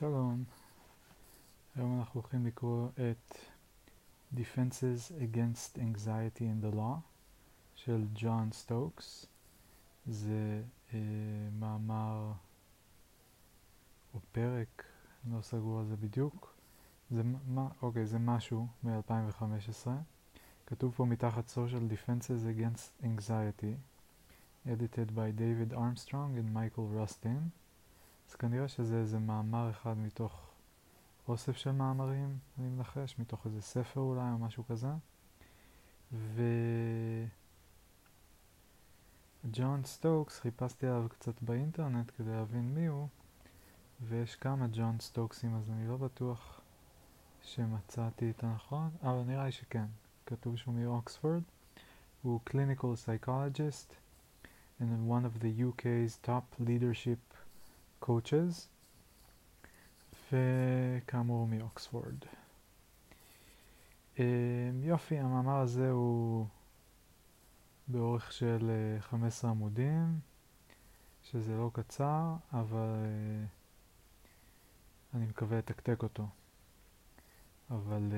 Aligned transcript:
שלום, 0.00 0.44
היום 1.76 1.98
אנחנו 1.98 2.20
הולכים 2.20 2.46
לקרוא 2.46 2.88
את 2.88 3.34
Defenses 4.34 5.12
Against 5.20 5.76
Anxiety 5.76 6.40
in 6.40 6.64
the 6.64 6.74
Law 6.74 7.00
של 7.74 8.06
ג'ון 8.14 8.52
סטוקס. 8.52 9.26
זה 10.06 10.62
אה, 10.94 10.98
מאמר 11.58 12.32
או 14.14 14.20
פרק, 14.32 14.84
לא 15.32 15.42
סגור 15.42 15.78
על 15.78 15.86
זה 15.86 15.96
בדיוק. 15.96 16.54
זה, 17.10 17.22
מה, 17.46 17.68
אוקיי, 17.82 18.06
זה 18.06 18.18
משהו 18.18 18.66
מ-2015. 18.82 19.88
כתוב 20.66 20.94
פה 20.96 21.04
מתחת 21.04 21.48
Social 21.48 21.92
Defenses 21.92 22.58
Against 22.58 23.04
Anxiety, 23.04 23.76
edited 24.66 25.14
by 25.14 25.30
David 25.40 25.74
Armstrong 25.74 26.38
and 26.38 26.54
Michael 26.54 26.88
Rustin. 26.98 27.60
אז 28.30 28.34
כנראה 28.34 28.68
שזה 28.68 28.96
איזה 28.96 29.18
מאמר 29.18 29.70
אחד 29.70 29.98
מתוך 29.98 30.50
אוסף 31.28 31.56
של 31.56 31.72
מאמרים, 31.72 32.38
אני 32.58 32.68
מנחש, 32.68 33.18
מתוך 33.18 33.46
איזה 33.46 33.62
ספר 33.62 34.00
אולי 34.00 34.30
או 34.32 34.38
משהו 34.38 34.64
כזה. 34.66 34.88
וג'ון 39.44 39.84
סטוקס, 39.84 40.40
חיפשתי 40.40 40.86
עליו 40.86 41.06
קצת 41.08 41.42
באינטרנט 41.42 42.10
כדי 42.16 42.30
להבין 42.30 42.74
מי 42.74 42.86
הוא, 42.86 43.08
ויש 44.08 44.36
כמה 44.36 44.66
ג'ון 44.72 45.00
סטוקסים, 45.00 45.56
אז 45.56 45.70
אני 45.70 45.88
לא 45.88 45.96
בטוח 45.96 46.60
שמצאתי 47.42 48.30
את 48.30 48.44
הנכון, 48.44 48.90
אבל 49.02 49.22
נראה 49.26 49.44
לי 49.44 49.52
שכן. 49.52 49.86
כתוב 50.26 50.56
שהוא 50.56 50.74
מאוקספורד. 50.74 51.42
הוא 52.22 52.40
clinical 52.50 52.96
psychologist 53.04 53.94
and 54.80 55.08
one 55.08 55.24
of 55.24 55.42
the 55.42 55.62
UK's 55.62 56.26
top 56.26 56.60
leadership 56.66 57.39
coaches, 58.04 58.68
וכאמור 60.32 61.46
מאוקספורד. 61.46 62.24
יופי, 64.82 65.18
המאמר 65.18 65.56
הזה 65.56 65.90
הוא 65.90 66.46
באורך 67.88 68.32
של 68.32 68.70
15 69.00 69.50
עמודים, 69.50 70.18
שזה 71.22 71.56
לא 71.56 71.70
קצר, 71.74 72.34
אבל 72.52 72.96
אני 75.14 75.26
מקווה 75.26 75.58
לתקתק 75.58 76.02
אותו. 76.02 76.28
אבל 77.70 78.12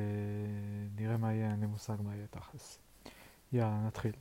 נראה 0.97 1.17
מה 1.17 1.33
יהיה, 1.33 1.51
אין 1.51 1.61
לי 1.61 1.67
מושג 1.67 1.97
מה 2.05 2.15
יהיה 2.15 2.27
תכלס. 2.27 2.79
יאללה, 3.53 3.87
נתחיל. 3.87 4.13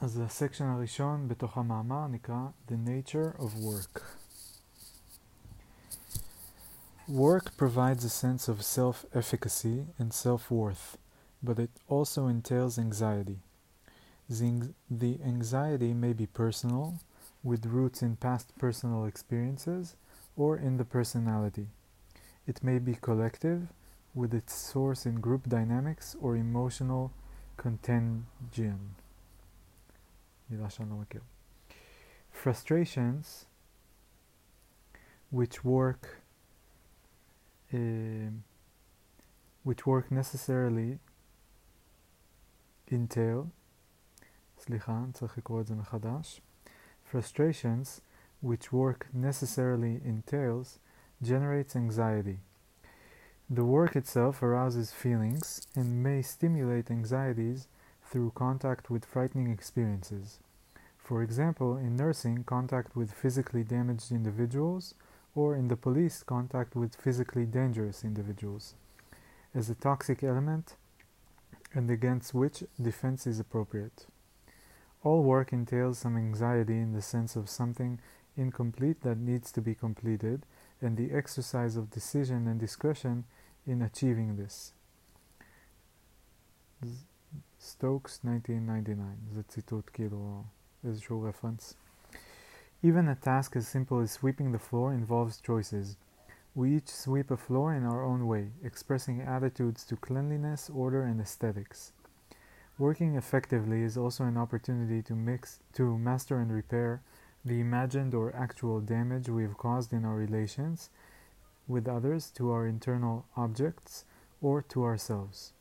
אז 0.00 0.20
הסקשן 0.20 0.64
הראשון 0.64 1.28
בתוך 1.28 1.58
המאמר 1.58 2.06
נקרא 2.06 2.48
The 2.68 2.76
Nature 2.88 3.40
of 3.40 3.54
Work. 3.54 4.02
Work 7.08 7.56
provides 7.56 8.04
a 8.04 8.10
sense 8.10 8.48
of 8.48 8.64
self-efficacy 8.64 9.86
and 9.98 10.12
self-worth, 10.12 10.98
but 11.40 11.58
it 11.60 11.70
also 11.88 12.26
entails 12.26 12.78
anxiety. 12.78 13.38
The 14.28 15.20
anxiety 15.24 15.94
may 15.94 16.12
be 16.12 16.26
personal, 16.26 16.94
with 17.44 17.66
roots 17.66 18.02
in 18.02 18.16
past 18.16 18.48
personal 18.58 19.04
experiences, 19.04 19.94
or 20.36 20.56
in 20.56 20.78
the 20.78 20.84
personality. 20.84 21.68
It 22.44 22.64
may 22.64 22.78
be 22.80 22.94
collective, 23.08 23.60
with 24.12 24.34
its 24.34 24.52
source 24.54 25.06
in 25.06 25.20
group 25.20 25.48
dynamics 25.48 26.16
or 26.20 26.34
emotional 26.36 27.12
contagion. 27.56 28.80
מילה 30.50 30.70
שאני 30.70 30.90
לא 30.90 30.96
מכיר. 30.96 31.20
Frustrations, 32.44 33.46
which 35.32 35.64
work, 35.64 36.22
uh, 37.72 37.76
which 39.64 39.86
work 39.86 40.10
necessarily 40.10 40.98
entail, 42.92 43.46
סליחה, 44.58 45.04
צריך 45.12 45.38
לקרוא 45.38 45.60
את 45.60 45.66
זה 45.66 45.74
מחדש. 45.74 46.40
Frustrations, 47.12 48.00
which 48.44 48.72
work 48.72 49.06
necessarily 49.14 50.00
entails, 50.04 50.78
generates 51.22 51.74
anxiety. 51.74 52.38
The 53.48 53.64
work 53.64 53.94
itself 53.96 54.42
arouses 54.42 54.92
feelings 54.92 55.66
and 55.74 56.02
may 56.02 56.20
stimulate 56.20 56.90
anxieties 56.90 57.68
through 58.10 58.32
contact 58.34 58.90
with 58.90 59.04
frightening 59.04 59.50
experiences. 59.50 60.40
For 61.10 61.22
example, 61.22 61.76
in 61.76 61.96
nursing, 61.96 62.44
contact 62.44 62.96
with 62.96 63.12
physically 63.12 63.62
damaged 63.62 64.10
individuals, 64.10 64.94
or 65.34 65.54
in 65.54 65.68
the 65.68 65.76
police, 65.76 66.22
contact 66.22 66.74
with 66.74 66.96
physically 66.96 67.46
dangerous 67.46 68.02
individuals, 68.02 68.74
as 69.54 69.70
a 69.70 69.74
toxic 69.74 70.24
element 70.24 70.74
and 71.74 71.90
against 71.90 72.34
which 72.34 72.64
defense 72.80 73.26
is 73.26 73.38
appropriate. 73.38 74.06
All 75.02 75.22
work 75.22 75.52
entails 75.52 75.98
some 75.98 76.16
anxiety 76.16 76.78
in 76.78 76.92
the 76.92 77.02
sense 77.02 77.36
of 77.36 77.48
something 77.48 78.00
incomplete 78.36 79.02
that 79.02 79.18
needs 79.18 79.52
to 79.52 79.60
be 79.60 79.74
completed, 79.74 80.42
and 80.80 80.96
the 80.96 81.12
exercise 81.12 81.76
of 81.76 81.90
decision 81.90 82.46
and 82.46 82.58
discretion 82.60 83.24
in 83.66 83.80
achieving 83.82 84.36
this. 84.36 84.72
Stokes 87.58 88.20
1999, 88.22 89.16
זה 89.34 89.42
ציטוט 89.42 89.90
כאילו 89.92 90.42
visual 90.83 91.21
reference. 91.21 91.75
Even 92.83 93.07
a 93.07 93.15
task 93.15 93.55
as 93.55 93.67
simple 93.67 93.99
as 93.99 94.11
sweeping 94.11 94.51
the 94.51 94.59
floor 94.59 94.93
involves 94.93 95.39
choices. 95.39 95.97
We 96.55 96.75
each 96.75 96.89
sweep 96.89 97.29
a 97.31 97.37
floor 97.37 97.73
in 97.73 97.85
our 97.85 98.03
own 98.03 98.27
way, 98.27 98.49
expressing 98.63 99.21
attitudes 99.21 99.83
to 99.85 99.95
cleanliness, 99.95 100.69
order, 100.69 101.03
and 101.03 101.21
aesthetics. 101.21 101.93
Working 102.77 103.15
effectively 103.15 103.83
is 103.83 103.97
also 103.97 104.23
an 104.23 104.37
opportunity 104.37 105.01
to 105.03 105.13
mix 105.13 105.59
to 105.73 105.97
master 105.97 106.39
and 106.39 106.51
repair 106.51 107.01
the 107.45 107.59
imagined 107.59 108.13
or 108.13 108.35
actual 108.35 108.81
damage 108.81 109.29
we 109.29 109.43
have 109.43 109.57
caused 109.57 109.93
in 109.93 110.05
our 110.05 110.15
relations 110.15 110.89
with 111.67 111.87
others 111.87 112.31
to 112.31 112.51
our 112.51 112.67
internal 112.67 113.25
objects 113.37 114.05
or 114.41 114.61
to 114.63 114.83
ourselves. 114.83 115.53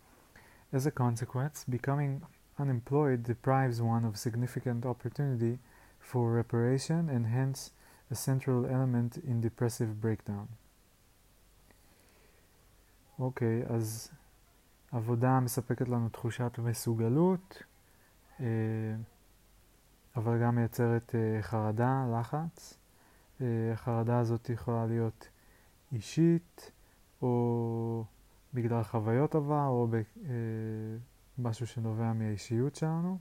As 0.73 0.87
a 0.87 0.91
consequence, 0.91 1.65
becoming 1.69 2.23
unemployed 2.63 3.21
deprives 3.33 3.79
one 3.81 4.05
of 4.09 4.13
significant 4.27 4.83
opportunity 4.93 5.55
for 6.09 6.25
reparation 6.41 7.03
and 7.15 7.25
hence 7.37 7.71
a 8.11 8.17
central 8.29 8.61
element 8.67 9.13
in 9.31 9.41
depressive 9.41 10.01
breakdown. 10.01 10.47
אוקיי, 13.19 13.63
okay, 13.63 13.73
אז 13.73 14.11
עבודה 14.93 15.41
מספקת 15.41 15.89
לנו 15.89 16.09
תחושת 16.09 16.59
מסוגלות, 16.59 17.63
אה, 18.41 18.47
אבל 20.17 20.43
גם 20.43 20.55
מייצרת 20.55 21.15
אה, 21.15 21.43
חרדה, 21.43 22.07
לחץ. 22.21 22.79
אה, 23.41 23.73
החרדה 23.73 24.19
הזאת 24.19 24.51
יכולה 24.51 24.87
להיות 24.87 25.29
אישית, 25.93 26.71
או 27.23 28.05
בגלל 28.55 28.83
חוויות 28.83 29.35
עבר, 29.35 29.67
או 29.67 29.89
משהו 31.43 31.67
שנובע 31.67 32.13
מהאישיות 32.13 32.75
שלנו, 32.75 33.19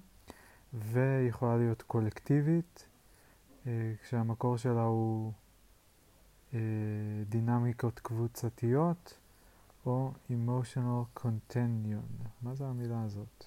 ויכולה 0.74 1.58
להיות 1.58 1.82
קולקטיבית, 1.82 2.88
כשהמקור 4.02 4.58
שלה 4.58 4.84
הוא 4.84 5.34
דינמיקות 7.30 8.00
קבוצתיות, 8.00 9.20
או 9.86 10.12
emotional 10.30 11.20
contagion. 11.20 12.28
מה 12.42 12.56
זה 12.56 12.68
המילה 12.68 13.04
הזאת? 13.04 13.46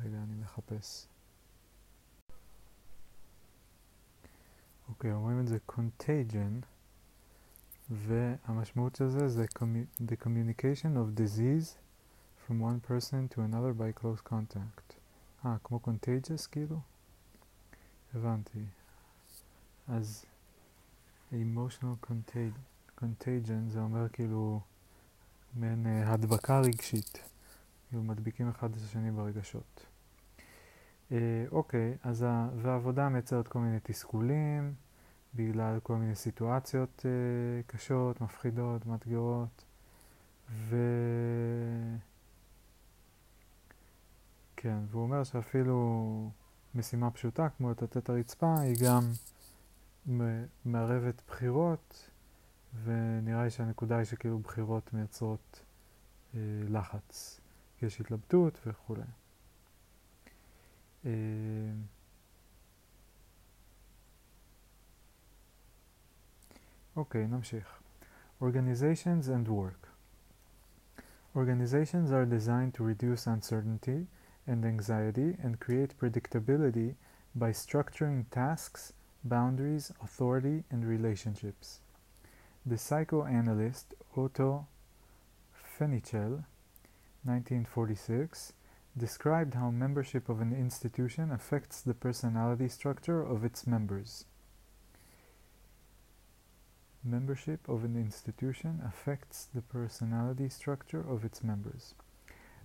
רגע, 0.00 0.16
אני 0.16 0.34
מחפש. 0.34 1.06
אוקיי, 4.88 5.12
אומרים 5.12 5.40
את 5.40 5.48
זה 5.48 5.58
contagion, 5.70 6.66
והמשמעות 7.90 8.96
של 8.96 9.08
זה 9.08 9.28
זה 9.28 9.44
the 9.98 10.16
communication 10.24 10.96
of 10.96 11.20
disease 11.20 11.76
from 12.46 12.60
one 12.60 12.80
person 12.90 13.28
to 13.28 13.40
another 13.40 13.72
by 13.72 14.00
close 14.00 14.28
contact. 14.28 14.94
אה, 15.44 15.56
כמו 15.64 15.80
contagious 15.84 16.48
כאילו? 16.50 16.80
הבנתי. 18.14 18.64
אז 19.88 20.24
emotional 21.32 22.10
contagion 23.00 23.68
זה 23.68 23.80
אומר 23.80 24.08
כאילו 24.08 24.60
מעין 25.54 25.86
uh, 25.86 26.08
הדבקה 26.08 26.60
רגשית. 26.60 27.18
כאילו 27.88 28.02
מדביקים 28.02 28.48
אחד 28.48 28.70
את 28.70 28.76
השני 28.76 29.10
ברגשות. 29.10 29.86
אה, 31.12 31.44
אוקיי, 31.52 31.96
אז 32.02 32.22
ה... 32.22 32.48
והעבודה 32.62 33.08
מייצרת 33.08 33.48
כל 33.48 33.58
מיני 33.58 33.78
תסכולים 33.82 34.74
בגלל 35.36 35.80
כל 35.82 35.96
מיני 35.96 36.14
סיטואציות 36.14 37.06
אה, 37.06 37.62
קשות, 37.66 38.20
מפחידות, 38.20 38.86
מאתגרות, 38.86 39.64
ו... 40.50 40.76
כן, 44.56 44.78
והוא 44.90 45.02
אומר 45.02 45.24
שאפילו 45.24 46.30
משימה 46.74 47.10
פשוטה 47.10 47.48
כמו 47.48 47.72
את 47.72 48.08
הרצפה 48.08 48.60
היא 48.60 48.76
גם 48.84 49.02
מערבת 50.64 51.22
בחירות 51.28 52.10
ונראה 52.84 53.44
לי 53.44 53.50
שהנקודה 53.50 53.96
היא 53.96 54.04
שכאילו 54.04 54.38
בחירות 54.38 54.92
מייצרות 54.92 55.62
אה, 56.34 56.40
לחץ, 56.68 57.40
יש 57.82 58.00
התלבטות 58.00 58.60
וכולי. 58.66 59.02
אה, 61.06 61.10
אוקיי, 66.95 67.27
נמשיך. 67.27 67.81
Organizations 68.41 69.27
and 69.27 69.47
work. 69.47 69.89
Organizations 71.35 72.11
are 72.11 72.25
designed 72.25 72.73
to 72.73 72.83
reduce 72.83 73.25
uncertainty 73.25 74.07
and 74.47 74.65
anxiety 74.65 75.37
and 75.41 75.59
create 75.59 75.97
predictability 75.97 76.95
by 77.35 77.51
structuring 77.51 78.25
tasks, 78.31 78.93
boundaries, 79.23 79.93
authority, 80.01 80.63
and 80.71 80.85
relationships. 80.85 81.79
The 82.65 82.77
psychoanalyst 82.77 83.93
Otto 84.17 84.67
Fenichel, 85.77 86.43
1946, 87.23 88.53
described 88.97 89.53
how 89.53 89.71
membership 89.71 90.27
of 90.27 90.41
an 90.41 90.51
institution 90.51 91.31
affects 91.31 91.81
the 91.81 91.93
personality 91.93 92.67
structure 92.67 93.21
of 93.21 93.45
its 93.45 93.65
members. 93.65 94.25
Membership 97.08 97.68
of 97.68 97.84
an 97.84 97.94
institution 97.94 98.82
affects 98.84 99.46
the 99.54 99.62
personality 99.62 100.48
structure 100.48 101.04
of 101.08 101.24
its 101.24 101.44
members. 101.44 101.94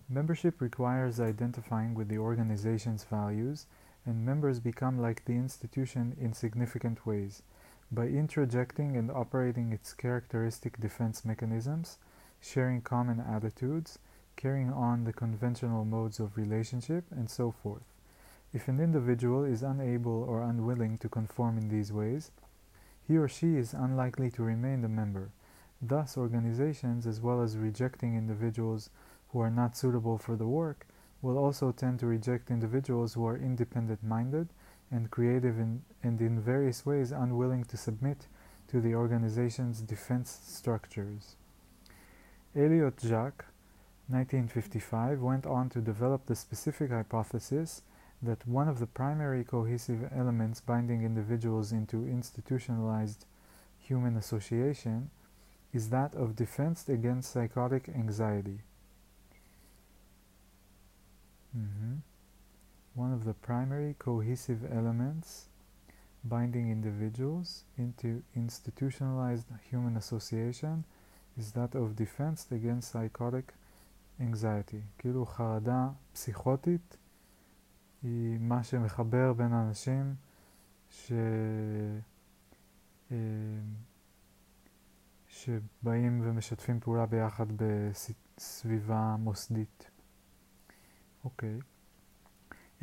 Membership 0.09 0.59
requires 0.59 1.19
identifying 1.19 1.93
with 1.93 2.07
the 2.07 2.17
organization's 2.17 3.03
values, 3.03 3.67
and 4.03 4.25
members 4.25 4.59
become 4.59 4.97
like 4.97 5.25
the 5.25 5.35
institution 5.35 6.17
in 6.19 6.33
significant 6.33 7.05
ways 7.05 7.43
by 7.91 8.07
introjecting 8.07 8.97
and 8.97 9.11
operating 9.11 9.71
its 9.71 9.93
characteristic 9.93 10.79
defense 10.79 11.23
mechanisms, 11.23 11.99
sharing 12.39 12.81
common 12.81 13.19
attitudes, 13.19 13.99
carrying 14.37 14.73
on 14.73 15.03
the 15.03 15.13
conventional 15.13 15.85
modes 15.85 16.19
of 16.19 16.35
relationship, 16.35 17.03
and 17.11 17.29
so 17.29 17.51
forth. 17.51 17.85
If 18.53 18.67
an 18.67 18.79
individual 18.79 19.43
is 19.43 19.61
unable 19.61 20.23
or 20.23 20.41
unwilling 20.41 20.97
to 20.97 21.09
conform 21.09 21.59
in 21.59 21.69
these 21.69 21.93
ways, 21.93 22.31
he 23.11 23.17
or 23.17 23.27
she 23.27 23.57
is 23.57 23.73
unlikely 23.73 24.31
to 24.31 24.41
remain 24.41 24.85
a 24.85 24.87
member. 24.87 25.31
Thus, 25.81 26.17
organizations, 26.17 27.05
as 27.05 27.19
well 27.19 27.41
as 27.41 27.57
rejecting 27.57 28.15
individuals 28.15 28.89
who 29.29 29.41
are 29.41 29.49
not 29.49 29.75
suitable 29.75 30.17
for 30.17 30.37
the 30.37 30.47
work, 30.47 30.87
will 31.21 31.37
also 31.37 31.73
tend 31.73 31.99
to 31.99 32.05
reject 32.05 32.49
individuals 32.49 33.13
who 33.13 33.25
are 33.25 33.35
independent 33.35 34.01
minded 34.01 34.47
and 34.89 35.11
creative 35.11 35.59
in, 35.59 35.81
and 36.01 36.21
in 36.21 36.39
various 36.39 36.85
ways 36.85 37.11
unwilling 37.11 37.65
to 37.65 37.75
submit 37.75 38.27
to 38.69 38.79
the 38.79 38.95
organization's 38.95 39.81
defense 39.81 40.39
structures. 40.47 41.35
Elliott 42.55 42.95
Jaques, 42.95 43.45
1955, 44.07 45.21
went 45.21 45.45
on 45.45 45.67
to 45.67 45.81
develop 45.81 46.27
the 46.27 46.35
specific 46.35 46.91
hypothesis 46.91 47.81
that 48.22 48.46
one 48.46 48.68
of 48.68 48.78
the 48.78 48.86
primary 48.86 49.44
cohesive 49.44 50.08
elements 50.14 50.60
binding 50.60 51.02
individuals 51.02 51.72
into 51.72 52.06
institutionalized 52.06 53.26
human 53.78 54.16
association 54.16 55.10
is 55.72 55.90
that 55.90 56.14
of 56.14 56.34
defense 56.34 56.88
against 56.88 57.32
psychotic 57.32 57.88
anxiety. 57.88 58.60
Mm-hmm. 61.56 61.96
One 62.94 63.12
of 63.12 63.24
the 63.24 63.34
primary 63.34 63.94
cohesive 63.98 64.64
elements 64.72 65.46
binding 66.24 66.70
individuals 66.70 67.64
into 67.78 68.22
institutionalized 68.34 69.46
human 69.70 69.96
association 69.96 70.84
is 71.38 71.52
that 71.52 71.74
of 71.74 71.94
defense 71.94 72.46
against 72.50 72.90
psychotic 72.90 73.52
anxiety. 74.20 74.82
כאילו 74.98 75.26
חרדה 75.26 75.88
פסיכוטית 76.12 76.96
היא 78.03 78.37
מה 78.39 78.63
שמחבר 78.63 79.33
בין 79.33 79.53
אנשים 79.53 80.15
ש... 80.89 81.11
שבאים 85.27 86.21
ומשתפים 86.23 86.79
פעולה 86.79 87.05
ביחד 87.05 87.45
בסביבה 87.55 89.15
מוסדית. 89.19 89.89
אוקיי. 91.23 91.59
Okay. 91.59 91.61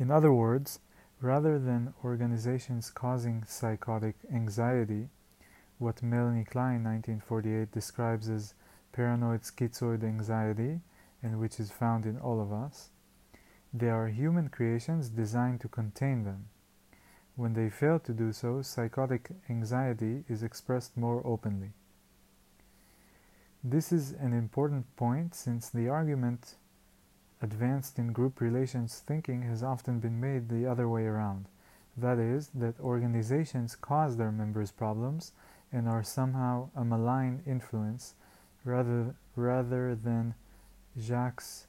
In 0.01 0.11
other 0.11 0.31
words, 0.31 0.79
rather 1.21 1.59
than 1.59 1.93
organizations 2.03 2.89
causing 2.89 3.43
psychotic 3.43 4.15
anxiety, 4.31 5.09
what 5.77 6.01
Melanie 6.01 6.45
Klein 6.45 6.83
1948 6.83 7.71
describes 7.71 8.29
as 8.29 8.53
paranoid 8.93 9.41
schizoid 9.43 10.03
anxiety, 10.03 10.79
and 11.21 11.39
which 11.39 11.59
is 11.59 11.69
found 11.71 12.05
in 12.05 12.17
all 12.17 12.39
of 12.41 12.51
us, 12.53 12.91
they 13.73 13.89
are 13.89 14.07
human 14.07 14.49
creations 14.49 15.09
designed 15.09 15.61
to 15.61 15.67
contain 15.67 16.23
them. 16.23 16.49
When 17.35 17.53
they 17.53 17.69
fail 17.69 17.99
to 17.99 18.13
do 18.13 18.33
so, 18.33 18.61
psychotic 18.61 19.29
anxiety 19.49 20.23
is 20.27 20.43
expressed 20.43 20.97
more 20.97 21.21
openly. 21.25 21.71
This 23.63 23.91
is 23.91 24.11
an 24.11 24.33
important 24.33 24.95
point 24.95 25.35
since 25.35 25.69
the 25.69 25.87
argument 25.87 26.55
advanced 27.41 27.99
in 27.99 28.11
group 28.11 28.41
relations 28.41 29.01
thinking 29.05 29.43
has 29.43 29.63
often 29.63 29.99
been 29.99 30.19
made 30.19 30.49
the 30.49 30.65
other 30.65 30.89
way 30.89 31.05
around. 31.05 31.47
That 31.95 32.17
is, 32.17 32.49
that 32.55 32.79
organizations 32.79 33.75
cause 33.75 34.17
their 34.17 34.31
members' 34.31 34.71
problems 34.71 35.31
and 35.71 35.87
are 35.87 36.03
somehow 36.03 36.69
a 36.75 36.83
malign 36.83 37.43
influence 37.45 38.15
rather, 38.63 39.15
rather 39.35 39.95
than 39.95 40.35
Jaques' 40.97 41.67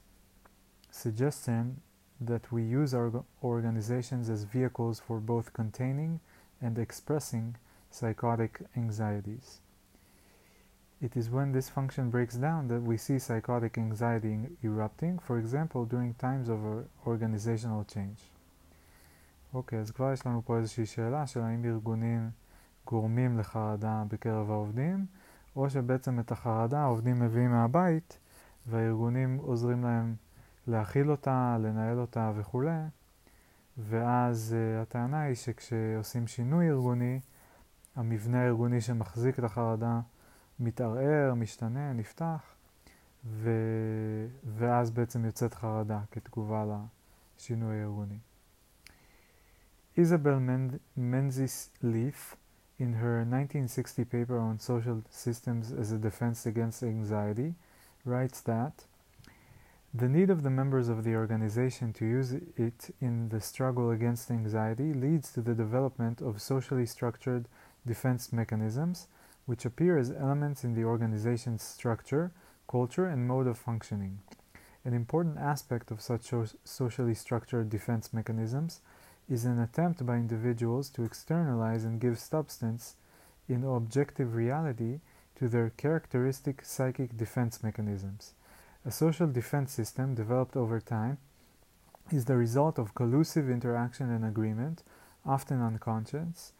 suggestion 0.89 1.81
that 2.21 2.51
we 2.51 2.61
use 2.61 2.93
our 2.93 3.23
organizations 3.43 4.29
as 4.29 4.43
vehicles 4.43 5.01
for 5.05 5.19
both 5.19 5.53
containing 5.53 6.19
and 6.61 6.77
expressing 6.77 7.55
psychotic 7.89 8.61
anxieties. 8.77 9.59
It 11.01 11.17
is 11.17 11.31
when 11.31 11.51
this 11.51 11.67
function 11.67 12.11
breaks 12.11 12.35
down 12.35 12.67
that 12.67 12.83
we 12.83 12.95
see 12.95 13.17
psychotic 13.17 13.77
anxiety 13.77 14.37
erupting, 14.63 15.17
for 15.17 15.39
example, 15.39 15.85
during 15.85 16.13
times 16.13 16.47
of 16.47 16.59
organizational 17.07 17.83
change. 17.83 18.19
אוקיי, 19.53 19.79
okay, 19.79 19.81
אז 19.81 19.91
כבר 19.91 20.13
יש 20.13 20.25
לנו 20.25 20.41
פה 20.45 20.57
איזושהי 20.57 20.85
שאלה 20.85 21.27
של 21.27 21.39
האם 21.39 21.65
ארגונים 21.65 22.29
גורמים 22.85 23.37
לחרדה 23.37 24.03
בקרב 24.07 24.51
העובדים, 24.51 25.05
או 25.55 25.69
שבעצם 25.69 26.19
את 26.19 26.31
החרדה 26.31 26.79
העובדים 26.79 27.19
מביאים 27.19 27.51
מהבית, 27.51 28.17
והארגונים 28.67 29.37
עוזרים 29.37 29.83
להם 29.83 30.15
להכיל 30.67 31.11
אותה, 31.11 31.57
לנהל 31.59 31.99
אותה 31.99 32.31
וכולי, 32.35 32.79
ואז 33.77 34.55
uh, 34.55 34.81
הטענה 34.81 35.21
היא 35.21 35.35
שכשעושים 35.35 36.27
שינוי 36.27 36.69
ארגוני, 36.69 37.19
המבנה 37.95 38.41
הארגוני 38.41 38.81
שמחזיק 38.81 39.39
את 39.39 39.43
החרדה 39.43 39.99
מתערער, 40.59 41.33
משתנה, 41.33 41.93
נפתח, 41.93 42.55
ו... 43.25 43.49
ואז 44.43 44.91
בעצם 44.91 45.25
יוצאת 45.25 45.53
חרדה 45.53 45.99
כתגובה 46.11 46.65
לשינוי 47.37 47.79
הארגוני. 47.79 48.17
Isabel 49.97 50.39
Menzies 50.97 51.69
Leaf, 51.83 52.37
in 52.79 52.93
her 52.93 53.25
1960 53.25 54.05
paper 54.05 54.39
on 54.39 54.57
social 54.57 55.03
systems 55.09 55.71
as 55.73 55.91
a 55.91 55.97
defense 55.97 56.45
against 56.45 56.81
anxiety, 56.81 57.53
writes 58.05 58.39
that 58.41 58.85
the 59.93 60.07
need 60.07 60.29
of 60.29 60.43
the 60.43 60.49
members 60.49 60.87
of 60.87 61.03
the 61.03 61.15
organization 61.15 61.91
to 61.91 62.05
use 62.05 62.31
it 62.31 62.95
in 63.01 63.27
the 63.27 63.41
struggle 63.41 63.91
against 63.91 64.31
anxiety 64.31 64.93
leads 64.93 65.33
to 65.33 65.41
the 65.41 65.53
development 65.53 66.21
of 66.21 66.41
socially 66.41 66.85
structured 66.85 67.47
defense 67.85 68.31
mechanisms 68.31 69.07
which 69.45 69.65
appear 69.65 69.97
as 69.97 70.11
elements 70.11 70.63
in 70.63 70.75
the 70.75 70.83
organization's 70.83 71.61
structure, 71.61 72.31
culture, 72.69 73.05
and 73.05 73.27
mode 73.27 73.47
of 73.47 73.57
functioning. 73.57 74.19
An 74.85 74.93
important 74.93 75.37
aspect 75.37 75.91
of 75.91 75.99
such 75.99 76.31
socially 76.63 77.13
structured 77.13 77.69
defense 77.69 78.13
mechanisms 78.13 78.79
is 79.29 79.43
an 79.45 79.59
attempt 79.59 80.05
by 80.05 80.15
individuals 80.15 80.89
to 80.91 81.03
externalize 81.03 81.83
and 81.83 81.99
give 81.99 82.17
substance 82.17 82.95
in 83.49 83.63
objective 83.63 84.35
reality 84.35 85.01
to 85.35 85.49
their 85.49 85.71
characteristic 85.71 86.63
psychic 86.63 87.17
defense 87.17 87.61
mechanisms. 87.61 88.33
A 88.84 88.90
social 88.90 89.26
defense 89.26 89.72
system 89.72 90.14
developed 90.14 90.56
over 90.56 90.80
time 90.80 91.18
is 92.10 92.26
the 92.26 92.36
result 92.36 92.78
of 92.78 92.94
collusive 92.94 93.50
interaction 93.50 94.10
and 94.10 94.24
agreement, 94.24 94.82
often 95.24 95.60
unconscious, 95.60 96.52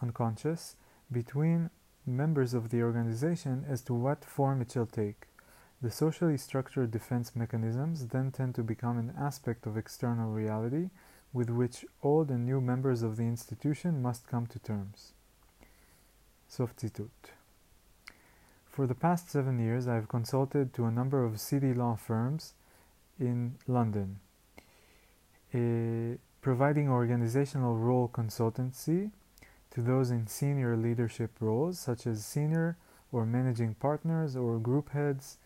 unconscious 0.00 0.76
between 1.12 1.70
members 2.06 2.54
of 2.54 2.70
the 2.70 2.82
organization 2.82 3.64
as 3.68 3.82
to 3.82 3.94
what 3.94 4.24
form 4.24 4.62
it 4.62 4.72
shall 4.72 4.86
take. 4.86 5.26
The 5.82 5.90
socially 5.90 6.38
structured 6.38 6.90
defense 6.90 7.36
mechanisms 7.36 8.06
then 8.06 8.32
tend 8.32 8.54
to 8.54 8.62
become 8.62 8.96
an 8.96 9.12
aspect 9.18 9.66
of 9.66 9.76
external 9.76 10.30
reality, 10.30 10.88
with 11.32 11.50
which 11.50 11.84
old 12.02 12.30
and 12.30 12.46
new 12.46 12.60
members 12.62 13.02
of 13.02 13.16
the 13.16 13.24
institution 13.24 14.00
must 14.00 14.26
come 14.26 14.46
to 14.46 14.58
terms. 14.58 15.12
סוף 16.48 16.74
ציטוט. 16.76 17.39
for 18.71 18.87
the 18.87 18.95
past 18.95 19.29
seven 19.29 19.59
years, 19.59 19.85
I 19.85 19.95
have 19.95 20.07
consulted 20.07 20.73
to 20.75 20.85
a 20.85 20.91
number 20.91 21.25
of 21.25 21.41
city 21.41 21.73
law 21.73 21.97
firms 21.97 22.53
in 23.19 23.55
London, 23.67 24.21
uh, 25.53 26.17
providing 26.41 26.87
organizational 26.87 27.75
role 27.75 28.07
consultancy 28.07 29.11
to 29.71 29.81
those 29.81 30.09
in 30.09 30.25
senior 30.27 30.77
leadership 30.77 31.31
roles, 31.41 31.79
such 31.79 32.07
as 32.07 32.25
senior 32.25 32.77
or 33.11 33.25
managing 33.25 33.73
partners 33.75 34.37
or 34.37 34.57
group 34.57 34.91
heads, 34.91 35.37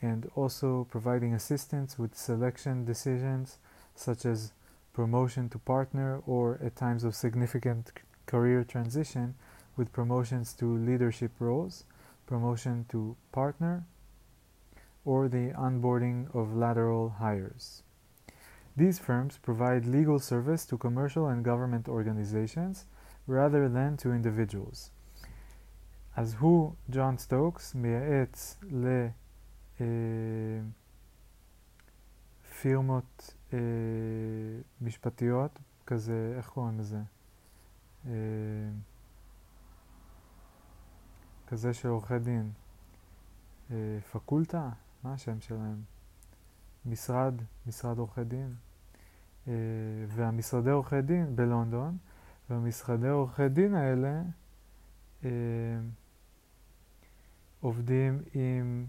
and 0.00 0.30
also 0.34 0.86
providing 0.90 1.34
assistance 1.34 1.98
with 1.98 2.16
selection 2.16 2.86
decisions, 2.86 3.58
such 3.94 4.24
as 4.24 4.52
promotion 4.94 5.50
to 5.50 5.58
partner 5.58 6.22
or 6.26 6.58
at 6.64 6.76
times 6.76 7.04
of 7.04 7.14
significant 7.14 7.92
career 8.24 8.64
transition 8.64 9.34
with 9.76 9.92
promotions 9.92 10.54
to 10.54 10.78
leadership 10.78 11.32
roles, 11.38 11.84
promotion 12.29 12.85
to 12.89 13.15
partner, 13.31 13.85
or 15.05 15.27
the 15.27 15.53
onboarding 15.55 16.33
of 16.35 16.55
lateral 16.55 17.09
hires. 17.19 17.83
These 18.75 18.99
firms 18.99 19.37
provide 19.37 19.85
legal 19.85 20.19
service 20.19 20.65
to 20.65 20.77
commercial 20.77 21.27
and 21.27 21.45
government 21.45 21.87
organizations 21.87 22.85
rather 23.27 23.69
than 23.69 23.97
to 23.97 24.11
individuals. 24.11 24.91
אז 26.15 26.35
הוא, 26.39 26.73
ג'ון 26.89 27.17
סטוקס, 27.17 27.75
מייעץ 27.75 28.59
לפירמות 32.59 33.33
אה, 33.53 33.59
משפטיות, 34.81 35.59
כזה, 35.87 36.33
איך 36.37 36.47
קוראים 36.49 36.79
לזה? 36.79 37.01
אה, 38.07 38.11
כזה 41.50 41.74
של 41.74 41.88
עורכי 41.88 42.18
דין. 42.18 42.50
אה, 43.70 43.76
פקולטה? 44.12 44.70
מה 45.04 45.12
השם 45.14 45.40
שלהם? 45.40 45.82
משרד, 46.86 47.34
משרד 47.66 47.98
עורכי 47.98 48.24
דין. 48.24 48.54
אה, 49.48 49.52
והמשרדי 50.08 50.70
עורכי 50.70 51.02
דין 51.02 51.36
בלונדון, 51.36 51.96
והמשרדי 52.50 53.08
עורכי 53.08 53.48
דין 53.48 53.74
האלה 53.74 54.22
אה, 55.24 55.30
עובדים 57.60 58.22
עם, 58.34 58.86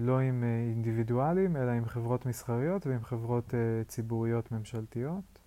לא 0.00 0.20
עם 0.20 0.44
אינדיבידואלים, 0.44 1.56
אלא 1.56 1.70
עם 1.70 1.86
חברות 1.86 2.26
מסחריות 2.26 2.86
ועם 2.86 3.04
חברות 3.04 3.54
ציבוריות 3.88 4.52
ממשלתיות. 4.52 5.38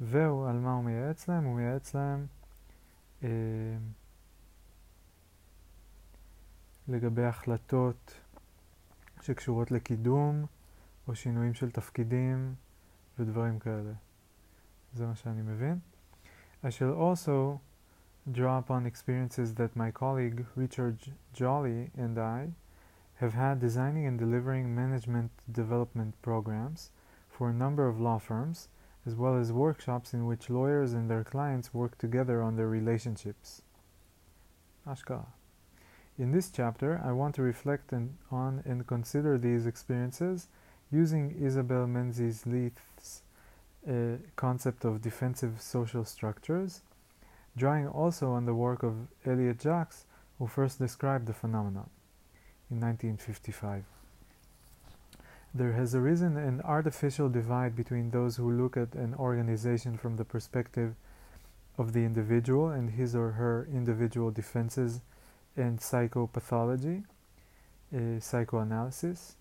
והוא, 0.00 0.48
על 0.48 0.58
מה 0.58 0.72
הוא 0.72 0.84
מייעץ 0.84 1.28
להם? 1.28 1.44
הוא 1.44 1.56
מייעץ 1.56 1.94
להם 1.94 2.26
לגבי 6.87 7.25
החלטות 7.25 8.19
שקשורות 9.21 9.71
לקידום 9.71 10.45
או 11.07 11.15
שינויים 11.15 11.53
של 11.53 11.71
תפקידים 11.71 12.55
ודברים 13.19 13.59
כאלה. 13.59 13.93
זה 14.93 15.07
מה 15.07 15.15
שאני 15.15 15.41
מבין. 15.41 15.79
I 16.63 16.67
shall 16.67 16.93
also 16.93 17.59
draw 18.31 18.57
upon 18.59 18.85
experiences 18.85 19.55
that 19.55 19.75
my 19.75 19.89
colleague 19.91 20.45
Richard 20.55 20.97
Jolly 21.33 21.89
and 21.97 22.19
I 22.19 22.51
have 23.21 23.33
had 23.33 23.59
designing 23.59 24.05
and 24.05 24.17
delivering 24.19 24.75
management 24.75 25.31
development 25.51 26.13
programs 26.21 26.91
for 27.29 27.49
a 27.49 27.53
number 27.63 27.87
of 27.87 27.99
law 27.99 28.19
firms, 28.19 28.67
as 29.07 29.15
well 29.15 29.35
as 29.35 29.51
workshops 29.51 30.13
in 30.13 30.25
which 30.25 30.49
lawyers 30.49 30.93
and 30.93 31.09
their 31.09 31.23
clients 31.23 31.73
work 31.73 31.97
together 31.97 32.41
on 32.41 32.55
their 32.55 32.67
relationships. 32.67 33.63
Ashka. 34.87 35.25
In 36.18 36.32
this 36.32 36.50
chapter, 36.50 37.00
I 37.04 37.12
want 37.12 37.34
to 37.34 37.42
reflect 37.42 37.92
on 37.92 38.62
and 38.64 38.86
consider 38.86 39.36
these 39.36 39.66
experiences 39.66 40.48
using 40.90 41.36
Isabel 41.38 41.86
Menzies 41.86 42.46
Lyth's 42.46 43.22
uh, 43.86 44.16
concept 44.34 44.86
of 44.86 45.02
defensive 45.02 45.60
social 45.60 46.04
structures 46.04 46.80
drawing 47.54 47.86
also 47.86 48.30
on 48.30 48.46
the 48.46 48.54
work 48.54 48.82
of 48.82 49.08
Elliott 49.26 49.58
Jaques, 49.58 50.04
who 50.38 50.46
first 50.46 50.78
described 50.78 51.26
the 51.26 51.34
phenomenon 51.34 51.90
in 52.70 52.80
1955. 52.80 53.84
There 55.54 55.72
has 55.72 55.94
arisen 55.94 56.36
an 56.38 56.62
artificial 56.62 57.28
divide 57.28 57.76
between 57.76 58.10
those 58.10 58.36
who 58.36 58.50
look 58.50 58.76
at 58.76 58.94
an 58.94 59.14
organization 59.14 59.96
from 59.98 60.16
the 60.16 60.24
perspective 60.24 60.94
of 61.76 61.92
the 61.92 62.04
individual 62.04 62.68
and 62.68 62.90
his 62.90 63.14
or 63.14 63.32
her 63.32 63.68
individual 63.70 64.30
defenses 64.30 65.00
and 65.56 65.78
psychopathology, 65.78 67.04
uh, 67.94 68.20
psychoanalysis, 68.20 69.36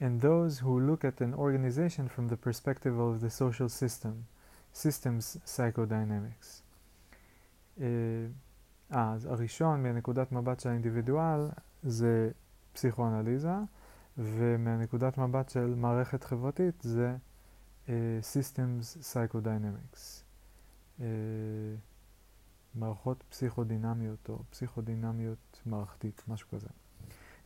and 0.00 0.20
those 0.20 0.58
who 0.58 0.80
look 0.80 1.04
at 1.04 1.20
an 1.20 1.34
organization 1.34 2.08
from 2.08 2.28
the 2.28 2.36
perspective 2.36 2.98
of 2.98 3.20
the 3.20 3.30
social 3.30 3.68
system, 3.68 4.26
systems 4.72 5.38
psychodynamics. 5.44 6.62
אז 8.90 9.26
הראשון 9.26 9.82
מנקודת 9.82 10.32
מבט 10.32 10.60
של 10.60 10.68
האינדיבידואל 10.68 11.48
זה 11.82 12.30
פסיכואנליזה, 12.72 13.54
ומנקודת 14.18 15.18
מבט 15.18 15.48
של 15.48 15.74
מערכת 15.74 16.24
חברתית 16.24 16.80
זה 16.82 17.16
uh, 17.86 17.90
Systems 18.22 18.96
Psychodynamics. 19.02 20.22
Uh, 21.00 21.02
מערכות 22.75 23.23
פסיכודינמיות 23.29 24.29
או 24.29 24.39
פסיכודינמיות 24.49 25.61
מערכתית, 25.65 26.23
משהו 26.27 26.49
כזה. 26.49 26.67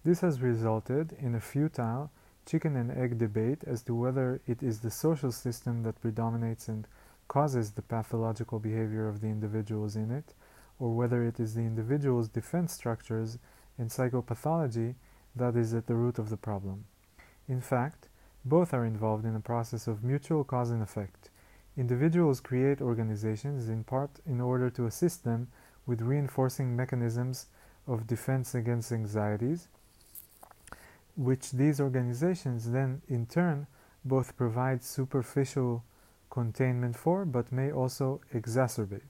This 0.05 0.21
has 0.21 0.41
resulted 0.41 1.13
in 1.19 1.35
a 1.35 1.39
futile 1.39 2.09
chicken 2.45 2.75
and 2.75 2.91
egg 2.91 3.17
debate 3.17 3.63
as 3.65 3.83
to 3.83 3.93
whether 3.93 4.41
it 4.47 4.63
is 4.63 4.79
the 4.79 4.89
social 4.89 5.31
system 5.31 5.83
that 5.83 6.01
predominates 6.01 6.67
and 6.67 6.87
causes 7.27 7.71
the 7.71 7.81
pathological 7.81 8.59
behavior 8.59 9.07
of 9.07 9.21
the 9.21 9.27
individuals 9.27 9.95
in 9.95 10.09
it, 10.11 10.33
or 10.79 10.95
whether 10.95 11.23
it 11.23 11.39
is 11.39 11.53
the 11.53 11.61
individual's 11.61 12.27
defense 12.27 12.73
structures 12.73 13.37
and 13.77 13.89
psychopathology 13.89 14.95
that 15.35 15.55
is 15.55 15.73
at 15.73 15.85
the 15.87 15.95
root 15.95 16.17
of 16.19 16.29
the 16.29 16.41
problem. 16.47 16.85
In 17.47 17.61
fact, 17.61 18.09
both 18.43 18.73
are 18.73 18.85
involved 18.85 19.25
in 19.25 19.35
a 19.35 19.39
process 19.39 19.87
of 19.87 20.03
mutual 20.03 20.43
cause 20.43 20.71
and 20.71 20.81
effect. 20.81 21.29
Individuals 21.77 22.41
create 22.41 22.81
organizations 22.81 23.69
in 23.69 23.83
part 23.83 24.19
in 24.25 24.41
order 24.41 24.69
to 24.69 24.85
assist 24.85 25.23
them 25.23 25.47
with 25.85 26.01
reinforcing 26.01 26.75
mechanisms 26.75 27.47
of 27.87 28.07
defense 28.07 28.53
against 28.53 28.91
anxieties, 28.91 29.67
which 31.15 31.51
these 31.51 31.79
organizations 31.79 32.71
then 32.71 33.01
in 33.07 33.25
turn 33.25 33.67
both 34.03 34.35
provide 34.35 34.83
superficial 34.83 35.83
containment 36.29 36.95
for, 36.95 37.25
but 37.25 37.51
may 37.51 37.71
also 37.71 38.21
exacerbate. 38.33 39.01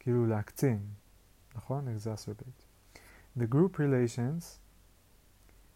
כאילו 0.00 0.26
להקצין, 0.26 0.80
נכון? 1.54 1.88
exacerbate. 1.88 2.64
The 3.36 3.46
group 3.46 3.78
relations 3.78 4.58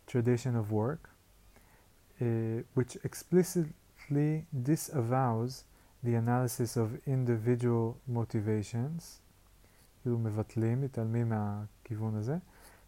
tradition 0.06 0.56
of 0.56 0.70
work, 0.70 1.10
uh, 2.20 2.62
which 2.74 2.96
explicitly 4.08 4.46
disavows 4.62 5.64
the 6.02 6.14
analysis 6.14 6.76
of 6.76 6.98
individual 7.06 7.96
motivations, 8.06 9.20
כאילו 10.02 10.18
מבטלים, 10.18 10.80
מתעלמים 10.80 11.28
מהכיוון 11.28 12.16
הזה, 12.16 12.36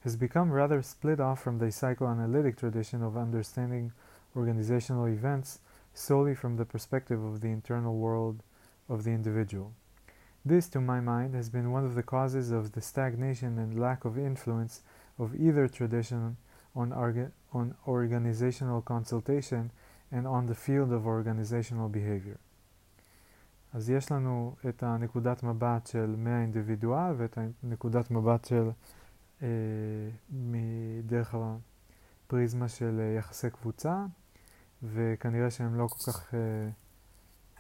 has 0.05 0.17
become 0.17 0.53
rather 0.53 0.83
split 0.83 1.19
off 1.19 1.43
from 1.43 1.59
the 1.59 1.73
psychoanalytic 1.73 2.57
tradition 2.57 3.03
of 3.03 3.17
understanding 3.17 3.93
organizational 4.37 5.07
events 5.07 5.59
solely 5.95 6.35
from 6.35 6.57
the 6.57 6.65
perspective 6.65 7.25
of 7.25 7.41
the 7.41 7.49
internal 7.49 7.97
world 7.97 8.43
of 8.89 9.05
the 9.05 9.11
individual. 9.11 9.73
This, 10.45 10.69
to 10.69 10.81
my 10.81 11.01
mind, 11.01 11.35
has 11.35 11.49
been 11.49 11.73
one 11.73 11.85
of 11.85 11.95
the 11.95 12.05
causes 12.05 12.53
of 12.53 12.73
the 12.73 12.83
stagnation 12.83 13.59
and 13.59 13.81
lack 13.81 14.05
of 14.05 14.19
influence 14.19 14.83
of 15.19 15.35
either 15.35 15.67
tradition 15.67 16.37
on, 16.77 16.93
on 17.53 17.75
organizational 17.89 18.83
consultation 18.83 19.73
and 20.12 20.26
on 20.26 20.52
the 20.52 20.68
field 20.68 20.92
of 20.92 21.06
organizational 21.06 21.96
behavior. 21.96 22.38
אז 23.74 23.90
יש 23.90 24.12
לנו 24.12 24.56
את 24.70 24.84
הנקודת 24.84 25.44
מבט 25.44 25.88
של 25.88 26.16
מהאינדיבידואל 26.18 27.14
ואת 27.18 27.38
הנקודת 27.64 28.12
מבט 28.12 28.46
של 28.46 28.70
אה, 29.42 29.48
מדרך 30.30 31.36
הפריזמה 31.36 32.68
של 32.68 33.16
יחסי 33.18 33.50
קבוצה, 33.50 34.06
וכנראה 34.84 35.52
שהם 35.52 35.76
לא 35.76 35.88
כל 35.88 36.12
כך, 36.12 36.34
אה, 36.34 36.40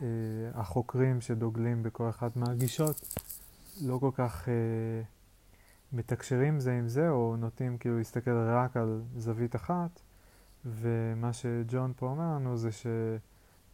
אה, 0.01 0.05
החוקרים 0.53 1.21
שדוגלים 1.21 1.83
בכל 1.83 2.09
אחת 2.09 2.35
מהגישות, 2.35 3.17
לא 3.81 3.97
כל 3.97 4.11
כך 4.13 4.49
אה, 4.49 4.53
מתקשרים 5.93 6.59
זה 6.59 6.73
עם 6.73 6.87
זה, 6.87 7.09
או 7.09 7.35
נוטים 7.35 7.77
כאילו 7.77 7.97
להסתכל 7.97 8.31
רק 8.31 8.77
על 8.77 9.01
זווית 9.17 9.55
אחת, 9.55 10.01
ומה 10.64 11.32
שג'ון 11.32 11.92
פה 11.96 12.06
אומר 12.06 12.34
לנו 12.34 12.56
זה 12.56 12.70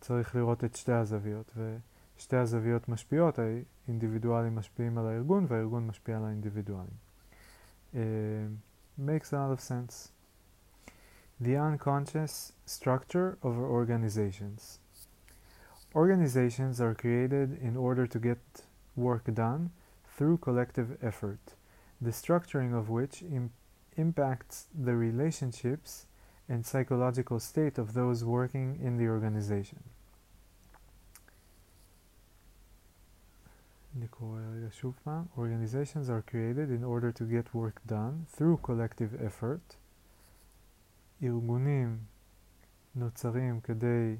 צריך 0.01 0.37
לראות 0.37 0.65
את 0.65 0.77
שתי 0.77 0.93
הזוויות, 0.93 1.57
ושתי 2.17 2.37
הזוויות 2.37 2.89
משפיעות, 2.89 3.39
האינדיבידואלים 3.39 4.57
משפיעים 4.57 4.99
על 4.99 5.07
הארגון 5.07 5.47
והארגון 5.49 5.87
משפיע 5.87 6.17
על 6.17 6.25
האינדיבידואלים. 6.25 7.13
Uh, 7.95 7.97
makes 8.99 9.33
a 9.33 9.37
lot 9.37 9.53
of 9.53 9.61
sense. 9.61 10.13
The 11.41 11.57
unconscious 11.57 12.53
structure 12.65 13.39
of 13.43 13.59
organizations. 13.59 14.79
Organizations 15.95 16.81
are 16.81 16.95
created 16.95 17.59
in 17.61 17.77
order 17.77 18.07
to 18.07 18.19
get 18.19 18.39
work 18.97 19.25
done 19.35 19.71
through 20.17 20.39
collective 20.39 20.97
effort, 21.03 21.55
the 22.01 22.13
structuring 22.13 22.73
of 22.75 22.89
which 22.89 23.23
Im 23.23 23.51
impacts 23.97 24.69
the 24.75 24.97
relationships 24.97 26.06
and 26.50 26.66
psychological 26.66 27.40
state 27.40 27.78
of 27.78 27.94
those 27.94 28.24
working 28.24 28.80
in 28.82 28.98
the 28.98 29.08
organization. 29.08 29.84
Organizations 35.38 36.10
are 36.10 36.22
created 36.22 36.70
in 36.70 36.84
order 36.84 37.12
to 37.12 37.24
get 37.24 37.54
work 37.54 37.82
done 37.88 38.26
through 38.30 38.58
collective 38.64 39.16
effort. 39.26 39.78
ארגונים 41.24 41.98
נוצרים 42.96 43.62
כדי 43.62 44.16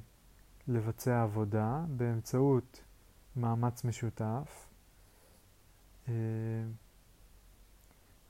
לבצע 0.68 1.22
עבודה 1.22 1.84
באמצעות 1.88 2.82
מאמץ 3.36 3.84
משותף 3.84 4.68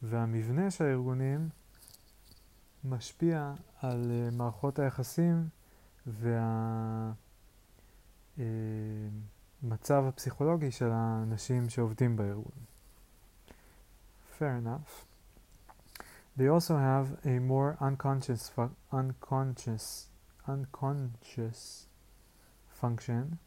והמבנה 0.02 0.70
של 0.70 0.84
הארגונים 0.84 1.48
משפיע 2.84 3.52
על 3.82 4.12
מערכות 4.32 4.78
היחסים 4.78 5.48
והמצב 9.60 10.04
הפסיכולוגי 10.08 10.70
של 10.70 10.90
האנשים 10.90 11.68
שעובדים 11.68 12.16
בארגון. 12.16 12.64
Fair 14.38 14.56
enough. 14.64 15.04
They 16.36 16.46
also 16.46 16.76
have 16.76 17.18
a 17.24 17.40
more 17.40 17.76
unconscious, 17.80 18.52
unconscious, 18.92 20.08
unconscious 20.46 21.88
function, 22.80 23.38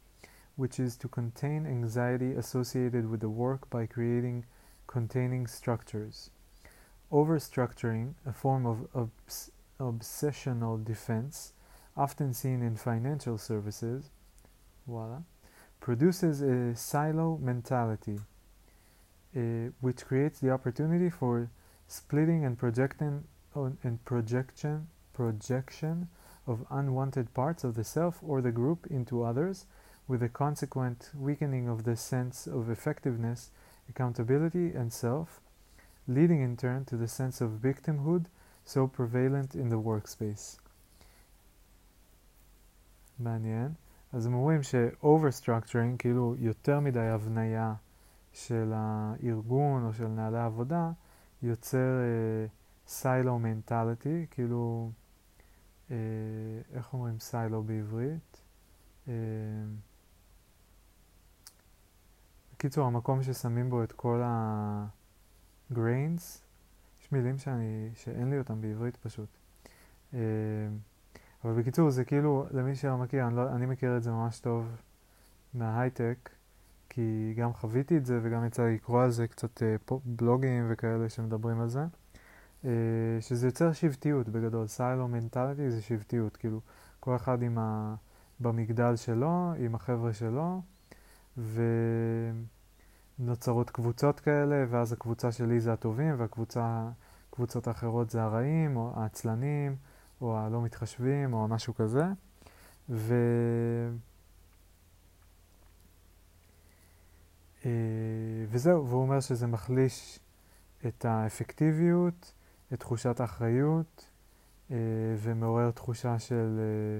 which 0.57 0.77
is 0.77 0.97
to 0.97 1.07
contain 1.07 1.65
anxiety 1.65 2.33
associated 2.33 3.09
with 3.09 3.21
the 3.21 3.29
work 3.29 3.69
by 3.69 3.85
creating 3.85 4.43
containing 4.87 5.47
structures. 5.47 6.31
Overstructuring, 7.11 8.13
a 8.25 8.33
form 8.33 8.65
of 8.65 8.87
obs 8.95 9.51
obsessional 9.79 10.83
defense, 10.85 11.53
often 11.97 12.33
seen 12.33 12.61
in 12.61 12.75
financial 12.75 13.37
services, 13.37 14.11
voila, 14.87 15.23
produces 15.79 16.41
a 16.41 16.75
silo 16.75 17.37
mentality, 17.41 18.19
uh, 19.35 19.71
which 19.81 20.05
creates 20.05 20.39
the 20.39 20.51
opportunity 20.51 21.09
for 21.09 21.49
splitting 21.87 22.45
and 22.45 22.57
projecting 22.57 23.23
and 23.55 24.05
projection 24.05 24.87
projection 25.13 26.07
of 26.47 26.65
unwanted 26.69 27.33
parts 27.33 27.63
of 27.63 27.75
the 27.75 27.83
self 27.83 28.19
or 28.21 28.41
the 28.41 28.51
group 28.51 28.87
into 28.87 29.23
others 29.23 29.65
with 30.07 30.23
a 30.23 30.29
consequent 30.29 31.09
weakening 31.15 31.67
of 31.67 31.83
the 31.83 31.95
sense 31.95 32.47
of 32.47 32.69
effectiveness, 32.69 33.51
accountability 33.89 34.71
and 34.73 34.91
self, 34.91 35.41
leading 36.07 36.41
in 36.41 36.57
turn 36.57 36.85
to 36.85 36.97
the 36.97 37.07
sense 37.07 37.41
of 37.41 37.49
victimhood 37.61 38.25
so 38.65 38.87
prevalent 38.87 39.55
in 39.55 39.69
the 39.69 39.79
workspace. 39.79 40.57
מעניין. 43.19 43.73
אז 44.13 44.25
הם 44.25 44.33
אומרים 44.33 44.63
ש-overstructuring, 44.63 45.97
כאילו 45.99 46.35
יותר 46.37 46.79
מדי 46.79 47.07
הבניה 47.07 47.73
של 48.33 48.73
הארגון 48.75 49.85
או 49.85 49.93
של 49.93 50.07
נהלי 50.07 50.37
העבודה, 50.37 50.91
יוצר 51.43 51.99
סיילו 52.87 53.35
uh, 53.35 53.39
מנטליטי, 53.39 54.25
כאילו, 54.31 54.91
uh, 55.87 55.91
איך 56.73 56.93
אומרים 56.93 57.19
סיילו 57.19 57.63
בעברית? 57.63 58.41
Uh, 59.05 59.09
בקיצור, 62.53 62.87
המקום 62.87 63.23
ששמים 63.23 63.69
בו 63.69 63.83
את 63.83 63.91
כל 63.91 64.21
ה-grains, 65.71 66.39
יש 67.01 67.11
מילים 67.11 67.37
שאני, 67.37 67.89
שאין 67.95 68.29
לי 68.29 68.37
אותם 68.37 68.61
בעברית 68.61 68.97
פשוט. 68.97 69.29
Uh, 70.11 70.15
אבל 71.43 71.53
בקיצור, 71.53 71.89
זה 71.89 72.05
כאילו, 72.05 72.45
למי 72.51 72.75
שלא 72.75 72.97
מכיר, 72.97 73.27
אני, 73.27 73.35
לא, 73.35 73.49
אני 73.49 73.65
מכיר 73.65 73.97
את 73.97 74.03
זה 74.03 74.11
ממש 74.11 74.39
טוב 74.39 74.81
מההייטק, 75.53 76.29
כי 76.89 77.33
גם 77.37 77.53
חוויתי 77.53 77.97
את 77.97 78.05
זה 78.05 78.19
וגם 78.23 78.45
יצא 78.45 78.63
לי 78.63 78.73
לקרוא 78.73 79.03
על 79.03 79.11
זה 79.11 79.27
קצת 79.27 79.63
אה, 79.63 79.75
בלוגים 80.05 80.67
וכאלה 80.69 81.09
שמדברים 81.09 81.61
על 81.61 81.69
זה, 81.69 81.85
אה, 82.65 82.71
שזה 83.19 83.47
יוצר 83.47 83.73
שבטיות 83.73 84.29
בגדול, 84.29 84.67
סיילו 84.67 85.07
מנטליטי 85.07 85.71
זה 85.71 85.81
שבטיות, 85.81 86.37
כאילו. 86.37 86.59
כל 86.99 87.15
אחד 87.15 87.41
עם 87.41 87.57
ה... 87.57 87.95
במגדל 88.41 88.95
שלו, 88.95 89.53
עם 89.57 89.75
החבר'ה 89.75 90.13
שלו, 90.13 90.61
ונוצרות 93.21 93.69
קבוצות 93.69 94.19
כאלה, 94.19 94.65
ואז 94.69 94.93
הקבוצה 94.93 95.31
שלי 95.31 95.59
זה 95.59 95.73
הטובים, 95.73 96.15
והקבוצות 96.17 97.67
האחרות 97.67 98.09
זה 98.09 98.23
הרעים, 98.23 98.77
או 98.77 98.93
העצלנים, 98.95 99.75
או 100.21 100.37
הלא 100.37 100.61
מתחשבים, 100.61 101.33
או 101.33 101.47
משהו 101.47 101.75
כזה. 101.75 102.03
ו... 102.89 103.15
אה, 107.65 107.71
וזהו, 108.49 108.87
והוא 108.87 109.01
אומר 109.01 109.19
שזה 109.19 109.47
מחליש 109.47 110.19
את 110.87 111.05
האפקטיביות, 111.05 112.33
את 112.73 112.79
תחושת 112.79 113.19
האחריות, 113.19 114.07
אה, 114.71 114.75
ומעורר 115.17 115.71
תחושה 115.71 116.19
של 116.19 116.59
אה, 116.59 116.99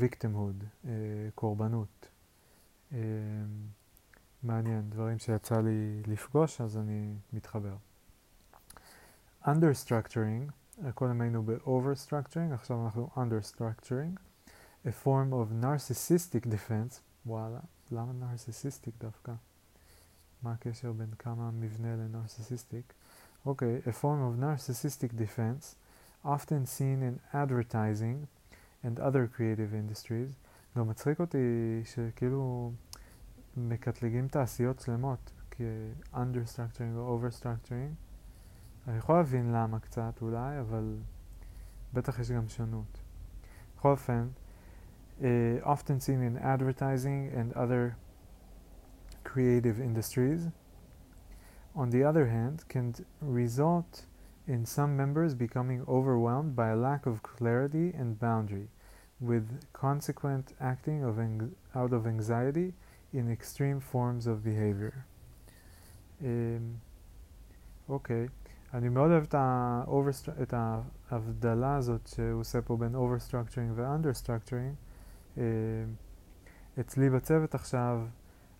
victimhood, 0.00 0.88
קורבנות. 1.34 2.08
מעניין, 4.46 4.90
דברים 4.90 5.18
שיצא 5.18 5.60
לי 5.60 6.02
לפגוש, 6.06 6.60
אז 6.60 6.76
אני 6.76 7.14
מתחבר. 7.32 7.76
Understructuring, 9.44 10.50
קודם 10.94 11.20
היינו 11.20 11.42
ב-overstructuring, 11.42 12.54
עכשיו 12.54 12.84
אנחנו 12.84 13.10
understructuring, 13.16 14.18
a 14.84 14.90
form 15.04 15.32
of 15.32 15.64
narcissistic 15.64 16.46
defense, 16.46 17.00
וואלה, 17.26 17.60
למה 17.90 18.12
narcissistic 18.12 18.90
דווקא? 18.98 19.32
מה 20.42 20.52
הקשר 20.52 20.92
בין 20.92 21.10
כמה 21.18 21.50
מבנה 21.50 21.96
לנרסיסיסטיק? 21.96 22.92
אוקיי, 23.46 23.80
a 23.84 24.02
form 24.02 24.02
of 24.02 24.40
narcissistic 24.40 25.12
defense, 25.12 25.74
often 26.24 26.66
seen 26.78 27.02
in 27.02 27.34
advertising 27.34 28.26
and 28.84 28.98
other 28.98 29.26
creative 29.36 29.72
industries. 29.72 30.34
גם 30.76 30.88
מצחיק 30.88 31.20
אותי 31.20 31.82
שכאילו 31.84 32.72
מקטלגים 33.57 34.27
תעשיות 34.27 34.79
שלמות 34.79 35.31
כ-understructuring 35.51 36.97
או 36.97 37.19
overstructuring. 37.19 37.95
אני 38.87 38.97
יכול 38.97 39.15
להבין 39.15 39.51
למה 39.51 39.79
קצת 39.79 40.21
אולי, 40.21 40.59
אבל 40.59 40.97
בטח 41.93 42.19
יש 42.19 42.31
גם 42.31 42.47
שונות. 42.47 43.01
בכל 43.77 43.91
אופן, 43.91 44.27
uh, 45.19 45.23
often 45.63 45.99
seen 45.99 46.21
in 46.21 46.37
advertising 46.37 47.29
and 47.35 47.53
other 47.57 47.95
creative 49.23 49.79
industries, 49.79 50.49
on 51.75 51.89
the 51.89 52.03
other 52.03 52.25
hand, 52.25 52.67
can 52.67 52.93
result 53.21 54.05
in 54.47 54.65
some 54.65 54.97
members 54.97 55.33
becoming 55.35 55.81
overwhelmed 55.87 56.55
by 56.55 56.69
a 56.69 56.75
lack 56.75 57.05
of 57.05 57.21
clarity 57.23 57.93
and 57.99 58.19
boundary, 58.19 58.67
with 59.21 59.45
consequent 59.73 60.53
acting 60.59 61.03
of 61.03 61.19
out 61.79 61.93
of 61.93 62.07
anxiety 62.07 62.73
in 63.14 63.28
extreme 63.40 63.92
forms 63.92 64.26
of 64.26 64.44
behavior. 64.44 64.94
אוקיי, 67.88 68.26
um, 68.26 68.74
אני 68.74 68.88
מאוד 68.88 69.10
אוהב 69.10 69.24
את 70.42 70.54
ההבדלה 71.10 71.76
הזאת 71.76 72.06
שהוא 72.06 72.40
עושה 72.40 72.62
פה 72.62 72.76
בין 72.76 72.94
overstructuring 72.94 73.72
ו-understructuring. 73.74 74.74
Uh, 75.36 75.40
אצלי 76.80 77.10
בצוות 77.10 77.54
עכשיו 77.54 78.06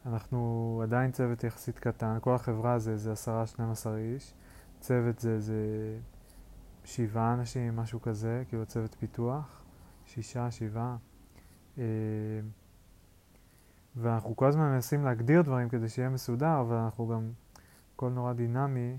אנחנו 0.06 0.80
עדיין 0.82 1.12
צוות 1.12 1.44
יחסית 1.44 1.78
קטן, 1.78 2.18
כל 2.20 2.34
החברה 2.34 2.78
זה, 2.78 2.96
זה 2.96 3.12
עשרה, 3.12 3.46
שנים 3.46 3.70
עשר 3.70 3.96
איש, 3.96 4.34
צוות 4.80 5.18
זה, 5.18 5.40
זה 5.40 5.98
שבעה 6.84 7.34
אנשים, 7.34 7.76
משהו 7.76 8.02
כזה, 8.02 8.42
כאילו 8.48 8.66
צוות 8.66 8.94
פיתוח, 8.94 9.64
שישה, 10.06 10.50
שבעה. 10.50 10.96
ואנחנו 13.96 14.36
כל 14.36 14.46
הזמן 14.46 14.64
מנסים 14.64 15.04
להגדיר 15.04 15.42
דברים 15.42 15.68
כדי 15.68 15.88
שיהיה 15.88 16.08
מסודר, 16.08 16.60
אבל 16.60 16.76
אנחנו 16.76 17.08
גם, 17.08 17.30
הכל 17.94 18.10
נורא 18.10 18.32
דינמי, 18.32 18.98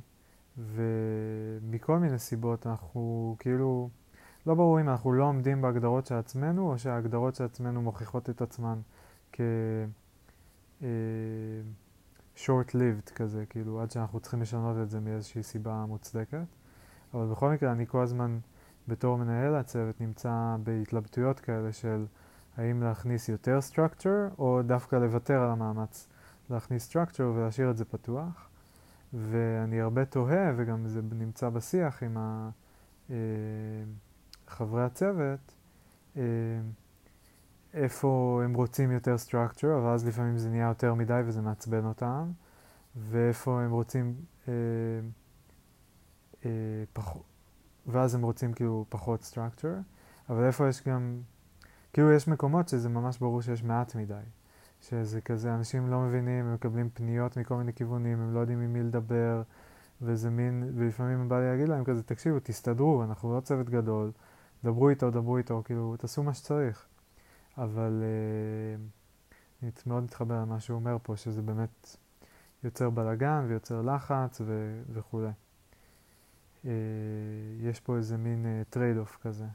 ומכל 0.58 2.00
מיני 2.00 2.20
סיבות 2.20 2.68
אנחנו 2.68 3.36
כאילו 3.40 3.90
לא 4.46 4.56
ברור 4.56 4.82
אם 4.82 4.90
אנחנו 4.90 5.14
לא 5.14 5.24
עומדים 5.24 5.62
בהגדרות 5.62 6.06
של 6.06 6.16
עצמנו, 6.16 6.72
או 6.72 6.80
שההגדרות 6.80 7.36
של 7.36 7.44
עצמנו 7.44 7.82
מוכיחות 7.82 8.30
את 8.30 8.42
עצמן 8.42 8.80
כ... 9.32 9.42
אה, 10.84 10.88
short-lived 12.36 13.12
כזה, 13.16 13.46
כאילו 13.50 13.82
עד 13.82 13.92
שאנחנו 13.92 14.20
צריכים 14.20 14.42
לשנות 14.42 14.78
את 14.84 14.90
זה 14.90 15.00
מאיזושהי 15.00 15.44
סיבה 15.44 15.86
מוצדקת. 15.88 16.46
אבל 17.14 17.26
בכל 17.26 17.50
מקרה 17.50 17.72
אני 17.72 17.88
כל 17.88 18.02
הזמן 18.02 18.40
בתור 18.88 19.18
מנהל 19.18 19.56
הצוות 19.56 20.02
נמצא 20.02 20.56
בהתלבטויות 20.64 21.40
כאלה 21.40 21.74
של 21.74 22.06
האם 22.58 22.84
להכניס 22.84 23.30
יותר 23.30 23.60
structure 23.72 24.40
או 24.40 24.62
דווקא 24.66 24.96
לוותר 24.96 25.42
על 25.42 25.50
המאמץ 25.50 26.08
להכניס 26.50 26.96
structure 26.96 27.22
ולהשאיר 27.22 27.72
את 27.72 27.78
זה 27.78 27.86
פתוח. 27.86 28.50
ואני 29.14 29.82
הרבה 29.82 30.06
תוהה, 30.06 30.54
וגם 30.58 30.88
זה 30.88 31.02
נמצא 31.12 31.50
בשיח 31.50 32.04
עם 32.04 32.18
אה, 33.10 33.16
חברי 34.48 34.84
הצוות, 34.84 35.56
אה, 36.18 36.22
איפה 37.74 38.42
הם 38.44 38.54
רוצים 38.54 38.92
יותר 38.92 39.16
structure, 39.28 39.78
אבל 39.78 39.90
אז 39.90 40.08
לפעמים 40.08 40.38
זה 40.38 40.50
נהיה 40.50 40.68
יותר 40.68 40.94
מדי 40.94 41.22
וזה 41.26 41.42
מעצבן 41.42 41.86
אותם, 41.86 42.32
ואיפה 42.96 43.62
הם 43.62 43.72
רוצים 43.72 44.16
אה, 44.48 44.54
אה, 46.46 46.50
פחות, 46.94 47.26
ואז 47.88 48.16
הם 48.16 48.22
רוצים 48.22 48.54
כאילו 48.54 48.86
פחות 48.90 49.32
structure, 49.34 49.82
אבל 50.30 50.44
איפה 50.44 50.68
יש 50.68 50.88
גם, 50.88 51.22
כאילו 51.94 52.12
יש 52.12 52.28
מקומות 52.28 52.70
שזה 52.70 52.90
ממש 52.90 53.18
ברור 53.18 53.42
שיש 53.42 53.64
מעט 53.64 53.96
מדי. 53.96 54.22
שזה 54.82 55.22
כזה, 55.22 55.56
אנשים 55.56 55.88
לא 55.88 56.00
מבינים, 56.00 56.46
הם 56.46 56.54
מקבלים 56.54 56.90
פניות 56.94 57.38
מכל 57.38 57.56
מיני 57.56 57.74
כיוונים, 57.74 58.22
הם 58.22 58.34
לא 58.34 58.40
יודעים 58.40 58.62
עם 58.62 58.74
מי 58.74 58.84
לדבר, 58.84 59.42
וזה 60.02 60.30
מין, 60.30 60.72
ולפעמים 60.76 61.30
בא 61.30 61.40
לי 61.40 61.46
להגיד 61.46 61.70
להם 61.70 61.84
כזה, 61.84 62.04
תקשיבו, 62.04 62.40
תסתדרו, 62.44 63.04
אנחנו 63.04 63.36
לא 63.36 63.40
צוות 63.40 63.70
גדול, 63.70 64.12
דברו 64.64 64.90
איתו, 64.90 65.12
דברו 65.12 65.38
איתו, 65.38 65.62
כאילו, 65.66 65.96
תעשו 65.98 66.24
מה 66.24 66.34
שצריך. 66.34 66.86
אבל 67.58 68.04
אה, 68.04 68.84
אני 69.64 69.72
מאוד 69.86 70.04
מתחבר 70.04 70.42
למה 70.42 70.60
שהוא 70.60 70.76
אומר 70.76 70.98
פה, 71.04 71.16
שזה 71.16 71.42
באמת 71.42 71.98
יוצר 72.64 72.90
בלאגן 72.90 73.46
ויוצר 73.48 73.82
לחץ 73.82 74.42
ו- 74.46 74.82
וכולי. 74.90 75.32
אה, 76.66 76.72
יש 77.62 77.80
פה 77.80 77.98
איזה 77.98 78.18
מין 78.18 78.46
טרייד 78.70 78.98
uh, 78.98 79.00
אוף 79.00 79.18
כזה. 79.22 79.46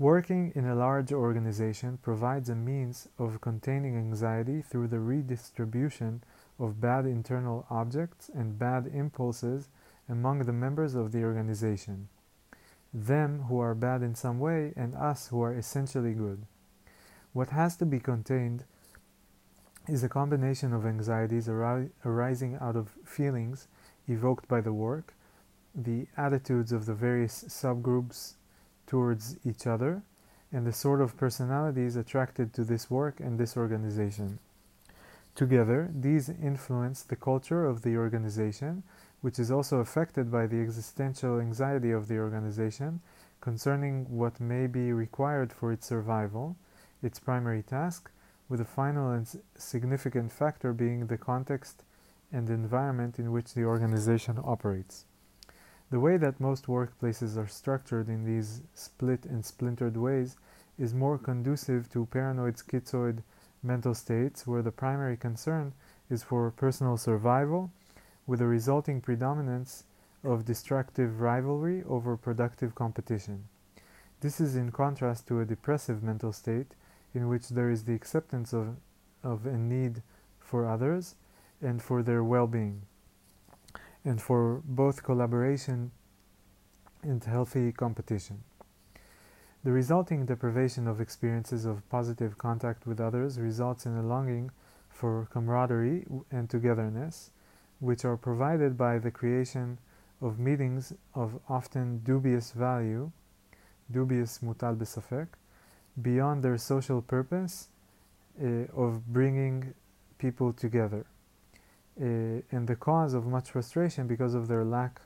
Working 0.00 0.52
in 0.54 0.64
a 0.64 0.76
large 0.76 1.12
organization 1.12 1.98
provides 2.00 2.48
a 2.48 2.54
means 2.54 3.08
of 3.18 3.40
containing 3.40 3.96
anxiety 3.96 4.62
through 4.62 4.86
the 4.88 5.00
redistribution 5.00 6.22
of 6.56 6.80
bad 6.80 7.04
internal 7.04 7.66
objects 7.68 8.30
and 8.32 8.56
bad 8.56 8.86
impulses 8.94 9.68
among 10.08 10.38
the 10.38 10.52
members 10.52 10.94
of 10.94 11.10
the 11.10 11.24
organization, 11.24 12.08
them 12.94 13.42
who 13.48 13.58
are 13.58 13.74
bad 13.74 14.02
in 14.04 14.14
some 14.14 14.38
way 14.38 14.72
and 14.76 14.94
us 14.94 15.28
who 15.28 15.42
are 15.42 15.52
essentially 15.52 16.14
good. 16.14 16.46
What 17.32 17.50
has 17.50 17.76
to 17.78 17.84
be 17.84 17.98
contained 17.98 18.66
is 19.88 20.04
a 20.04 20.08
combination 20.08 20.72
of 20.72 20.86
anxieties 20.86 21.48
ari- 21.48 21.90
arising 22.04 22.56
out 22.60 22.76
of 22.76 22.96
feelings 23.04 23.66
evoked 24.06 24.46
by 24.46 24.60
the 24.60 24.72
work, 24.72 25.14
the 25.74 26.06
attitudes 26.16 26.70
of 26.70 26.86
the 26.86 26.94
various 26.94 27.42
subgroups 27.48 28.34
towards 28.88 29.36
each 29.44 29.66
other 29.66 30.02
and 30.50 30.66
the 30.66 30.72
sort 30.72 31.00
of 31.00 31.16
personalities 31.16 31.94
attracted 31.94 32.52
to 32.54 32.64
this 32.64 32.90
work 32.90 33.20
and 33.20 33.38
this 33.38 33.56
organization. 33.56 34.38
Together, 35.34 35.88
these 35.94 36.28
influence 36.28 37.02
the 37.02 37.14
culture 37.14 37.64
of 37.64 37.82
the 37.82 37.96
organization, 37.96 38.82
which 39.20 39.38
is 39.38 39.50
also 39.50 39.78
affected 39.78 40.32
by 40.32 40.46
the 40.46 40.60
existential 40.60 41.38
anxiety 41.38 41.92
of 41.92 42.08
the 42.08 42.18
organization 42.18 43.00
concerning 43.40 44.04
what 44.08 44.40
may 44.40 44.66
be 44.66 44.92
required 44.92 45.52
for 45.52 45.70
its 45.70 45.86
survival, 45.86 46.56
its 47.02 47.20
primary 47.20 47.62
task, 47.62 48.10
with 48.48 48.60
a 48.60 48.64
final 48.64 49.12
and 49.12 49.28
significant 49.56 50.32
factor 50.32 50.72
being 50.72 51.06
the 51.06 51.18
context 51.18 51.84
and 52.32 52.48
environment 52.48 53.18
in 53.18 53.30
which 53.30 53.54
the 53.54 53.64
organization 53.64 54.38
operates. 54.42 55.04
The 55.90 56.00
way 56.00 56.18
that 56.18 56.38
most 56.38 56.66
workplaces 56.66 57.38
are 57.38 57.46
structured 57.46 58.08
in 58.08 58.24
these 58.24 58.60
split 58.74 59.24
and 59.24 59.42
splintered 59.42 59.96
ways 59.96 60.36
is 60.78 60.92
more 60.92 61.16
conducive 61.16 61.88
to 61.90 62.04
paranoid 62.06 62.56
schizoid 62.56 63.22
mental 63.62 63.94
states 63.94 64.46
where 64.46 64.60
the 64.60 64.70
primary 64.70 65.16
concern 65.16 65.72
is 66.10 66.22
for 66.22 66.50
personal 66.50 66.98
survival 66.98 67.70
with 68.26 68.42
a 68.42 68.46
resulting 68.46 69.00
predominance 69.00 69.84
of 70.22 70.44
destructive 70.44 71.20
rivalry 71.22 71.82
over 71.84 72.18
productive 72.18 72.74
competition. 72.74 73.48
This 74.20 74.40
is 74.40 74.56
in 74.56 74.72
contrast 74.72 75.26
to 75.28 75.40
a 75.40 75.46
depressive 75.46 76.02
mental 76.02 76.32
state 76.32 76.74
in 77.14 77.28
which 77.28 77.48
there 77.48 77.70
is 77.70 77.84
the 77.84 77.94
acceptance 77.94 78.52
of, 78.52 78.76
of 79.22 79.46
a 79.46 79.56
need 79.56 80.02
for 80.38 80.66
others 80.66 81.14
and 81.62 81.82
for 81.82 82.02
their 82.02 82.22
well 82.22 82.46
being 82.46 82.82
and 84.04 84.20
for 84.20 84.62
both 84.64 85.02
collaboration 85.02 85.90
and 87.02 87.22
healthy 87.24 87.72
competition. 87.72 88.42
The 89.64 89.72
resulting 89.72 90.24
deprivation 90.26 90.86
of 90.86 91.00
experiences 91.00 91.64
of 91.64 91.88
positive 91.88 92.38
contact 92.38 92.86
with 92.86 93.00
others 93.00 93.38
results 93.38 93.86
in 93.86 93.96
a 93.96 94.02
longing 94.02 94.50
for 94.88 95.28
camaraderie 95.30 96.06
and 96.30 96.48
togetherness, 96.48 97.30
which 97.80 98.04
are 98.04 98.16
provided 98.16 98.76
by 98.76 98.98
the 98.98 99.10
creation 99.10 99.78
of 100.20 100.38
meetings 100.38 100.92
of 101.14 101.38
often 101.48 101.98
dubious 101.98 102.52
value, 102.52 103.10
dubious 103.90 104.38
mutal 104.42 104.76
besafek, 104.76 105.28
beyond 106.00 106.42
their 106.42 106.58
social 106.58 107.02
purpose 107.02 107.68
uh, 108.42 108.46
of 108.74 109.06
bringing 109.06 109.74
people 110.18 110.52
together. 110.52 111.04
Uh, 112.00 112.04
and 112.52 112.68
the 112.68 112.76
cause 112.76 113.12
of 113.14 113.26
much 113.26 113.50
frustration 113.50 114.06
because 114.06 114.34
of 114.34 114.46
their 114.46 114.64
lack 114.64 115.00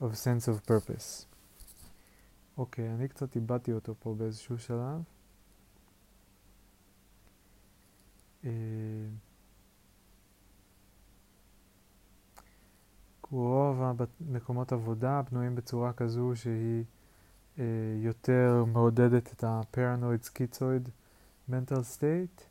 of 0.00 0.16
sense 0.16 0.48
of 0.48 0.66
purpose. 0.66 1.26
אוקיי, 2.58 2.94
אני 2.94 3.08
קצת 3.08 3.36
איבדתי 3.36 3.72
אותו 3.72 3.94
פה 3.98 4.14
באיזשהו 4.14 4.58
שלב. 4.58 5.02
רוב 13.30 13.82
המקומות 14.20 14.72
עבודה 14.72 15.22
בנויים 15.22 15.54
בצורה 15.54 15.92
כזו 15.92 16.32
שהיא 16.34 16.84
יותר 17.96 18.64
מעודדת 18.66 19.32
את 19.32 19.44
ה-paranoid 19.44 20.28
schizoid 20.28 20.88
mental 21.50 21.82
state 21.96 22.45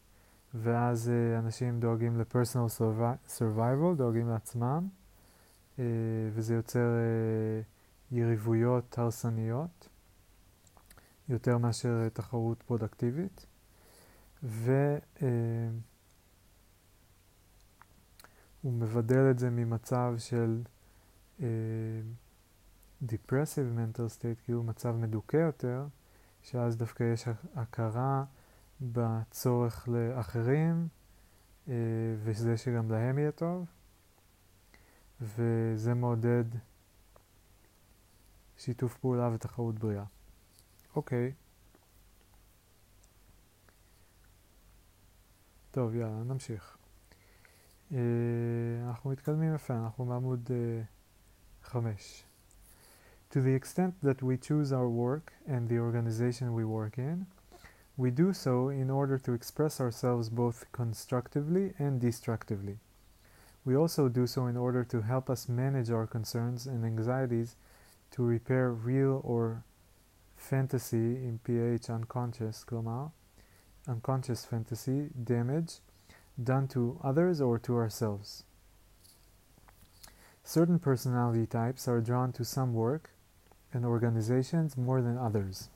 ואז 0.62 1.12
uh, 1.12 1.40
אנשים 1.40 1.80
דואגים 1.80 2.18
ל-personal 2.20 2.82
survival, 3.28 3.96
דואגים 3.98 4.30
לעצמם, 4.30 4.88
uh, 5.76 5.80
וזה 6.34 6.56
יוצר 6.56 6.80
uh, 6.80 8.16
יריבויות 8.16 9.00
הרסניות, 9.00 9.90
יותר 11.30 11.58
מאשר 11.58 12.10
תחרות 12.10 12.64
פרודקטיבית, 12.64 13.46
והוא 14.44 14.62
מבדל 18.64 19.32
את 19.32 19.40
זה 19.40 19.50
ממצב 19.50 20.14
של 20.18 20.62
depressive 23.04 23.78
mental 23.78 24.20
state, 24.20 24.44
כאילו 24.44 24.64
מצב 24.64 24.96
מדוכא 24.96 25.38
יותר, 25.38 25.86
שאז 26.42 26.78
דווקא 26.78 27.04
יש 27.14 27.28
הכרה 27.56 28.24
בצורך 28.82 29.88
לאחרים, 29.88 30.88
אה, 31.68 31.74
וזה 32.18 32.58
שגם 32.58 32.92
להם 32.92 33.20
יהיה 33.20 33.32
טוב, 33.32 33.66
וזה 35.22 35.94
מעודד 35.94 36.44
שיתוף 38.58 38.98
פעולה 38.98 39.30
ותחרות 39.34 39.80
בריאה. 39.80 40.04
אוקיי. 40.96 41.34
טוב, 45.72 45.96
יאללה, 45.96 46.24
נמשיך. 46.24 46.78
אה, 47.92 47.98
אנחנו 48.88 49.10
מתקדמים 49.10 49.56
יפה, 49.56 49.74
אנחנו 49.74 50.06
בעמוד 50.06 50.50
אה, 50.52 50.82
חמש. 51.64 52.24
To 53.32 53.36
the 53.36 53.64
extent 53.64 54.08
that 54.08 54.22
we 54.22 54.38
choose 54.48 54.72
our 54.72 54.90
work 54.90 55.34
and 55.48 55.70
the 55.70 55.80
organization 55.80 56.54
we 56.54 56.64
work 56.64 56.98
in, 56.98 57.35
We 57.97 58.11
do 58.11 58.33
so 58.33 58.69
in 58.69 58.91
order 58.91 59.19
to 59.19 59.33
express 59.33 59.81
ourselves 59.81 60.31
both 60.31 60.65
constructively 60.73 61.75
and 61.79 62.01
destructively. 62.01 62.79
We 63.65 63.77
also 63.77 64.09
do 64.09 64.27
so 64.27 64.47
in 64.47 64.57
order 64.57 64.85
to 64.85 65.03
help 65.03 65.29
us 65.29 65.49
manage 65.49 65.91
our 65.91 66.07
concerns 66.07 66.67
and 66.67 66.85
anxieties 66.85 67.57
to 68.13 68.23
repair 68.23 68.71
real 68.71 69.21
or 69.23 69.65
fantasy 70.37 71.17
in 71.17 71.41
PH 71.45 71.91
unconscious, 71.91 72.65
כלומר, 72.65 73.11
unconscious 73.87 74.45
fantasy 74.45 75.11
damage 75.23 75.81
done 76.43 76.67
to 76.69 76.99
others 77.03 77.41
or 77.41 77.59
to 77.59 77.77
ourselves. 77.77 78.45
Certain 80.43 80.79
personality 80.79 81.47
types 81.47 81.87
are 81.87 82.01
drawn 82.01 82.33
to 82.33 82.45
some 82.45 82.73
work 82.73 83.11
and 83.73 83.85
organizations 83.85 84.77
more 84.77 85.03
than 85.03 85.19
others. 85.19 85.69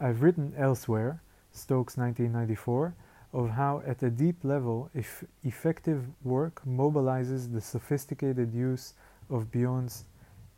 I've 0.00 0.22
written 0.22 0.54
elsewhere, 0.56 1.22
Stokes 1.50 1.96
1994, 1.96 2.94
of 3.32 3.50
how 3.50 3.82
at 3.84 4.02
a 4.02 4.10
deep 4.10 4.44
level 4.44 4.90
if 4.94 5.24
effective 5.42 6.06
work 6.22 6.62
mobilizes 6.66 7.52
the 7.52 7.60
sophisticated 7.60 8.54
use 8.54 8.94
of 9.28 9.50
Bion's 9.50 10.04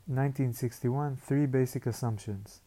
1961 0.06 1.16
three 1.16 1.46
basic 1.46 1.86
assumptions. 1.86 2.60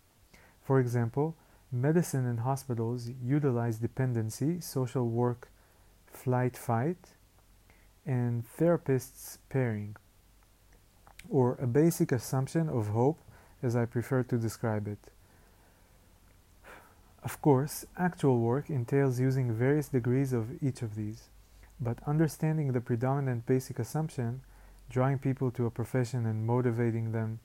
For 0.64 0.80
example, 0.80 1.36
medicine 1.72 2.26
and 2.26 2.40
hospitals 2.40 3.10
utilize 3.24 3.78
dependency, 3.78 4.60
social 4.60 5.08
work, 5.08 5.50
flight 6.08 6.58
fight, 6.58 7.10
and 8.06 8.44
therapists 8.58 9.38
pairing, 9.50 9.96
or 11.30 11.56
a 11.62 11.68
basic 11.68 12.12
assumption 12.12 12.68
of 12.68 12.88
hope 12.88 13.20
as 13.62 13.76
I 13.76 13.86
prefer 13.86 14.24
to 14.24 14.38
describe 14.38 14.88
it. 14.88 15.12
Of 17.24 17.42
course, 17.42 17.86
actual 17.98 18.42
work 18.42 18.70
entails 18.70 19.18
using 19.18 19.54
various 19.54 19.88
degrees 19.88 20.34
of 20.34 20.62
each 20.62 20.82
of 20.82 20.96
these, 20.96 21.30
but 21.80 22.04
understanding 22.06 22.74
the 22.74 22.82
predominant 22.82 23.46
basic 23.46 23.80
assumption, 23.80 24.42
drawing 24.90 25.20
people 25.20 25.50
to 25.52 25.66
a 25.66 25.72
profession 25.72 26.26
and 26.26 26.46
motivating 26.46 27.14
them, 27.14 27.40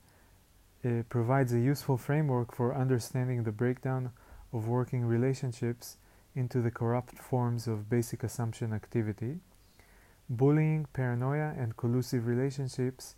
uh, 0.83 1.03
provides 1.07 1.53
a 1.53 1.59
useful 1.59 1.97
framework 1.97 2.53
for 2.53 2.75
understanding 2.75 3.43
the 3.43 3.53
breakdown 3.53 4.11
of 4.51 4.67
working 4.67 5.05
relationships 5.05 5.95
into 6.35 6.61
the 6.61 6.71
corrupt 6.71 7.17
forms 7.17 7.65
of 7.65 7.89
basic 7.89 8.21
assumption 8.21 8.73
activity, 8.73 9.39
bullying, 10.29 10.87
paranoia, 10.91 11.53
and 11.57 11.77
collusive 11.77 12.27
relationships, 12.27 13.15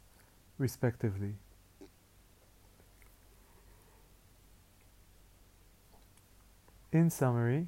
respectively. 0.59 1.33
In 6.91 7.09
summary, 7.09 7.67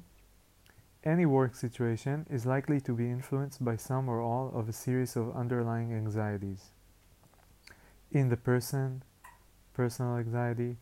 any 1.02 1.24
work 1.24 1.54
situation 1.54 2.26
is 2.28 2.44
likely 2.44 2.78
to 2.82 2.92
be 2.92 3.10
influenced 3.10 3.64
by 3.64 3.76
some 3.76 4.06
or 4.06 4.20
all 4.20 4.52
of 4.54 4.68
a 4.68 4.72
series 4.72 5.16
of 5.16 5.34
underlying 5.34 5.94
anxieties. 5.94 6.72
In 8.12 8.28
the 8.28 8.36
person, 8.36 9.02
personal 9.72 10.18
anxiety, 10.18 10.76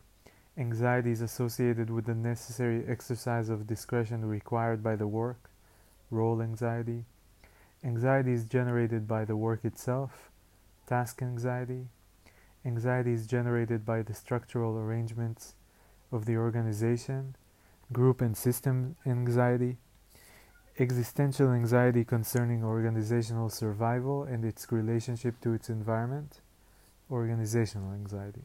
anxieties 0.57 1.21
associated 1.21 1.89
with 1.89 2.05
the 2.05 2.15
necessary 2.15 2.83
exercise 2.85 3.47
of 3.47 3.65
discretion 3.65 4.25
required 4.25 4.83
by 4.83 4.97
the 4.97 5.07
work, 5.07 5.49
role 6.11 6.41
anxiety, 6.41 7.05
anxieties 7.81 8.43
generated 8.43 9.07
by 9.07 9.23
the 9.23 9.37
work 9.37 9.63
itself, 9.63 10.29
task 10.85 11.21
anxiety, 11.21 11.87
anxieties 12.65 13.25
generated 13.25 13.85
by 13.85 14.01
the 14.01 14.13
structural 14.13 14.77
arrangements 14.77 15.55
of 16.11 16.25
the 16.25 16.35
organization, 16.35 17.37
group 17.92 18.20
and 18.20 18.36
system 18.36 18.96
anxiety, 19.06 19.76
existential 20.78 21.52
anxiety 21.52 22.04
concerning 22.04 22.62
organizational 22.62 23.48
survival 23.48 24.24
and 24.24 24.44
its 24.44 24.70
relationship 24.70 25.40
to 25.40 25.52
its 25.52 25.68
environment, 25.68 26.40
organizational 27.10 27.92
anxiety. 27.92 28.44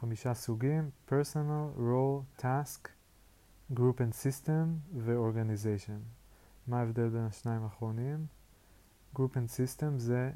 חמישה 0.00 0.34
סוגים, 0.34 0.90
personal, 1.06 1.72
role, 1.78 2.42
task, 2.42 2.88
group 3.72 4.00
and 4.00 4.12
system 4.12 4.80
ו-organization. 4.96 6.00
מה 6.66 6.78
ההבדל 6.78 7.08
בין 7.08 7.24
השניים 7.24 7.62
האחרונים? 7.62 8.26
group 9.14 9.36
and 9.36 9.48
system 9.48 9.98
זה 9.98 10.30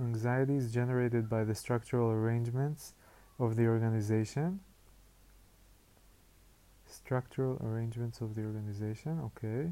anxieties 0.00 0.72
generated 0.72 1.28
by 1.28 1.44
the 1.44 1.54
structural 1.54 2.10
arrangements 2.10 2.94
of 3.38 3.56
the 3.56 3.66
organization 3.66 4.60
structural 6.89 7.61
arrangements 7.61 8.17
of 8.17 8.35
the 8.35 8.41
organization, 8.41 9.21
אוקיי, 9.21 9.71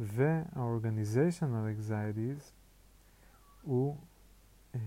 וה-organizational 0.00 1.90
anxieties 1.90 2.52
הוא 3.62 3.96
אה, 4.74 4.80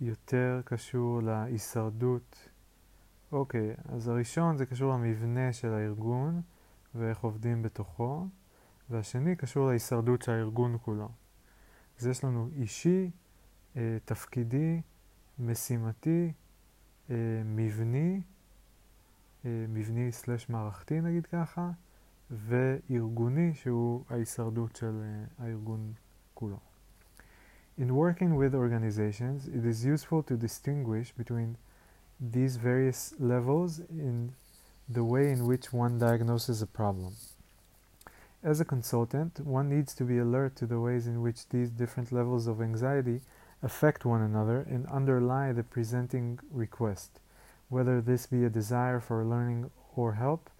יותר 0.00 0.60
קשור 0.64 1.22
להישרדות. 1.22 2.48
אוקיי, 3.32 3.74
אז 3.88 4.08
הראשון 4.08 4.56
זה 4.56 4.66
קשור 4.66 4.92
למבנה 4.92 5.52
של 5.52 5.72
הארגון 5.72 6.42
ואיך 6.94 7.18
עובדים 7.20 7.62
בתוכו, 7.62 8.26
והשני 8.90 9.36
קשור 9.36 9.68
להישרדות 9.68 10.22
של 10.22 10.32
הארגון 10.32 10.76
כולו. 10.82 11.08
אז 11.98 12.06
יש 12.06 12.24
לנו 12.24 12.48
אישי, 12.56 13.10
אה, 13.76 13.98
תפקידי, 14.04 14.80
משימתי, 15.38 16.32
אה, 17.10 17.16
מבני, 17.44 18.20
מבני 19.45 20.11
סלש 20.11 20.49
מערכתי 20.49 21.01
נגיד 21.01 21.25
ככה, 21.25 21.71
וארגוני 22.31 23.53
שהוא 23.53 24.03
ההישרדות 24.09 24.75
של 24.75 25.01
הארגון 25.39 25.93
כולו. 26.33 26.57
In 27.77 27.95
working 27.95 28.35
with 28.35 28.53
organizations, 28.53 29.47
it 29.47 29.65
is 29.65 29.83
useful 29.83 30.21
to 30.23 30.37
distinguish 30.37 31.11
between 31.17 31.57
these 32.19 32.55
various 32.57 33.13
levels 33.19 33.79
in 33.89 34.33
the 34.87 35.03
way 35.03 35.31
in 35.31 35.45
which 35.45 35.73
one 35.73 35.97
diagnoses 35.97 36.61
a 36.61 36.67
problem. 36.67 37.13
As 38.43 38.59
a 38.59 38.65
consultant, 38.65 39.39
one 39.39 39.69
needs 39.69 39.95
to 39.95 40.03
be 40.03 40.19
alert 40.19 40.55
to 40.57 40.65
the 40.67 40.79
ways 40.79 41.07
in 41.07 41.21
which 41.21 41.49
these 41.49 41.69
different 41.71 42.11
levels 42.11 42.45
of 42.45 42.61
anxiety 42.61 43.21
affect 43.63 44.05
one 44.05 44.21
another 44.21 44.59
and 44.69 44.85
underlie 44.87 45.51
the 45.53 45.63
presenting 45.63 46.39
request 46.51 47.19
whether 47.68 48.00
this 48.00 48.26
be 48.26 48.44
a 48.44 48.50
desire 48.50 49.00
for 49.00 49.24
learning 49.24 49.70
or 49.94 50.14
help, 50.14 50.50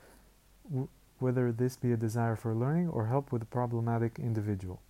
whether 1.18 1.51
this 1.51 1.77
be 1.77 1.92
a 1.92 1.97
desire 1.97 2.37
for 2.37 2.55
learning 2.55 2.88
or 2.88 3.07
help 3.07 3.33
with 3.33 3.42
a 3.42 3.47
problematic 3.47 4.18
individual. 4.18 4.81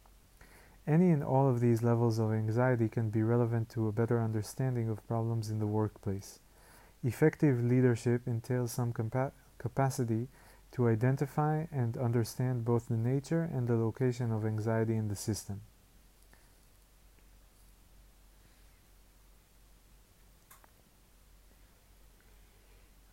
Any 0.87 1.11
and 1.11 1.22
all 1.22 1.48
of 1.48 1.61
these 1.61 1.83
levels 1.83 2.18
of 2.18 2.33
anxiety 2.33 2.88
can 2.88 3.11
be 3.11 3.22
relevant 3.22 3.68
to 3.70 3.88
a 3.88 3.92
better 3.92 4.20
understanding 4.20 4.88
of 4.88 5.07
problems 5.07 5.50
in 5.50 5.59
the 5.59 5.66
workplace. 5.66 6.40
Effective 7.04 7.62
leadership 7.62 8.26
entails 8.26 8.72
some 8.72 8.92
compa- 8.92 9.33
capacity 9.59 10.28
to 10.72 10.88
identify 10.88 11.66
and 11.70 11.96
understand 11.96 12.64
both 12.64 12.88
the 12.88 12.96
nature 12.96 13.48
and 13.52 13.68
the 13.68 13.76
location 13.76 14.33
of 14.33 14.44
anxiety 14.44 14.96
in 14.96 15.09
the 15.09 15.16
system. 15.16 15.61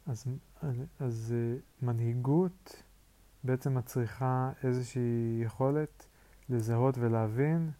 אז, 0.05 0.25
אז 0.99 1.35
מנהיגות 1.81 2.83
בעצם 3.43 3.77
מצריכה 3.77 4.51
איזושהי 4.63 5.41
יכולת 5.43 6.05
לזהות 6.49 6.97
ולהבין 6.97 7.71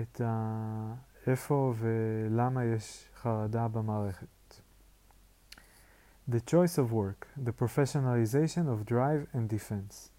את 0.00 0.20
ה... 0.20 0.94
איפה 1.26 1.74
ולמה 1.78 2.64
יש 2.64 3.08
חרדה 3.16 3.68
במערכת. 3.68 4.26
The 6.28 6.40
choice 6.50 6.78
of 6.78 6.92
work, 6.92 7.26
the 7.44 7.52
professionalization 7.52 8.66
of 8.66 8.86
drive 8.86 9.26
and 9.34 9.48
defense. 9.48 10.10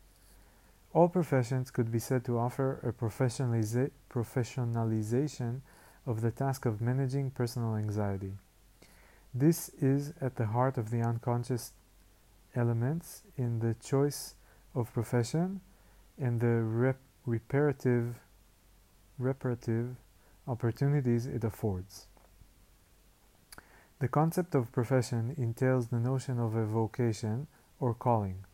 All 0.93 1.10
professions 1.10 1.71
could 1.71 1.91
be 1.91 2.00
said 2.00 2.24
to 2.26 2.38
offer 2.38 2.80
a 2.84 2.91
professionaliza 3.04 3.89
professionalization 4.10 5.62
of 6.06 6.21
the 6.21 6.32
task 6.32 6.65
of 6.65 6.80
managing 6.80 7.32
personal 7.32 7.76
anxiety. 7.76 8.34
This 9.38 9.67
is 9.82 10.13
at 10.21 10.38
the 10.38 10.45
heart 10.45 10.78
of 10.78 10.91
the 10.91 11.02
unconscious 11.02 11.74
elements 12.56 13.24
in 13.36 13.60
the 13.60 13.74
choice 13.74 14.36
of 14.74 14.93
profession 14.93 15.60
and 16.17 16.39
the 16.39 16.62
rep 16.63 16.95
reparative, 17.26 18.15
reparative 19.17 19.98
opportunities 20.48 21.26
it 21.26 21.43
affords. 21.43 22.08
The 24.00 24.08
concept 24.08 24.56
of 24.56 24.71
profession 24.71 25.36
entails 25.38 25.88
the 25.88 26.00
notion 26.00 26.39
of 26.39 26.56
a 26.56 26.65
vocation 26.65 27.48
or 27.78 27.93
calling. 27.93 28.45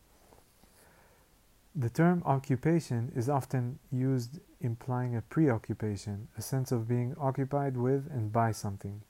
The 1.76 1.90
term 1.90 2.24
occupation 2.26 3.12
is 3.14 3.28
often 3.28 3.78
used 3.92 4.40
implying 4.60 5.14
a 5.14 5.22
preoccupation, 5.22 6.26
a 6.36 6.42
sense 6.42 6.72
of 6.72 6.88
being 6.88 7.14
occupied 7.20 7.76
with 7.76 8.10
and 8.10 8.32
by 8.32 8.50
something. 8.50 9.02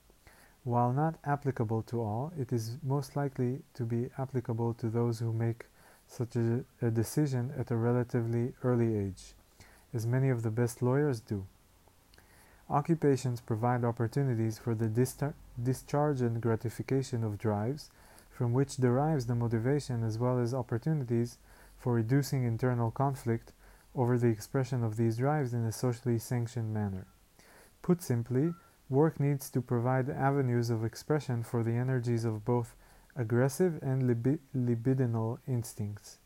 While 0.63 0.93
not 0.93 1.15
applicable 1.25 1.81
to 1.83 2.01
all, 2.01 2.31
it 2.37 2.53
is 2.53 2.77
most 2.83 3.15
likely 3.17 3.63
to 3.73 3.83
be 3.83 4.09
applicable 4.17 4.73
to 4.75 4.89
those 4.89 5.19
who 5.19 5.33
make 5.33 5.65
such 6.07 6.35
a, 6.35 6.63
a, 6.81 6.89
decision 6.89 7.51
at 7.57 7.71
a 7.71 7.75
relatively 7.75 8.53
early 8.63 8.95
age, 8.95 9.33
as 9.93 10.05
many 10.05 10.29
of 10.29 10.41
the 10.41 10.51
best 10.51 10.81
lawyers 10.81 11.19
do. 11.19 11.45
Occupations 12.69 13.41
provide 13.41 13.83
opportunities 13.83 14.57
for 14.57 14.73
the 14.73 14.87
discharge 15.61 16.21
and 16.21 16.41
gratification 16.41 17.23
of 17.23 17.37
drives, 17.37 17.89
from 18.29 18.53
which 18.53 18.77
derives 18.77 19.25
the 19.25 19.35
motivation 19.35 20.03
as 20.03 20.17
well 20.17 20.39
as 20.39 20.53
opportunities 20.53 21.37
for 21.77 21.93
reducing 21.93 22.43
internal 22.43 22.89
conflict 22.89 23.51
over 23.95 24.17
the 24.17 24.27
expression 24.27 24.83
of 24.83 24.95
these 24.95 25.17
drives 25.17 25.53
in 25.53 25.65
a 25.65 25.71
socially 25.71 26.17
sanctioned 26.17 26.73
manner. 26.73 27.05
Put 27.81 28.01
simply, 28.01 28.53
Work 28.93 29.19
needs 29.19 29.49
to 29.49 29.59
provide 29.59 30.07
avenues 30.07 30.69
of 30.69 30.85
expression 30.85 31.41
for 31.41 31.63
the 31.63 31.71
energies 31.71 32.25
of 32.25 32.45
both 32.45 32.75
aggressive 33.15 33.79
and 33.81 34.03
libi- 34.03 34.37
libidinal 34.55 35.39
instincts. 35.47 36.19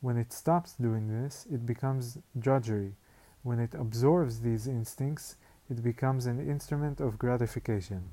When 0.00 0.16
it 0.16 0.32
stops 0.32 0.74
doing 0.74 1.08
this, 1.08 1.48
it 1.50 1.66
becomes 1.66 2.18
drudgery. 2.38 2.94
When 3.42 3.58
it 3.58 3.74
absorbs 3.74 4.38
these 4.38 4.68
instincts, 4.68 5.34
it 5.68 5.82
becomes 5.82 6.26
an 6.26 6.38
instrument 6.38 7.00
of 7.00 7.18
gratification. 7.18 8.04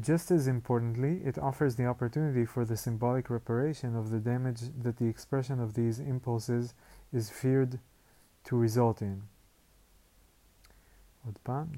Just 0.00 0.32
as 0.32 0.48
importantly, 0.48 1.20
it 1.24 1.38
offers 1.38 1.76
the 1.76 1.86
opportunity 1.86 2.44
for 2.44 2.64
the 2.64 2.76
symbolic 2.76 3.30
reparation 3.30 3.94
of 3.94 4.10
the 4.10 4.18
damage 4.18 4.62
that 4.82 4.96
the 4.96 5.06
expression 5.06 5.60
of 5.60 5.74
these 5.74 6.00
impulses 6.00 6.74
is 7.12 7.30
feared 7.30 7.78
to 8.42 8.56
result 8.56 9.00
in. 9.00 9.22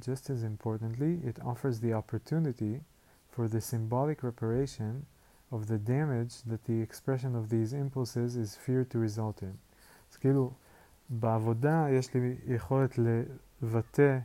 Just 0.01 0.31
as 0.31 0.43
importantly, 0.43 1.21
it 1.25 1.39
offers 1.45 1.81
the 1.81 1.93
opportunity 1.93 2.81
for 3.33 3.49
the 3.49 3.61
symbolic 3.61 4.23
reparation 4.23 5.07
of 5.53 5.67
the 5.67 5.79
damage 5.79 6.35
that 6.47 6.65
the 6.65 6.81
expression 6.81 7.35
of 7.35 7.49
these 7.49 7.73
impulses 7.73 8.37
is 8.37 8.57
feared 8.57 8.91
to 8.91 8.99
result 8.99 9.43
in. 9.43 9.57
אז 10.11 10.17
כאילו, 10.17 10.51
בעבודה 11.11 11.87
יש 11.91 12.15
לי 12.15 12.37
יכולת 12.47 12.99
לבטא 13.63 14.19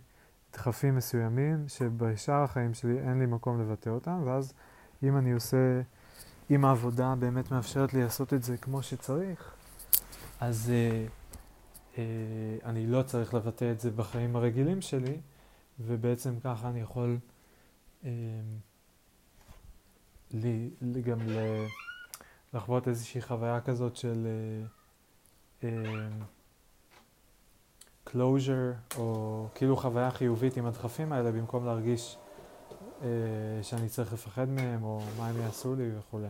דחפים 0.54 0.96
מסוימים 0.96 1.66
שבשאר 1.68 2.44
החיים 2.44 2.74
שלי 2.74 3.00
אין 3.00 3.20
לי 3.20 3.26
מקום 3.26 3.62
לבטא 3.62 3.90
אותם, 3.90 4.22
ואז 4.26 4.54
אם 5.04 5.18
אני 5.18 5.32
עושה, 5.32 5.82
אם 6.52 6.66
העבודה 6.66 7.16
באמת 7.20 7.52
מאפשרת 7.52 7.94
לי 7.94 8.04
לעשות 8.04 8.34
את 8.34 8.44
זה 8.44 8.58
כמו 8.58 8.84
שצריך, 8.84 9.54
אז 10.40 10.72
אה, 10.72 10.76
אה, 10.76 11.08
אני 12.66 12.88
לא 12.88 13.02
צריך 13.04 13.34
לבטא 13.34 13.72
את 13.72 13.80
זה 13.80 13.92
בחיים 13.92 14.36
הרגילים 14.36 14.82
שלי, 14.82 15.18
ובעצם 15.80 16.40
ככה 16.40 16.70
אני 16.70 16.80
יכול 16.80 17.18
אה, 18.06 18.10
לי, 20.32 20.70
לי 20.82 21.02
גם 21.02 21.20
ל, 21.22 21.38
לחוות 22.54 22.88
איזושהי 22.88 23.22
חוויה 23.22 23.62
כזאת 23.62 23.96
של 23.96 24.28
אה, 25.64 25.70
אה, 25.70 26.08
closure, 28.08 28.98
או 28.98 29.48
כאילו 29.56 29.78
חוויה 29.78 30.12
חיובית 30.12 30.58
עם 30.58 30.66
הדחפים 30.66 31.12
האלה, 31.12 31.32
במקום 31.32 31.66
להרגיש 31.66 32.18
אה, 33.02 33.08
שאני 33.62 33.90
צריך 33.90 34.14
לפחד 34.14 34.50
מהם, 34.50 34.84
או 34.84 35.02
מה 35.18 35.28
הם 35.28 35.42
יעשו 35.42 35.76
לי 35.76 35.98
וכולי. 35.98 36.28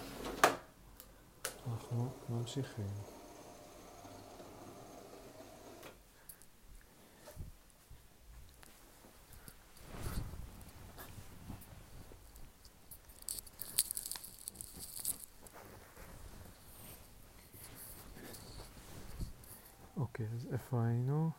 ממשיכים. 2.28 2.86
אוקיי, 19.96 20.26
אז 20.34 20.46
איפה 20.52 20.84
היינו? 20.84 21.30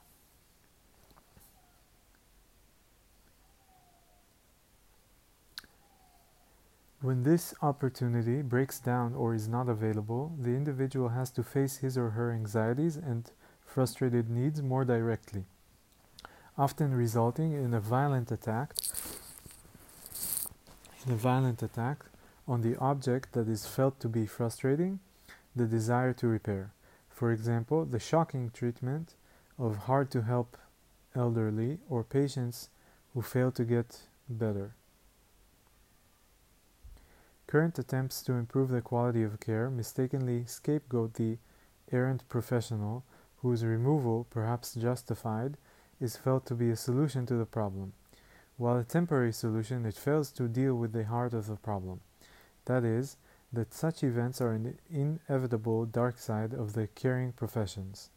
When 7.02 7.24
this 7.24 7.56
opportunity 7.64 8.44
breaks 8.44 8.80
down 8.80 9.16
or 9.16 9.34
is 9.34 9.48
not 9.48 9.68
available, 9.68 10.34
the 10.40 10.52
individual 10.52 11.10
has 11.10 11.32
to 11.32 11.44
face 11.44 11.78
his 11.78 11.98
or 11.98 12.12
her 12.12 12.32
anxieties 12.32 12.96
and 12.96 13.32
frustrated 13.66 14.30
needs 14.30 14.62
more 14.62 14.86
directly, 14.86 15.46
often 16.60 16.94
resulting 16.94 17.54
in 17.54 17.74
a 17.74 17.80
violent 17.80 18.32
attack 18.32 18.76
in 21.06 21.14
a 21.14 21.16
violent 21.16 21.64
attack 21.64 22.06
on 22.48 22.62
the 22.62 22.78
object 22.78 23.34
that 23.34 23.48
is 23.48 23.66
felt 23.66 24.00
to 24.00 24.08
be 24.08 24.28
frustrating 24.28 25.00
the 25.56 25.66
desire 25.66 26.14
to 26.14 26.28
repair. 26.28 26.72
For 27.10 27.32
example, 27.32 27.86
the 27.86 28.00
shocking 28.00 28.52
treatment 28.52 29.16
of 29.58 29.88
hard 29.88 30.12
to 30.12 30.22
help 30.22 30.58
elderly 31.16 31.80
or 31.90 32.04
patients 32.04 32.70
who 33.14 33.24
fail 33.24 33.52
to 33.54 33.64
get 33.64 34.02
better. 34.30 34.76
Current 37.52 37.78
attempts 37.78 38.22
to 38.22 38.32
improve 38.36 38.70
the 38.70 38.80
quality 38.82 39.24
of 39.24 39.42
care 39.42 39.70
mistakenly 39.70 40.46
scapegoat 40.46 41.16
the 41.16 41.38
errant 41.92 42.24
professional 42.30 43.04
whose 43.42 43.66
removal, 43.66 44.26
perhaps 44.30 44.74
justified, 44.74 45.58
is 46.00 46.16
felt 46.16 46.46
to 46.46 46.56
be 46.56 46.70
a 46.70 46.78
solution 46.78 47.26
to 47.26 47.36
the 47.36 47.46
problem. 47.46 47.92
While 48.56 48.78
a 48.78 48.86
temporary 48.86 49.34
solution, 49.34 49.86
it 49.86 49.96
fails 49.96 50.32
to 50.32 50.48
deal 50.48 50.76
with 50.76 50.94
the 50.94 51.04
heart 51.04 51.34
of 51.34 51.48
the 51.48 51.58
problem. 51.58 52.00
That 52.68 52.86
is, 52.86 53.18
that 53.52 53.74
such 53.74 54.02
events 54.02 54.40
are 54.40 54.54
an 54.54 54.78
inevitable 54.90 55.86
dark 55.86 56.20
side 56.20 56.54
of 56.54 56.72
the 56.72 56.88
caring 56.88 57.34
professions. 57.34 58.12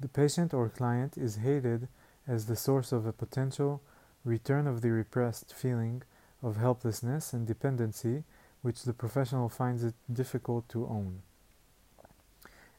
The 0.00 0.08
patient 0.08 0.52
or 0.52 0.70
client 0.70 1.16
is 1.16 1.36
hated 1.36 1.86
as 2.26 2.46
the 2.46 2.56
source 2.56 2.90
of 2.90 3.06
a 3.06 3.12
potential 3.12 3.80
return 4.24 4.66
of 4.66 4.80
the 4.80 4.90
repressed 4.90 5.54
feeling 5.54 6.02
of 6.42 6.56
helplessness 6.56 7.32
and 7.32 7.46
dependency 7.46 8.24
which 8.65 8.83
the 8.83 8.93
professional 8.93 9.49
finds 9.49 9.83
it 9.83 9.95
difficult 10.11 10.67
to 10.69 10.85
own. 10.85 11.21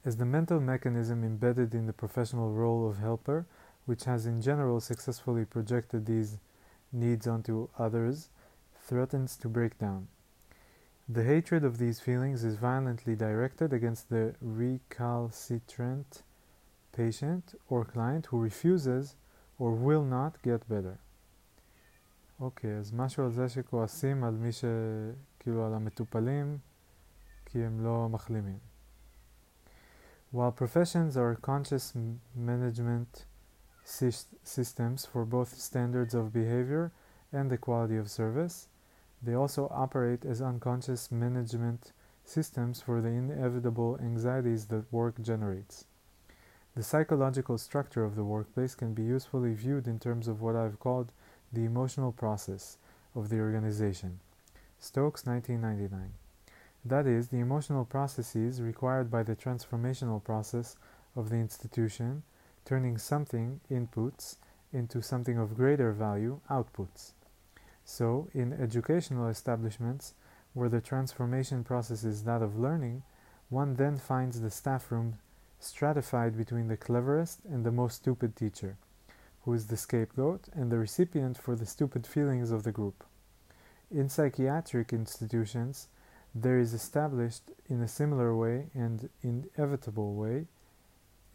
As 0.05 0.17
the 0.17 0.25
mental 0.25 0.61
mechanism 0.61 1.23
embedded 1.23 1.75
in 1.75 1.87
the 1.87 1.93
professional 1.93 2.53
role 2.53 2.89
of 2.89 2.99
helper, 2.99 3.47
which 3.87 4.05
has 4.05 4.27
in 4.27 4.41
general 4.41 4.81
successfully 4.81 5.45
projected 5.45 6.07
these 6.07 6.39
needs 6.93 7.27
onto 7.27 7.69
others, 7.79 8.29
threatens 8.87 9.37
to 9.37 9.49
break 9.49 9.79
down. 9.79 10.09
The 11.09 11.25
hatred 11.25 11.65
of 11.65 11.79
these 11.79 12.01
feelings 12.01 12.45
is 12.45 12.57
violently 12.57 13.17
directed 13.17 13.73
against 13.73 14.09
the 14.09 14.35
recalcitrant 14.41 16.23
patient 16.93 17.55
or 17.69 17.85
client 17.85 18.27
who 18.27 18.39
refuses 18.39 19.17
or 19.59 19.73
will 19.73 20.05
not 20.05 20.41
get 20.43 20.69
better. 20.69 20.99
אוקיי, 22.41 22.71
okay, 22.71 22.79
אז 22.79 22.93
משהו 22.93 23.25
על 23.25 23.33
זה 23.33 23.49
שכועסים 23.49 24.25
על 24.25 24.35
מי 24.35 24.53
ש... 24.53 24.65
כאילו 25.47 25.67
על 25.67 25.75
המטופלים, 25.75 26.59
כי 27.45 27.65
הם 27.65 27.85
לא 27.85 28.09
מחלימים. 28.09 28.59
While 30.35 30.53
professions 30.53 31.17
are 31.17 31.35
conscious 31.35 31.95
management 32.35 33.27
systems 33.85 35.05
for 35.05 35.25
both 35.27 35.61
standards 35.61 36.15
of 36.15 36.33
behavior 36.33 36.91
and 37.33 37.51
the 37.51 37.59
quality 37.59 37.99
of 37.99 38.11
service, 38.11 38.69
they 39.23 39.35
also 39.35 39.69
operate 39.71 40.25
as 40.25 40.41
unconscious 40.41 41.13
management 41.13 41.93
systems 42.25 42.81
for 42.81 43.01
the 43.01 43.09
inevitable 43.09 43.99
anxieties 44.01 44.67
that 44.67 44.91
work 44.91 45.21
generates. 45.21 45.85
The 46.75 46.83
psychological 46.83 47.59
structure 47.59 48.05
of 48.05 48.17
the 48.17 48.25
workplace 48.25 48.75
can 48.75 48.95
be 48.95 49.03
usefully 49.03 49.53
viewed 49.53 49.87
in 49.87 49.99
terms 49.99 50.27
of 50.27 50.41
what 50.41 50.57
I've 50.57 50.81
called 50.81 51.13
the 51.53 51.65
emotional 51.65 52.13
process 52.13 52.79
of 53.15 53.29
the 53.29 53.41
organization. 53.41 54.21
Stokes 54.80 55.26
1999. 55.26 56.14
That 56.86 57.08
is, 57.08 57.30
the 57.30 57.40
emotional 57.40 57.84
processes 57.84 58.62
required 58.62 59.10
by 59.10 59.24
the 59.24 59.36
transformational 59.36 60.24
process 60.24 60.76
of 61.16 61.30
the 61.30 61.38
institution, 61.38 62.22
turning 62.64 62.98
something, 62.98 63.60
inputs, 63.72 64.36
into 64.72 65.02
something 65.02 65.38
of 65.38 65.58
greater 65.58 65.92
value, 65.92 66.40
outputs. 66.50 67.14
So, 67.86 68.30
in 68.34 68.54
educational 68.54 69.28
establishments, 69.30 70.14
where 70.54 70.70
the 70.70 70.80
transformation 70.80 71.64
process 71.64 72.04
is 72.04 72.24
that 72.24 72.44
of 72.44 72.60
learning, 72.60 73.02
one 73.50 73.76
then 73.76 73.98
finds 73.98 74.42
the 74.42 74.52
staff 74.52 74.92
room 74.92 75.18
stratified 75.60 76.38
between 76.38 76.68
the 76.68 76.78
cleverest 76.78 77.40
and 77.46 77.66
the 77.66 77.72
most 77.72 77.96
stupid 77.96 78.36
teacher, 78.36 78.78
who 79.42 79.54
is 79.54 79.68
the 79.68 79.78
scapegoat 79.78 80.50
and 80.54 80.72
the 80.72 80.78
recipient 80.78 81.38
for 81.38 81.56
the 81.56 81.66
stupid 81.66 82.06
feelings 82.06 82.52
of 82.52 82.64
the 82.64 82.72
group. 82.72 83.04
In 83.90 84.10
psychiatric 84.10 84.92
institutions, 84.92 85.88
there 86.36 86.60
is 86.60 86.74
established 86.74 87.52
in 87.70 87.82
a 87.82 87.88
similar 87.88 88.36
way 88.36 88.68
and 88.74 89.10
inevitable 89.24 90.14
way, 90.14 90.48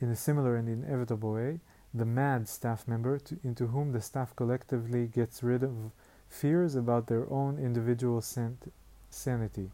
in 0.00 0.10
a 0.10 0.16
similar 0.16 0.56
and 0.56 0.68
inevitable 0.68 1.32
way, 1.32 1.60
the 1.94 2.04
mad 2.04 2.48
staff 2.48 2.86
member 2.86 3.18
to, 3.18 3.38
into 3.42 3.68
whom 3.68 3.92
the 3.92 4.00
staff 4.00 4.36
collectively 4.36 5.06
gets 5.06 5.42
rid 5.42 5.62
of 5.62 5.92
fears 6.28 6.74
about 6.74 7.06
their 7.06 7.30
own 7.30 7.58
individual 7.58 8.20
sanity. 8.20 9.70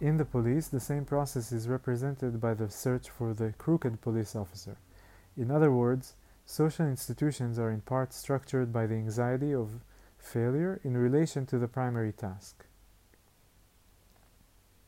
In 0.00 0.16
the 0.16 0.24
police, 0.24 0.68
the 0.68 0.80
same 0.80 1.04
process 1.04 1.52
is 1.52 1.68
represented 1.68 2.40
by 2.40 2.54
the 2.54 2.70
search 2.70 3.10
for 3.10 3.34
the 3.34 3.52
crooked 3.58 4.00
police 4.00 4.34
officer. 4.36 4.76
In 5.36 5.50
other 5.50 5.72
words, 5.72 6.14
social 6.46 6.86
institutions 6.86 7.58
are 7.58 7.70
in 7.70 7.80
part 7.80 8.12
structured 8.12 8.72
by 8.72 8.86
the 8.86 8.94
anxiety 8.94 9.52
of 9.52 9.70
failure 10.17 10.79
in 10.83 10.97
relation 10.97 11.45
to 11.45 11.57
the 11.59 11.67
primary 11.67 12.11
task. 12.11 12.63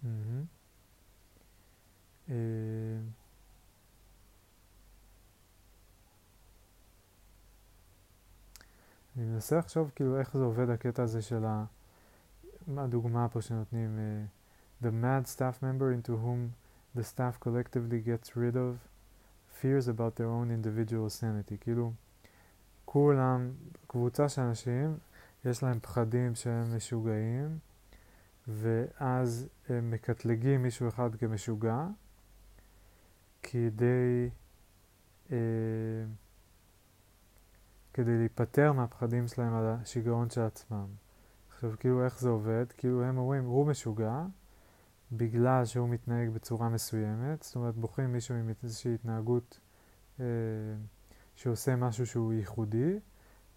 Mm-hmm. 0.05 0.43
אה, 2.29 2.35
אני 9.17 9.25
מנסה 9.25 9.57
לחשוב 9.57 9.91
כאילו 9.95 10.19
איך 10.19 10.37
זה 10.37 10.43
עובד 10.43 10.69
הקטע 10.69 11.03
הזה 11.03 11.21
של 11.21 11.45
ה... 11.45 11.65
מה 12.67 12.83
הדוגמה 12.83 13.29
פה 13.29 13.41
שנותנים? 13.41 13.97
Uh, 13.97 14.85
the 14.85 14.91
mad 14.91 15.27
staff 15.27 15.61
member 15.61 15.91
into 15.91 16.11
whom 16.11 16.53
the 16.95 17.03
staff 17.03 17.39
collectively 17.39 17.99
gets 17.99 18.35
rid 18.35 18.55
of 18.55 18.71
fears 19.47 19.87
about 19.87 20.15
their 20.15 20.29
own 20.29 20.51
individual 20.51 21.09
sanity. 21.09 21.57
כאילו, 21.61 21.91
כולם, 22.85 23.51
קבוצה 23.87 24.29
של 24.29 24.41
אנשים, 24.41 24.97
יש 25.44 25.62
להם 25.62 25.80
פחדים 25.80 26.34
שהם 26.34 26.76
משוגעים, 26.76 27.58
ואז 28.48 29.48
הם 29.68 29.90
מקטלגים 29.90 30.62
מישהו 30.62 30.88
אחד 30.88 31.14
כמשוגע, 31.14 31.86
כדי, 33.42 34.30
אה, 35.32 35.36
כדי 37.94 38.18
להיפטר 38.18 38.72
מהפחדים 38.72 39.28
שלהם 39.28 39.54
על 39.54 39.64
השיגעון 39.66 40.30
של 40.30 40.40
עצמם. 40.40 40.86
עכשיו, 41.54 41.72
כאילו, 41.80 42.04
איך 42.04 42.20
זה 42.20 42.28
עובד? 42.28 42.66
כאילו, 42.76 43.04
הם 43.04 43.18
אומרים, 43.18 43.44
הוא 43.44 43.66
משוגע, 43.66 44.24
בגלל 45.12 45.64
שהוא 45.64 45.88
מתנהג 45.88 46.28
בצורה 46.30 46.68
מסוימת, 46.68 47.42
זאת 47.42 47.56
אומרת, 47.56 47.76
בוחרים 47.76 48.12
מישהו 48.12 48.34
עם 48.34 48.50
איזושהי 48.62 48.94
התנהגות 48.94 49.60
אה, 50.20 50.24
שעושה 51.36 51.76
משהו 51.76 52.06
שהוא 52.06 52.32
ייחודי, 52.32 52.98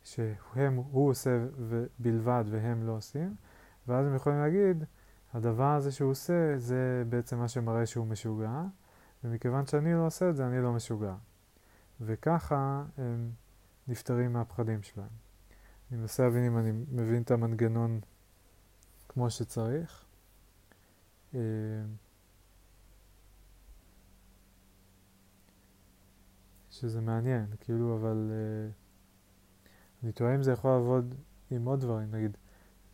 שהוא 0.03 1.09
עושה 1.09 1.45
בלבד 1.99 2.43
והם 2.51 2.87
לא 2.87 2.91
עושים, 2.91 3.35
ואז 3.87 4.07
הם 4.07 4.15
יכולים 4.15 4.39
להגיד, 4.39 4.83
הדבר 5.33 5.71
הזה 5.75 5.91
שהוא 5.91 6.11
עושה, 6.11 6.57
זה 6.57 7.03
בעצם 7.09 7.37
מה 7.37 7.47
שמראה 7.47 7.85
שהוא 7.85 8.07
משוגע, 8.07 8.63
ומכיוון 9.23 9.65
שאני 9.65 9.93
לא 9.93 10.05
עושה 10.05 10.29
את 10.29 10.35
זה, 10.35 10.47
אני 10.47 10.61
לא 10.61 10.73
משוגע. 10.73 11.15
וככה 12.01 12.83
הם 12.97 13.31
נפטרים 13.87 14.33
מהפחדים 14.33 14.83
שלהם. 14.83 15.07
אני 15.91 15.99
מנסה 15.99 16.23
להבין 16.23 16.43
אם 16.43 16.57
אני 16.57 16.71
מבין 16.71 17.21
את 17.21 17.31
המנגנון 17.31 17.99
כמו 19.09 19.29
שצריך. 19.29 20.05
אה, 21.35 21.39
שזה 26.73 27.01
מעניין, 27.01 27.45
כאילו, 27.59 27.95
אבל 27.95 28.31
uh, 28.31 28.82
אני 30.03 30.11
תוהה 30.11 30.35
אם 30.35 30.43
זה 30.43 30.51
יכול 30.51 30.71
לעבוד 30.71 31.15
עם 31.51 31.65
עוד 31.65 31.79
דברים, 31.79 32.11
נגיד, 32.11 32.37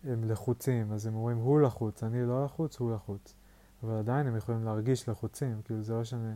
הם 0.03 0.23
לחוצים, 0.23 0.91
אז 0.91 1.05
הם 1.05 1.15
אומרים 1.15 1.37
הוא 1.37 1.61
לחוץ, 1.61 2.03
אני 2.03 2.25
לא 2.25 2.45
לחוץ, 2.45 2.79
הוא 2.79 2.93
לחוץ. 2.93 3.33
אבל 3.83 3.93
עדיין 3.93 4.27
הם 4.27 4.35
יכולים 4.35 4.63
להרגיש 4.63 5.09
לחוצים, 5.09 5.61
כאילו 5.65 5.81
זה 5.81 5.93
לא 5.93 6.01
משנה 6.01 6.33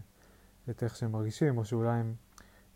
את 0.69 0.83
איך 0.83 0.95
שהם 0.95 1.11
מרגישים, 1.11 1.57
או 1.57 1.65
שאולי 1.65 1.99
הם, 1.99 2.13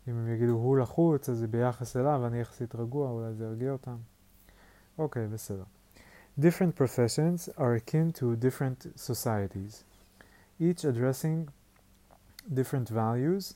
אם 0.08 0.16
הם 0.16 0.28
יגידו 0.28 0.52
הוא 0.52 0.78
לחוץ, 0.78 1.28
אז 1.28 1.38
זה 1.38 1.48
ביחס 1.48 1.96
אליו, 1.96 2.26
אני 2.26 2.40
יחסית 2.40 2.74
רגוע, 2.74 3.10
אולי 3.10 3.34
זה 3.34 3.44
ירגיע 3.44 3.72
אותם. 3.72 3.96
אוקיי, 4.98 5.26
okay, 5.26 5.32
בסדר. 5.32 5.64
Different 6.40 6.80
professions 6.80 7.48
are 7.56 7.74
akin 7.74 8.12
to 8.18 8.36
different 8.36 8.86
societies, 8.96 9.82
each 10.60 10.84
addressing 10.84 11.48
different 12.54 12.88
values 12.88 13.54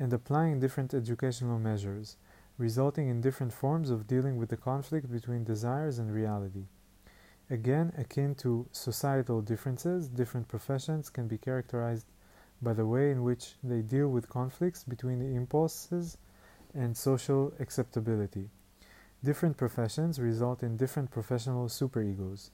and 0.00 0.12
applying 0.12 0.60
different 0.60 0.94
educational 0.94 1.58
measures, 1.58 2.16
resulting 2.58 3.08
in 3.08 3.20
different 3.20 3.52
forms 3.52 3.90
of 3.90 4.06
dealing 4.06 4.36
with 4.36 4.48
the 4.48 4.56
conflict 4.56 5.10
between 5.10 5.44
desires 5.44 5.98
and 5.98 6.12
reality. 6.12 6.64
Again, 7.50 7.92
akin 7.96 8.34
to 8.36 8.66
societal 8.72 9.40
differences, 9.40 10.08
different 10.08 10.48
professions 10.48 11.10
can 11.10 11.28
be 11.28 11.38
characterized 11.38 12.06
by 12.60 12.72
the 12.72 12.86
way 12.86 13.10
in 13.10 13.22
which 13.22 13.54
they 13.62 13.82
deal 13.82 14.08
with 14.08 14.28
conflicts 14.28 14.82
between 14.82 15.18
the 15.18 15.36
impulses 15.36 16.16
and 16.74 16.96
social 16.96 17.52
acceptability. 17.60 18.50
Different 19.22 19.56
professions 19.56 20.18
result 20.18 20.62
in 20.62 20.76
different 20.76 21.10
professional 21.10 21.66
superegos. 21.68 22.50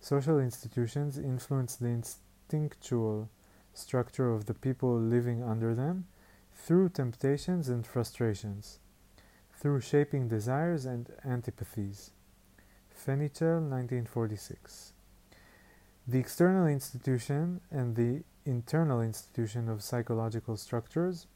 Social 0.00 0.38
institutions 0.38 1.18
influence 1.18 1.76
the 1.76 1.88
instinctual 1.88 3.28
structure 3.74 4.32
of 4.32 4.46
the 4.46 4.54
people 4.54 4.98
living 4.98 5.42
under 5.42 5.74
them 5.74 6.06
through 6.54 6.88
temptations 6.88 7.68
and 7.68 7.86
frustrations, 7.86 8.78
through 9.66 9.80
shaping 9.80 10.28
desires 10.28 10.86
and 10.86 11.12
antipathies. 11.24 12.12
Fenichel, 12.94 13.58
1946. 13.68 14.92
The 16.06 16.20
external 16.20 16.68
institution 16.68 17.60
and 17.68 17.96
the 17.96 18.22
internal 18.44 19.00
institution 19.00 19.68
of 19.68 19.82
psychological 19.82 20.56
structures 20.56 21.26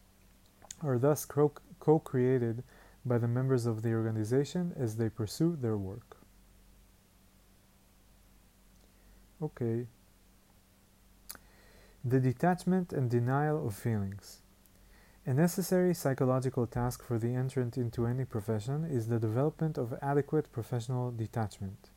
are 0.80 0.96
thus 0.96 1.24
co 1.24 1.98
created 1.98 2.62
by 3.04 3.18
the 3.18 3.26
members 3.26 3.66
of 3.66 3.82
the 3.82 3.94
organization 3.94 4.74
as 4.76 4.94
they 4.94 5.08
pursue 5.08 5.56
their 5.60 5.76
work. 5.76 6.16
Okay. 9.42 9.88
The 12.04 12.20
detachment 12.20 12.92
and 12.92 13.10
denial 13.10 13.66
of 13.66 13.74
feelings. 13.74 14.42
A 15.27 15.33
necessary 15.33 15.93
psychological 15.95 16.67
task 16.67 17.03
for 17.03 17.17
the 17.17 17.33
entrant 17.33 17.77
into 17.77 18.05
any 18.05 18.25
profession 18.25 18.83
is 18.85 19.07
the 19.07 19.19
development 19.19 19.77
of 19.77 19.95
adequate 20.01 20.51
professional 20.51 21.11
detachment. 21.11 21.89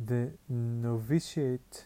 The 0.00 0.32
novitiate, 0.48 1.84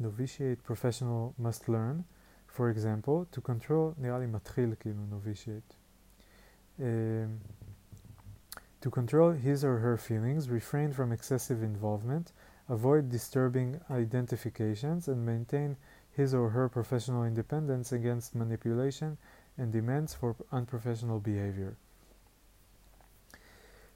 novitiate 0.00 0.64
professional 0.64 1.34
must 1.38 1.68
learn, 1.68 2.04
for 2.48 2.70
example, 2.70 3.26
to 3.30 3.40
control, 3.40 3.94
נראה 3.98 4.18
לי 4.18 4.26
מתחיל 4.26 4.74
כאילו 4.80 5.06
novitiate. 5.08 5.76
Um, 6.78 7.40
to 8.80 8.90
control 8.90 9.30
his 9.32 9.64
or 9.64 9.78
her 9.78 9.96
feelings, 9.96 10.50
refrain 10.50 10.92
from 10.92 11.12
excessive 11.12 11.62
involvement, 11.62 12.32
avoid 12.68 13.08
disturbing 13.08 13.80
identifications, 13.90 15.08
and 15.08 15.24
maintain 15.24 15.76
his 16.15 16.33
or 16.33 16.49
her 16.49 16.69
professional 16.69 17.23
independence 17.23 17.91
against 17.91 18.35
manipulation 18.35 19.17
and 19.57 19.71
demands 19.71 20.13
for 20.13 20.35
unprofessional 20.51 21.19
behavior. 21.19 21.75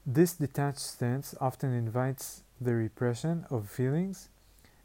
This 0.06 0.34
detached 0.34 0.80
stance 0.80 1.34
often 1.40 1.72
invites 1.72 2.42
the 2.60 2.74
repression 2.74 3.44
of 3.50 3.68
feelings 3.68 4.28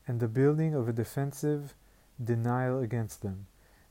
and 0.07 0.19
the 0.19 0.27
building 0.27 0.73
of 0.73 0.87
a 0.87 0.93
defensive 0.93 1.75
denial 2.23 2.79
against 2.79 3.21
them. 3.21 3.45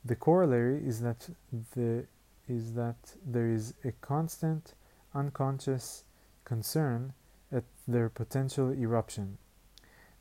The 0.04 0.16
corollary 0.16 0.82
is 0.84 1.00
that 1.00 1.28
the 1.74 2.06
is 2.48 2.74
that 2.74 3.14
there 3.24 3.46
is 3.48 3.74
a 3.84 3.92
constant 4.00 4.74
unconscious 5.14 6.02
concern 6.44 7.12
at 7.52 7.64
their 7.86 8.08
potential 8.08 8.72
eruption. 8.72 9.38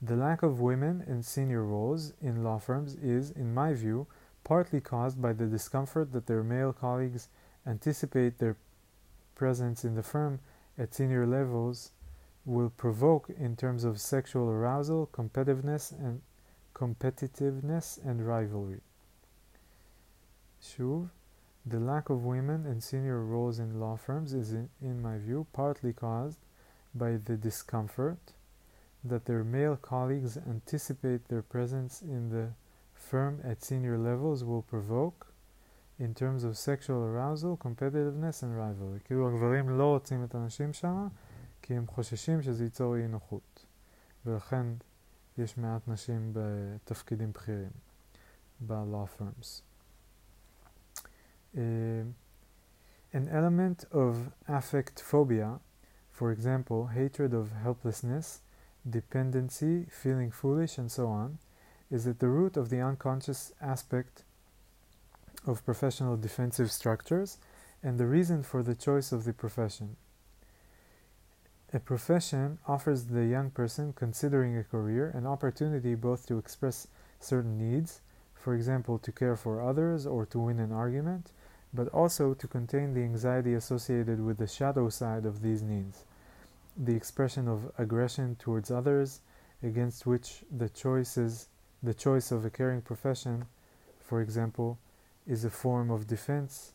The 0.01 0.15
lack 0.15 0.43
of 0.43 0.61
women 0.61 1.03
in 1.05 1.23
senior 1.23 1.63
roles 1.63 2.13
in 2.21 2.41
law 2.41 2.57
firms 2.57 2.95
is, 2.95 3.31
in 3.31 3.53
my 3.53 3.73
view, 3.73 4.07
partly 4.45 4.79
caused 4.79 5.21
by 5.21 5.33
the 5.33 5.45
discomfort 5.45 6.13
that 6.13 6.25
their 6.25 6.41
male 6.41 6.71
colleagues 6.71 7.27
anticipate 7.67 8.37
their 8.37 8.55
presence 9.35 9.83
in 9.83 9.95
the 9.95 10.03
firm 10.03 10.39
at 10.77 10.93
senior 10.93 11.27
levels 11.27 11.91
will 12.45 12.69
provoke 12.69 13.29
in 13.29 13.57
terms 13.57 13.83
of 13.83 13.99
sexual 13.99 14.49
arousal, 14.49 15.09
competitiveness 15.11 15.91
and 15.91 16.21
competitiveness 16.73 17.99
and 18.03 18.25
rivalry. 18.25 18.79
Shuv, 20.63 21.09
the 21.65 21.79
lack 21.79 22.09
of 22.09 22.23
women 22.23 22.65
in 22.65 22.79
senior 22.79 23.21
roles 23.21 23.59
in 23.59 23.81
law 23.81 23.97
firms 23.97 24.33
is, 24.33 24.53
in, 24.53 24.69
in 24.81 25.01
my 25.01 25.17
view, 25.17 25.45
partly 25.51 25.91
caused 25.91 26.39
by 26.95 27.17
the 27.17 27.35
discomfort 27.35 28.33
that 29.04 29.26
their 29.26 29.44
male 29.44 29.76
colleagues 29.76 30.36
anticipate 30.36 31.28
their 31.28 31.42
presence 31.42 32.02
in 32.02 32.30
the 32.30 32.48
firm 32.94 33.40
at 33.44 33.62
senior 33.62 33.98
levels 33.98 34.44
will 34.44 34.62
provoke 34.62 35.26
in 35.98 36.14
terms 36.14 36.42
of 36.42 36.56
sexual 36.56 37.02
arousal, 37.04 37.56
competitiveness 37.56 38.42
and 38.42 38.56
rivalry. 38.56 39.00
כאילו 39.04 39.28
הגברים 39.28 39.68
לא 39.68 39.84
רוצים 39.84 40.24
את 40.24 40.34
הנשים 40.34 40.72
שם 40.72 41.08
כי 41.62 41.74
הם 41.74 41.86
חוששים 41.86 42.42
שזה 42.42 42.64
ייצור 42.64 42.96
אי 42.96 43.08
נוחות 43.08 43.66
ולכן 44.26 44.66
יש 45.38 45.58
מעט 45.58 45.88
נשים 45.88 46.32
בתפקידים 46.32 47.32
בכירים 47.32 47.70
ב-law 48.60 49.06
firms. 49.06 49.62
Uh, 51.56 51.60
an 53.12 53.28
element 53.28 53.84
of 53.92 54.32
affect 54.48 55.00
phobia, 55.00 55.60
for 56.10 56.32
example, 56.32 56.86
hatred 56.86 57.32
of 57.34 57.52
helplessness, 57.62 58.40
dependency, 58.91 59.85
feeling 59.89 60.31
foolish, 60.31 60.77
and 60.77 60.91
so 60.91 61.07
on, 61.07 61.39
is 61.89 62.07
at 62.07 62.19
the 62.19 62.27
root 62.27 62.57
of 62.57 62.69
the 62.69 62.81
unconscious 62.81 63.51
aspect 63.61 64.23
of 65.45 65.65
professional 65.65 66.17
defensive 66.17 66.71
structures 66.71 67.37
and 67.81 67.97
the 67.97 68.05
reason 68.05 68.43
for 68.43 68.61
the 68.61 68.75
choice 68.75 69.11
of 69.11 69.23
the 69.23 69.33
profession. 69.33 69.95
A 71.71 71.79
profession 71.79 72.57
offers 72.67 73.05
the 73.05 73.25
young 73.25 73.51
person 73.51 73.93
considering 73.93 74.57
a 74.57 74.63
career 74.63 75.11
an 75.11 75.27
opportunity 75.27 75.95
both 75.95 76.25
to 76.27 76.37
express 76.37 76.87
certain 77.19 77.57
needs, 77.57 78.01
for 78.33 78.55
example, 78.55 78.97
to 78.99 79.11
care 79.11 79.35
for 79.35 79.61
others 79.61 80.07
or 80.07 80.25
to 80.27 80.39
win 80.39 80.59
an 80.59 80.71
argument, 80.71 81.31
but 81.73 81.87
also 81.89 82.33
to 82.33 82.47
contain 82.47 82.93
the 82.93 83.03
anxiety 83.03 83.53
associated 83.53 84.19
with 84.23 84.37
the 84.37 84.47
shadow 84.47 84.89
side 84.89 85.25
of 85.25 85.41
these 85.41 85.61
needs, 85.61 86.05
the 86.79 86.95
expression 86.95 87.47
of 87.47 87.71
aggression 87.77 88.35
towards 88.37 88.71
others, 88.71 89.19
against 89.61 90.05
which 90.05 90.43
the 90.49 90.69
choices 90.69 91.49
the 91.83 91.93
choice 91.93 92.31
of 92.31 92.43
a 92.43 92.49
caring 92.49 92.81
profession, 92.81 93.45
for 93.99 94.21
example, 94.21 94.79
is 95.27 95.45
a 95.45 95.49
form 95.49 95.91
of 95.91 96.07
defense 96.07 96.73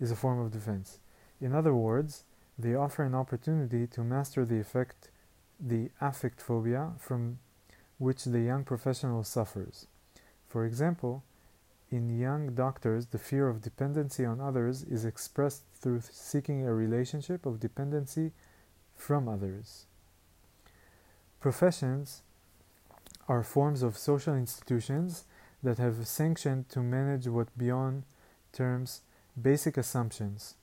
is 0.00 0.10
a 0.10 0.16
form 0.16 0.40
of 0.40 0.50
defense. 0.50 0.98
In 1.40 1.54
other 1.54 1.74
words, 1.74 2.24
they 2.58 2.74
offer 2.74 3.02
an 3.02 3.14
opportunity 3.14 3.86
to 3.88 4.02
master 4.02 4.44
the 4.44 4.58
effect 4.58 5.10
the 5.62 5.90
affect 6.00 6.40
phobia 6.40 6.92
from 6.98 7.38
which 7.98 8.24
the 8.24 8.40
young 8.40 8.64
professional 8.64 9.22
suffers. 9.22 9.86
For 10.48 10.64
example, 10.64 11.22
in 11.90 12.18
young 12.18 12.54
doctors, 12.54 13.06
the 13.06 13.18
fear 13.18 13.46
of 13.46 13.60
dependency 13.60 14.24
on 14.24 14.40
others 14.40 14.82
is 14.84 15.04
expressed 15.04 15.64
through 15.74 16.00
seeking 16.10 16.66
a 16.66 16.72
relationship 16.72 17.44
of 17.44 17.60
dependency 17.60 18.32
from 19.00 19.28
others. 19.28 19.86
Professions 21.40 22.22
are 23.28 23.42
forms 23.42 23.82
of 23.82 23.96
social 23.96 24.34
institutions 24.34 25.24
that 25.62 25.78
have 25.78 26.06
sanctioned 26.06 26.68
to 26.68 26.80
manage 26.80 27.26
what 27.26 27.56
Bion 27.56 28.04
terms 28.52 29.02
basic 29.40 29.76
assumptions. 29.76 30.54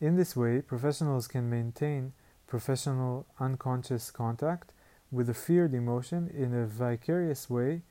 In 0.00 0.16
this 0.16 0.36
way, 0.36 0.60
professionals 0.60 1.28
can 1.28 1.50
maintain 1.50 2.12
professional 2.46 3.26
unconscious 3.38 4.10
contact 4.10 4.72
with 5.10 5.28
a 5.28 5.34
feared 5.34 5.74
emotion 5.74 6.30
in 6.34 6.54
a 6.54 6.66
vicarious 6.66 7.48
way 7.48 7.82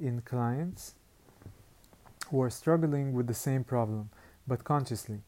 in 0.00 0.22
clients 0.22 0.94
who 2.28 2.40
are 2.42 2.50
struggling 2.50 3.12
with 3.12 3.26
the 3.26 3.34
same 3.34 3.64
problem, 3.64 4.10
but 4.46 4.64
consciously. 4.64 5.20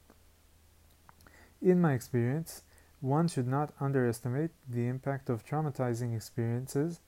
In 1.61 1.81
my 1.81 1.93
experience, 1.93 2.63
one 3.03 3.27
should 3.29 3.49
not 3.49 3.73
underestimate 3.81 4.53
the 4.69 4.87
impact 4.87 5.29
of 5.29 5.45
traumatizing 5.45 6.17
experiences 6.17 7.01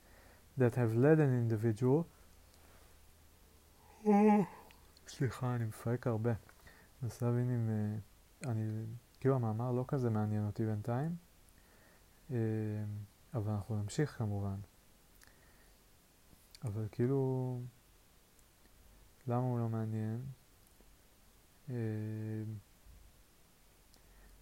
that 0.57 0.75
have 0.75 0.93
led 0.95 1.19
an 1.19 1.33
individual 1.33 2.05
סליחה, 5.07 5.55
אני 5.55 5.65
מפרק 5.65 6.07
הרבה. 6.07 6.33
מנסה 7.03 7.25
להבין 7.25 7.49
אם... 7.49 7.69
אני... 8.51 8.85
כאילו 9.19 9.35
המאמר 9.35 9.71
לא 9.71 9.85
כזה 9.87 10.09
מעניין 10.09 10.45
אותי 10.45 10.65
בינתיים, 10.65 11.15
אבל 13.33 13.51
אנחנו 13.51 13.75
נמשיך 13.75 14.17
כמובן. 14.17 14.55
אבל 16.63 16.87
כאילו... 16.91 17.59
למה 19.27 19.43
הוא 19.43 19.59
לא 19.59 19.69
מעניין? 19.69 20.21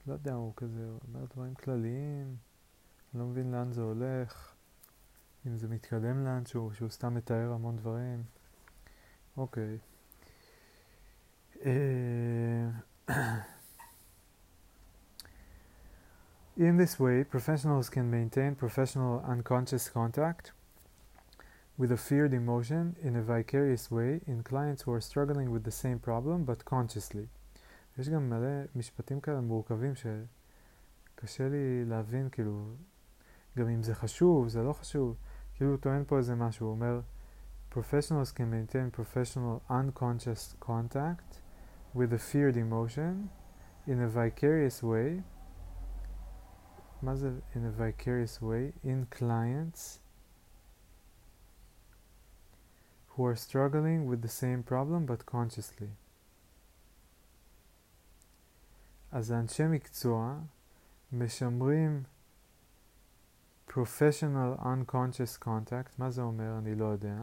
לא 0.06 0.12
יודע, 0.12 0.34
הוא 0.34 0.52
כזה 0.56 0.88
אומר 1.08 1.24
דברים 1.34 1.54
כלליים, 1.54 2.36
אני 3.14 3.20
לא 3.20 3.26
מבין 3.26 3.52
לאן 3.52 3.72
זה 3.72 3.82
הולך, 3.82 4.54
אם 5.46 5.58
זה 5.58 5.68
מתקדם 5.68 6.24
לאנשהו, 6.24 6.70
שהוא 6.74 6.90
סתם 6.90 7.14
מתאר 7.14 7.52
המון 7.52 7.76
דברים. 7.76 8.22
אוקיי. 9.36 9.78
In 16.58 16.76
this 16.76 16.98
way, 16.98 17.22
professionals 17.22 17.88
can 17.88 18.10
maintain 18.10 18.54
professional 18.56 19.22
unconscious 19.24 19.88
contact 19.88 20.52
with 21.78 21.92
a 21.92 21.96
feared 21.96 22.34
emotion 22.34 22.96
in 23.00 23.14
a 23.14 23.22
vicarious 23.22 23.90
way 23.90 24.20
in 24.26 24.42
clients 24.42 24.82
who 24.82 24.92
are 24.92 25.00
struggling 25.00 25.52
with 25.52 25.62
the 25.62 25.70
same 25.70 25.98
problem 26.00 26.44
but 26.44 26.64
consciously. 26.64 27.28
יש 27.98 28.08
גם 28.08 28.30
מלא 28.30 28.64
משפטים 28.76 29.20
כאלה 29.20 29.40
מורכבים 29.40 29.92
שקשה 29.94 31.48
לי 31.48 31.84
להבין, 31.84 32.28
כאילו, 32.32 32.74
גם 33.58 33.68
אם 33.68 33.82
זה 33.82 33.94
חשוב, 33.94 34.48
זה 34.48 34.62
לא 34.62 34.72
חשוב. 34.72 35.16
כאילו 35.54 35.70
הוא 35.70 35.78
טוען 35.78 36.04
פה 36.06 36.16
איזה 36.18 36.34
משהו, 36.34 36.66
הוא 36.66 36.74
אומר, 36.74 37.00
professionals 37.72 38.32
can 38.32 38.48
maintain 38.50 38.90
professional 38.90 39.70
unconscious 39.70 40.56
contact 40.60 41.40
with 41.94 42.12
a 42.12 42.18
feared 42.18 42.56
emotion 42.56 43.28
in 43.86 43.98
a 44.00 44.08
vicarious 44.08 44.82
way 44.82 45.22
מה 47.02 47.16
זה 47.16 47.30
in 47.54 47.58
a 47.58 47.80
vicarious 47.80 48.42
way 48.42 48.86
in 48.86 49.18
clients 49.18 50.00
who 53.08 53.24
are 53.24 53.36
struggling 53.36 54.06
with 54.06 54.22
the 54.22 54.28
same 54.28 54.62
problem 54.62 55.06
but 55.06 55.26
consciously. 55.26 55.90
אז 59.13 59.31
אנשי 59.31 59.67
מקצוע 59.67 60.39
משמרים 61.11 62.03
professional 63.69 64.59
unconscious 64.59 65.43
contact, 65.43 65.95
מה 65.97 66.09
זה 66.09 66.21
אומר? 66.21 66.57
אני 66.57 66.75
לא 66.75 66.85
יודע. 66.85 67.17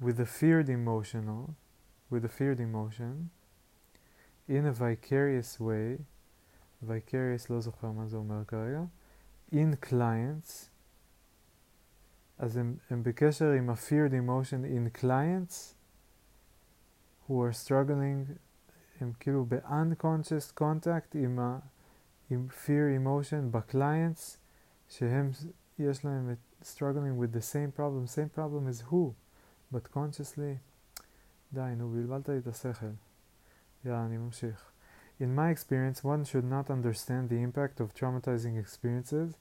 with 0.00 0.20
a 0.20 0.26
feared 0.26 0.68
emotional, 0.68 1.54
with 2.10 2.24
a 2.24 2.28
feared 2.28 2.60
emotion, 2.60 3.30
in 4.46 4.66
a 4.66 4.72
vicarious 4.72 5.58
way, 5.58 6.04
vicarious 6.82 7.50
לא 7.50 7.60
זוכר 7.60 7.92
מה 7.92 8.06
זה 8.06 8.16
אומר 8.16 8.44
כרגע, 8.44 8.82
in 9.52 9.86
clients, 9.90 10.68
אז 12.38 12.56
הם, 12.56 12.76
הם 12.90 13.02
בקשר 13.02 13.50
עם 13.50 13.70
ה-feared 13.70 14.12
emotion 14.12 14.64
in 14.64 15.00
clients 15.02 15.74
who 17.26 17.32
are 17.42 17.52
struggling, 17.52 18.38
הם 19.01 19.11
כאילו 19.19 19.45
ב-unconscious 19.45 20.59
contact 20.59 21.13
עם, 21.13 21.39
ה, 21.39 21.59
עם 22.29 22.47
fear 22.65 22.99
emotion 22.99 23.51
ב-clients 23.51 24.37
שהם, 24.89 25.29
יש 25.79 26.05
להם 26.05 26.35
struggling 26.61 27.17
with 27.17 27.33
the 27.33 27.41
same 27.41 27.71
problem, 27.77 28.07
same 28.07 28.29
problem 28.37 28.67
is 28.67 28.81
who, 28.91 29.13
but 29.73 29.91
consciously, 29.93 30.57
די, 31.53 31.73
נו, 31.77 31.89
בלבלת 31.89 32.29
לי 32.29 32.37
את 32.37 32.47
השכל. 32.47 32.91
יאללה, 33.85 34.05
אני 34.05 34.17
ממשיך. 34.17 34.71
In 35.19 35.35
my 35.35 35.49
experience, 35.51 36.03
one 36.03 36.23
should 36.23 36.45
not 36.45 36.69
understand 36.69 37.29
the 37.29 37.41
impact 37.41 37.79
of 37.79 37.93
traumatizing 37.93 38.57
experiences 38.57 39.35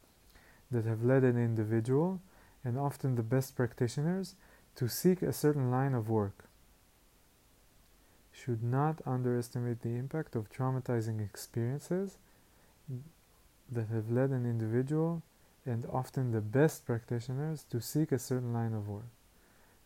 that 0.73 0.85
have 0.85 1.03
led 1.03 1.25
an 1.25 1.39
individual, 1.39 2.21
and 2.65 2.79
often 2.79 3.17
the 3.17 3.23
best 3.23 3.57
practitioners, 3.57 4.35
to 4.77 4.89
seek 4.89 5.23
a 5.23 5.33
certain 5.33 5.71
line 5.71 5.95
of 5.95 6.09
work. 6.09 6.45
Should 8.35 8.63
not 8.63 8.97
underestimate 9.07 9.83
the 9.83 9.95
impact 10.03 10.35
of 10.35 10.51
traumatizing 10.51 11.19
experiences 11.21 12.19
that 13.71 13.89
have 13.95 14.11
led 14.11 14.31
an 14.31 14.45
individual, 14.47 15.23
and 15.67 15.85
often 15.93 16.33
the 16.33 16.41
best 16.41 16.87
practitioners, 16.87 17.65
to 17.71 17.81
seek 17.81 18.13
a 18.13 18.19
certain 18.19 18.53
line 18.53 18.75
of 18.75 18.89
work. 18.89 19.11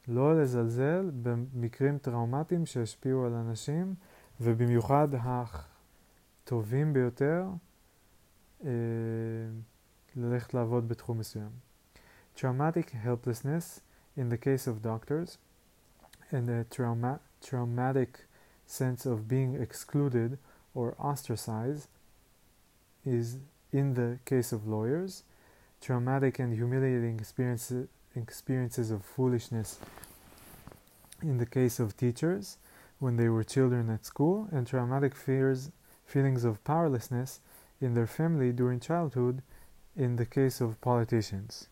לא 0.09 0.43
לזלזל 0.43 1.11
במקרים 1.23 1.99
טראומטיים 1.99 2.67
שהשפיעו 2.67 3.27
על 3.27 3.33
אנשים, 3.33 3.95
ובמיוחד 4.41 5.09
הטובים 6.45 6.93
ביותר 6.93 7.47
אה, 8.65 8.71
ללכת 10.17 10.55
לעבוד 10.55 10.89
בתחום 10.89 11.19
מסוים. 11.19 11.51
Traumatic 12.37 12.91
helplessness 13.05 13.81
in 14.17 14.29
the 14.29 14.37
case 14.37 14.67
of 14.67 14.83
doctors 14.83 15.39
and 16.33 16.49
a 16.49 16.65
trauma 16.75 17.21
traumatic 17.41 18.27
sense 18.69 19.07
of 19.07 19.29
being 19.29 19.55
excluded 19.55 20.39
or 20.75 20.95
ostracized 20.99 21.89
is 23.05 23.39
in 23.73 23.95
the 23.95 24.19
case 24.25 24.53
of 24.53 24.67
lawyers. 24.67 25.23
Traumatic 25.81 26.39
and 26.39 26.55
humiliating 26.55 27.19
experiences, 27.21 27.89
experiences 28.17 28.91
of 28.91 29.05
foolishness 29.05 29.79
in 31.23 31.39
the 31.39 31.47
case 31.47 31.79
of 31.79 31.97
teachers 31.97 32.57
when 32.99 33.17
they 33.17 33.29
were 33.29 33.45
children 33.45 33.91
at 33.91 34.07
school, 34.07 34.49
and 34.53 34.67
traumatic 34.67 35.15
fears, 35.15 35.71
feelings 36.07 36.45
of 36.45 36.63
powerlessness 36.65 37.41
in 37.81 37.95
their 37.95 38.07
family 38.07 38.53
during 38.53 38.81
childhood 38.81 39.43
in 39.97 40.17
the 40.17 40.25
case 40.25 40.61
of 40.61 40.81
politicians. 40.81 41.69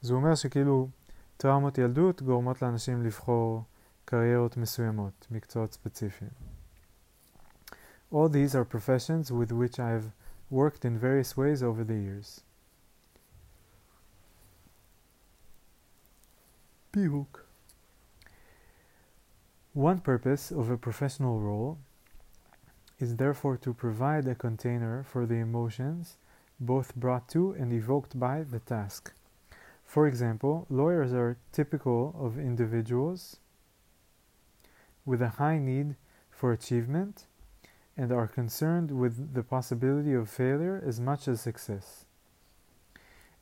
זה 0.00 0.14
אומר 0.14 0.34
שכאילו 0.34 0.88
טראומות 1.36 1.78
ילדות 1.78 2.22
גורמות 2.22 2.62
לאנשים 2.62 3.02
לבחור 3.02 3.64
קריירות 4.04 4.56
מסוימות, 4.56 5.26
מקצועות 5.30 5.72
ספציפיים. 5.72 6.30
All 8.10 8.28
these 8.28 8.54
are 8.54 8.64
professions 8.64 9.30
with 9.30 9.52
which 9.52 9.78
I 9.78 9.90
have 9.90 10.12
worked 10.50 10.84
in 10.84 10.98
various 10.98 11.36
ways 11.36 11.62
over 11.62 11.84
the 11.84 11.98
years. 11.98 12.40
פיוק 16.90 17.44
One 19.74 20.00
purpose 20.00 20.50
of 20.50 20.70
a 20.70 20.76
professional 20.76 21.38
role 21.40 21.78
is 22.98 23.16
therefore 23.16 23.56
to 23.58 23.72
provide 23.72 24.26
a 24.26 24.34
container 24.34 25.04
for 25.04 25.26
the 25.26 25.36
emotions 25.36 26.16
both 26.58 26.96
brought 26.96 27.28
to 27.28 27.52
and 27.52 27.72
evoked 27.72 28.18
by 28.18 28.42
the 28.42 28.58
task. 28.58 29.12
For 29.84 30.06
example, 30.06 30.66
lawyers 30.68 31.12
are 31.12 31.38
typical 31.52 32.14
of 32.18 32.38
individuals 32.38 33.36
with 35.05 35.21
a 35.21 35.29
high 35.29 35.57
need 35.57 35.95
for 36.29 36.51
achievement 36.51 37.25
and 37.95 38.11
are 38.11 38.27
concerned 38.27 38.91
with 38.91 39.33
the 39.33 39.43
possibility 39.43 40.13
of 40.13 40.29
failure 40.29 40.81
as 40.85 40.99
much 40.99 41.27
as 41.27 41.41
success. 41.41 42.05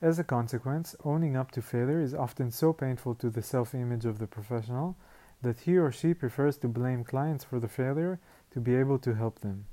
As 0.02 0.18
a 0.18 0.24
consequence, 0.24 0.96
owning 1.06 1.36
up 1.36 1.52
to 1.52 1.62
failure 1.62 2.02
is 2.02 2.14
often 2.14 2.52
so 2.52 2.74
painful 2.74 3.16
to 3.16 3.30
the 3.30 3.44
self 3.44 3.76
image 3.76 4.06
of 4.06 4.18
the 4.18 4.28
professional 4.28 4.98
that 5.42 5.60
he 5.62 5.78
or 5.78 5.92
she 5.92 6.14
prefers 6.14 6.58
to 6.58 6.68
blame 6.68 7.04
clients 7.04 7.44
for 7.44 7.60
the 7.60 7.68
failure 7.68 8.20
to 8.52 8.60
be 8.60 8.76
able 8.76 9.00
to 9.00 9.16
help 9.16 9.40
them. 9.40 9.66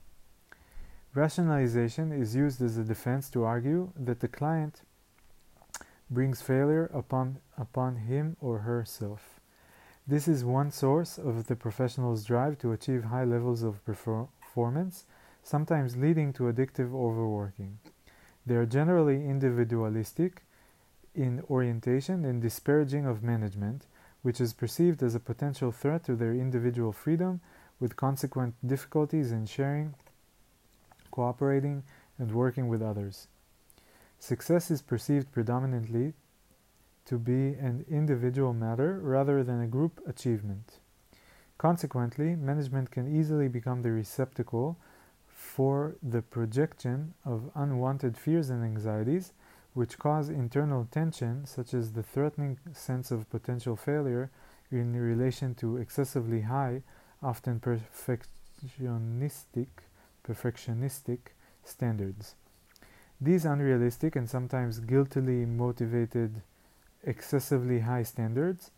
Rationalization 1.15 2.13
is 2.13 2.37
used 2.37 2.61
as 2.61 2.77
a 2.77 2.85
defense 2.85 3.31
to 3.31 3.45
argue 3.45 3.93
that 3.99 4.21
the 4.21 4.29
client 4.29 4.83
brings 6.11 6.43
failure 6.43 6.91
upon, 6.93 7.39
upon 7.57 7.97
him 7.97 8.37
or 8.41 8.61
herself. 8.61 9.38
This 10.09 10.27
is 10.27 10.43
one 10.43 10.71
source 10.71 11.19
of 11.19 11.49
the 11.49 11.55
professional's 11.55 12.25
drive 12.25 12.57
to 12.61 12.73
achieve 12.73 13.05
high 13.05 13.25
levels 13.25 13.63
of 13.63 13.85
performance, 13.85 15.05
sometimes 15.43 15.99
leading 15.99 16.33
to 16.33 16.45
addictive 16.45 16.95
overworking. 16.95 17.79
They 18.47 18.55
are 18.55 18.65
generally 18.65 19.29
individualistic 19.29 20.45
in 21.15 21.43
orientation 21.51 22.25
and 22.25 22.41
disparaging 22.41 23.05
of 23.05 23.23
management, 23.23 23.87
which 24.23 24.41
is 24.41 24.55
perceived 24.55 25.03
as 25.03 25.15
a 25.15 25.21
potential 25.21 25.73
threat 25.73 26.05
to 26.05 26.17
their 26.17 26.33
individual 26.33 26.93
freedom, 26.93 27.43
with 27.79 27.97
consequent 27.97 28.55
difficulties 28.67 29.31
in 29.31 29.45
sharing, 29.45 29.95
cooperating, 31.11 31.83
and 32.19 32.33
working 32.33 32.69
with 32.69 32.81
others. 32.81 33.29
Success 34.19 34.71
is 34.71 34.81
perceived 34.81 35.31
predominantly 35.33 36.15
to 37.09 37.19
be 37.19 37.55
an 37.55 37.87
individual 37.91 38.53
matter 38.53 39.01
rather 39.03 39.43
than 39.43 39.63
a 39.63 39.67
group 39.67 39.99
achievement. 40.07 40.79
Consequently, 41.57 42.37
management 42.37 42.91
can 42.91 43.19
easily 43.19 43.49
become 43.49 43.81
the 43.81 43.91
receptacle 43.91 44.77
for 45.27 45.97
the 46.03 46.21
projection 46.21 47.15
of 47.25 47.51
unwanted 47.55 48.19
fears 48.19 48.51
and 48.51 48.63
anxieties, 48.63 49.33
which 49.73 49.99
cause 49.99 50.29
internal 50.29 50.87
tension, 50.91 51.47
such 51.47 51.73
as 51.73 51.93
the 51.93 52.03
threatening 52.03 52.59
sense 52.75 53.11
of 53.11 53.31
potential 53.31 53.75
failure 53.75 54.31
in 54.71 54.95
relation 54.95 55.55
to 55.55 55.79
excessively 55.79 56.43
high, 56.43 56.83
often 57.23 57.59
perfectionistic, 57.59 59.69
perfectionistic 60.27 61.19
standards. 61.65 62.35
These 63.19 63.47
unrealistic 63.47 64.15
and 64.15 64.29
sometimes 64.29 64.81
guiltily 64.81 65.47
motivated 65.47 66.43
excessively 67.09 67.81
high 67.81 68.03
standards 68.03 68.71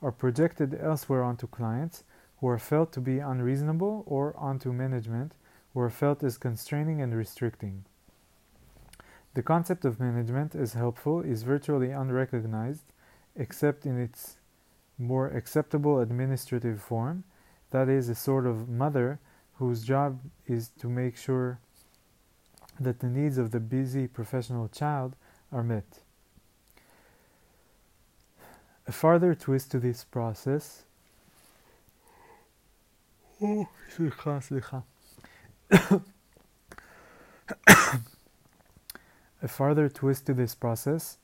are 0.00 0.12
projected 0.12 0.78
elsewhere 0.80 1.24
onto 1.24 1.46
clients 1.46 2.04
who 2.38 2.48
are 2.48 2.58
felt 2.58 2.92
to 2.92 3.00
be 3.00 3.18
unreasonable 3.18 4.04
or 4.06 4.36
onto 4.36 4.72
management 4.72 5.32
who 5.72 5.80
are 5.80 5.90
felt 5.90 6.22
as 6.22 6.38
constraining 6.38 7.02
and 7.02 7.14
restricting. 7.16 7.84
The 9.34 9.42
concept 9.42 9.84
of 9.84 9.98
management 9.98 10.54
as 10.54 10.74
helpful 10.74 11.20
is 11.20 11.42
virtually 11.42 11.90
unrecognized 11.90 12.84
except 13.34 13.84
in 13.84 13.98
its 13.98 14.36
more 14.96 15.26
acceptable 15.26 15.98
administrative 15.98 16.80
form, 16.80 17.24
that 17.70 17.88
is, 17.88 18.08
a 18.08 18.14
sort 18.14 18.46
of 18.46 18.68
mother 18.68 19.18
whose 19.54 19.82
job 19.82 20.20
is 20.46 20.68
to 20.78 20.88
make 20.88 21.16
sure 21.16 21.58
that 22.78 23.00
the 23.00 23.08
needs 23.08 23.36
of 23.36 23.50
the 23.50 23.58
busy 23.58 24.06
professional 24.06 24.68
child 24.68 25.16
are 25.50 25.64
met. 25.64 26.03
A 28.86 28.92
further 28.92 29.34
twist 29.34 29.70
to 29.70 29.78
this 29.78 30.04
process? 30.04 30.82
Oh, 33.42 33.68
a 39.42 39.48
further 39.48 39.88
twist 39.88 40.26
to 40.26 40.34
this 40.34 40.54
process 40.54 41.18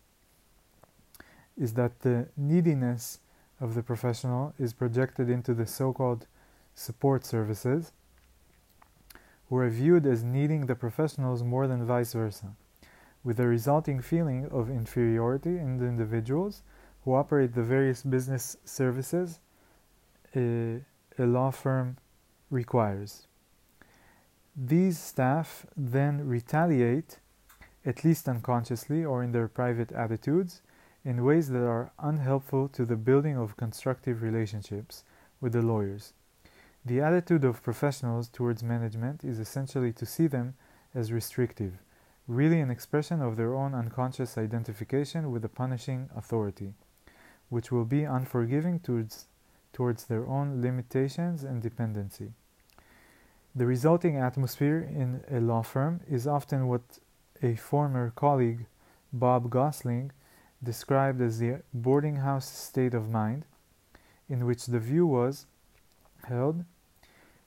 is 1.58 1.74
that 1.74 2.00
the 2.00 2.28
neediness 2.36 3.18
of 3.60 3.74
the 3.74 3.82
professional 3.82 4.54
is 4.58 4.72
projected 4.72 5.28
into 5.28 5.52
the 5.52 5.66
so-called 5.66 6.26
support 6.74 7.26
services 7.26 7.92
who 9.48 9.56
are 9.56 9.68
viewed 9.68 10.06
as 10.06 10.24
needing 10.24 10.66
the 10.66 10.74
professionals 10.74 11.42
more 11.42 11.66
than 11.66 11.84
vice 11.84 12.14
versa 12.14 12.54
with 13.22 13.38
a 13.38 13.46
resulting 13.46 14.00
feeling 14.00 14.46
of 14.50 14.70
inferiority 14.70 15.58
in 15.58 15.76
the 15.76 15.84
individuals 15.84 16.62
who 17.04 17.14
operate 17.14 17.54
the 17.54 17.62
various 17.62 18.02
business 18.02 18.56
services 18.64 19.40
a, 20.36 20.80
a 21.18 21.26
law 21.26 21.50
firm 21.50 21.96
requires. 22.50 23.26
These 24.56 24.98
staff 24.98 25.66
then 25.76 26.28
retaliate, 26.28 27.18
at 27.86 28.04
least 28.04 28.28
unconsciously 28.28 29.04
or 29.04 29.22
in 29.22 29.32
their 29.32 29.48
private 29.48 29.92
attitudes, 29.92 30.62
in 31.04 31.24
ways 31.24 31.48
that 31.48 31.66
are 31.66 31.92
unhelpful 31.98 32.68
to 32.68 32.84
the 32.84 32.96
building 32.96 33.36
of 33.36 33.56
constructive 33.56 34.22
relationships 34.22 35.04
with 35.40 35.52
the 35.52 35.62
lawyers. 35.62 36.12
The 36.84 37.00
attitude 37.00 37.44
of 37.44 37.62
professionals 37.62 38.28
towards 38.28 38.62
management 38.62 39.24
is 39.24 39.38
essentially 39.38 39.92
to 39.94 40.06
see 40.06 40.26
them 40.26 40.54
as 40.94 41.12
restrictive, 41.12 41.78
really 42.26 42.60
an 42.60 42.70
expression 42.70 43.22
of 43.22 43.36
their 43.36 43.54
own 43.54 43.74
unconscious 43.74 44.36
identification 44.36 45.30
with 45.30 45.44
a 45.44 45.48
punishing 45.48 46.10
authority, 46.14 46.74
which 47.50 47.70
will 47.70 47.84
be 47.84 48.04
unforgiving 48.04 48.80
towards, 48.80 49.26
towards 49.72 50.06
their 50.06 50.26
own 50.26 50.62
limitations 50.62 51.44
and 51.44 51.60
dependency. 51.60 52.32
The 53.54 53.66
resulting 53.66 54.16
atmosphere 54.16 54.78
in 54.80 55.22
a 55.30 55.40
law 55.40 55.62
firm 55.62 56.00
is 56.08 56.26
often 56.26 56.68
what 56.68 57.00
a 57.42 57.56
former 57.56 58.12
colleague, 58.14 58.66
Bob 59.12 59.50
Gosling, 59.50 60.12
described 60.62 61.20
as 61.20 61.38
the 61.38 61.62
boarding 61.74 62.16
house 62.16 62.48
state 62.48 62.94
of 62.94 63.10
mind, 63.10 63.44
in 64.28 64.46
which 64.46 64.66
the 64.66 64.78
view 64.78 65.06
was 65.06 65.46
held 66.24 66.64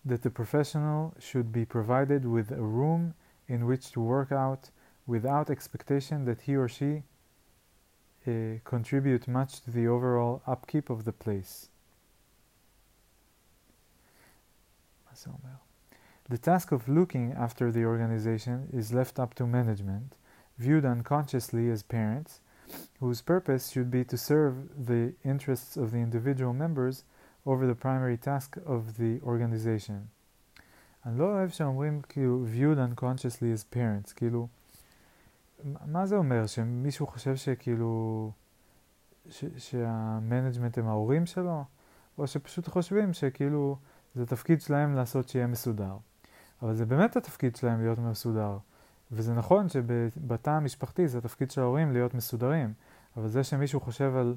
that 0.03 0.23
the 0.23 0.29
professional 0.29 1.13
should 1.19 1.51
be 1.51 1.63
provided 1.63 2.25
with 2.25 2.51
a 2.51 2.61
room 2.61 3.13
in 3.47 3.65
which 3.65 3.91
to 3.91 4.01
work 4.01 4.31
out 4.31 4.69
without 5.07 5.49
expectation 5.49 6.25
that 6.25 6.41
he 6.41 6.55
or 6.55 6.67
she 6.67 7.03
uh, 8.26 8.58
contribute 8.64 9.26
much 9.26 9.60
to 9.62 9.70
the 9.70 9.86
overall 9.86 10.42
upkeep 10.46 10.90
of 10.90 11.04
the 11.04 11.12
place. 11.12 11.68
The 16.28 16.38
task 16.38 16.72
of 16.72 16.88
looking 16.88 17.32
after 17.32 17.72
the 17.72 17.84
organization 17.84 18.68
is 18.72 18.92
left 18.92 19.18
up 19.18 19.34
to 19.34 19.46
management, 19.46 20.14
viewed 20.58 20.84
unconsciously 20.84 21.70
as 21.70 21.82
parents, 21.82 22.40
whose 23.00 23.22
purpose 23.22 23.70
should 23.70 23.90
be 23.90 24.04
to 24.04 24.16
serve 24.16 24.86
the 24.86 25.14
interests 25.24 25.76
of 25.76 25.90
the 25.90 25.98
individual 25.98 26.52
members 26.52 27.04
over 27.46 27.66
the 27.66 27.74
primary 27.74 28.18
task 28.18 28.58
of 28.66 28.98
the 28.98 29.20
organization. 29.22 30.10
אני 31.06 31.18
לא 31.18 31.24
אוהב 31.24 31.50
שאומרים 31.50 32.00
כאילו 32.08 32.46
viewed 32.46 32.78
unconsciously 32.78 33.52
as 33.54 33.64
parents, 33.74 34.12
כאילו, 34.12 34.48
מה 35.85 36.05
זה 36.05 36.15
אומר? 36.15 36.47
שמישהו 36.47 37.07
חושב 37.07 37.35
שכאילו, 37.35 38.31
ש, 39.29 39.45
שהמנג'מנט 39.57 40.77
הם 40.77 40.87
ההורים 40.87 41.25
שלו? 41.25 41.63
או 42.17 42.27
שפשוט 42.27 42.67
חושבים 42.67 43.13
שכאילו 43.13 43.77
זה 44.15 44.25
תפקיד 44.25 44.61
שלהם 44.61 44.95
לעשות 44.95 45.29
שיהיה 45.29 45.47
מסודר. 45.47 45.97
אבל 46.61 46.73
זה 46.73 46.85
באמת 46.85 47.15
התפקיד 47.15 47.55
שלהם 47.55 47.81
להיות 47.81 47.99
מסודר. 47.99 48.57
וזה 49.11 49.33
נכון 49.33 49.69
שבתא 49.69 50.49
המשפחתי 50.49 51.07
זה 51.07 51.17
התפקיד 51.17 51.51
של 51.51 51.61
ההורים 51.61 51.91
להיות 51.91 52.13
מסודרים, 52.13 52.73
אבל 53.17 53.27
זה 53.27 53.43
שמישהו 53.43 53.79
חושב 53.79 54.15
על 54.15 54.35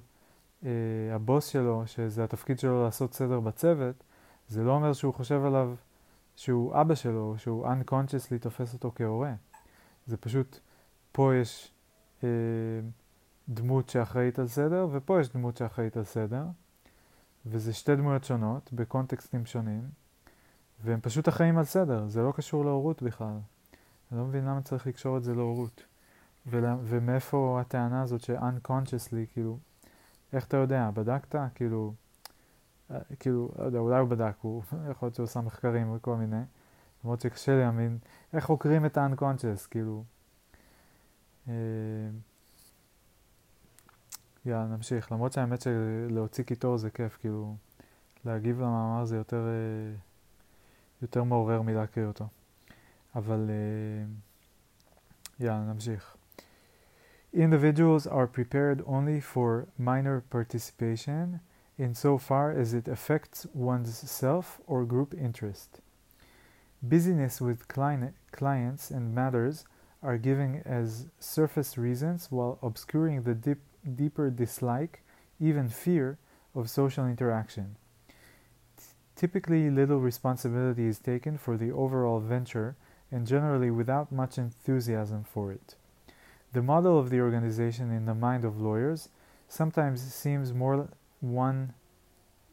אה, 0.64 0.70
הבוס 1.14 1.46
שלו, 1.46 1.82
שזה 1.86 2.24
התפקיד 2.24 2.58
שלו 2.58 2.84
לעשות 2.84 3.14
סדר 3.14 3.40
בצוות, 3.40 4.04
זה 4.48 4.64
לא 4.64 4.72
אומר 4.72 4.92
שהוא 4.92 5.14
חושב 5.14 5.44
עליו 5.44 5.74
שהוא 6.36 6.80
אבא 6.80 6.94
שלו, 6.94 7.34
שהוא 7.38 7.66
unconsciously 7.66 8.38
תופס 8.40 8.74
אותו 8.74 8.92
כהורה. 8.94 9.32
זה 10.06 10.16
פשוט, 10.16 10.60
פה 11.16 11.34
יש 11.34 11.72
אה, 12.24 12.28
דמות 13.48 13.88
שאחראית 13.88 14.38
על 14.38 14.48
סדר, 14.48 14.88
ופה 14.92 15.20
יש 15.20 15.28
דמות 15.28 15.56
שאחראית 15.56 15.96
על 15.96 16.04
סדר, 16.04 16.44
וזה 17.46 17.72
שתי 17.72 17.96
דמויות 17.96 18.24
שונות, 18.24 18.72
בקונטקסטים 18.72 19.46
שונים. 19.46 19.82
והם 20.84 21.00
פשוט 21.00 21.28
אחראים 21.28 21.58
על 21.58 21.64
סדר, 21.64 22.08
זה 22.08 22.22
לא 22.22 22.32
קשור 22.32 22.64
להורות 22.64 23.02
בכלל. 23.02 23.38
אני 24.12 24.20
לא 24.20 24.24
מבין 24.24 24.44
למה 24.44 24.62
צריך 24.62 24.86
לקשור 24.86 25.16
את 25.16 25.22
זה 25.22 25.34
להורות. 25.34 25.84
ולה, 26.46 26.76
ומאיפה 26.82 27.58
הטענה 27.60 28.02
הזאת 28.02 28.20
ש-unconsciously, 28.20 29.32
כאילו, 29.32 29.58
איך 30.32 30.46
אתה 30.46 30.56
יודע? 30.56 30.90
בדקת? 30.94 31.34
כאילו, 31.54 31.94
אה, 32.90 32.98
כאילו, 33.20 33.50
לא 33.58 33.64
יודע, 33.64 33.78
אולי 33.78 34.00
הוא 34.00 34.08
בדק, 34.08 34.34
הוא, 34.40 34.62
יכול 34.90 35.06
להיות 35.06 35.14
שהוא 35.14 35.24
עושה 35.24 35.40
מחקרים 35.40 35.92
וכל 35.94 36.16
מיני, 36.16 36.42
למרות 37.04 37.20
שקשה 37.20 37.56
להאמין, 37.56 37.98
איך 38.32 38.44
חוקרים 38.44 38.86
את 38.86 38.98
ה-unconscious, 38.98 39.68
כאילו. 39.70 40.04
אה, 41.47 41.53
יאללה, 44.45 44.65
נמשיך. 44.65 45.11
למרות 45.11 45.33
שהאמת 45.33 45.61
שלהוציא 45.61 46.43
קיטור 46.43 46.77
זה 46.77 46.89
כיף, 46.89 47.17
כאילו, 47.17 47.55
להגיב 48.25 48.61
למאמר 48.61 49.05
זה 49.05 49.17
יותר, 49.17 49.47
אה, 49.47 49.95
יותר 51.01 51.23
מעורר 51.23 51.61
מלהקריא 51.61 52.05
אותו. 52.05 52.27
אבל 53.15 53.49
אה, 53.49 54.05
יאללה, 55.39 55.73
נמשיך. 55.73 56.15
Individuals 57.33 58.07
are 58.07 58.27
prepared 58.27 58.81
only 58.85 59.21
for 59.21 59.67
minor 59.79 60.21
participation 60.29 61.39
insofar 61.77 62.51
as 62.51 62.73
it 62.73 62.87
affects 62.89 63.47
one's 63.53 63.95
self 63.95 64.59
or 64.67 64.83
group 64.83 65.13
interest. 65.13 65.79
Busyness 66.83 67.39
with 67.39 67.67
clients 67.69 68.91
and 68.91 69.15
matters 69.15 69.65
are 70.02 70.18
given 70.18 70.62
as 70.64 71.06
surface 71.18 71.76
reasons 71.76 72.28
while 72.30 72.58
obscuring 72.62 73.22
the 73.22 73.34
deep, 73.34 73.58
deeper 73.94 74.30
dislike, 74.30 75.02
even 75.40 75.68
fear, 75.68 76.18
of 76.54 76.70
social 76.70 77.06
interaction. 77.06 77.76
Typically, 79.14 79.70
little 79.70 80.00
responsibility 80.00 80.86
is 80.86 80.98
taken 80.98 81.38
for 81.38 81.56
the 81.56 81.70
overall 81.70 82.20
venture 82.20 82.76
and 83.10 83.26
generally 83.26 83.70
without 83.70 84.10
much 84.10 84.38
enthusiasm 84.38 85.24
for 85.24 85.52
it. 85.52 85.74
The 86.52 86.62
model 86.62 86.98
of 86.98 87.10
the 87.10 87.20
organization 87.20 87.90
in 87.90 88.06
the 88.06 88.14
mind 88.14 88.44
of 88.44 88.60
lawyers 88.60 89.08
sometimes 89.48 90.02
seems 90.02 90.52
more 90.52 90.88
one 91.20 91.74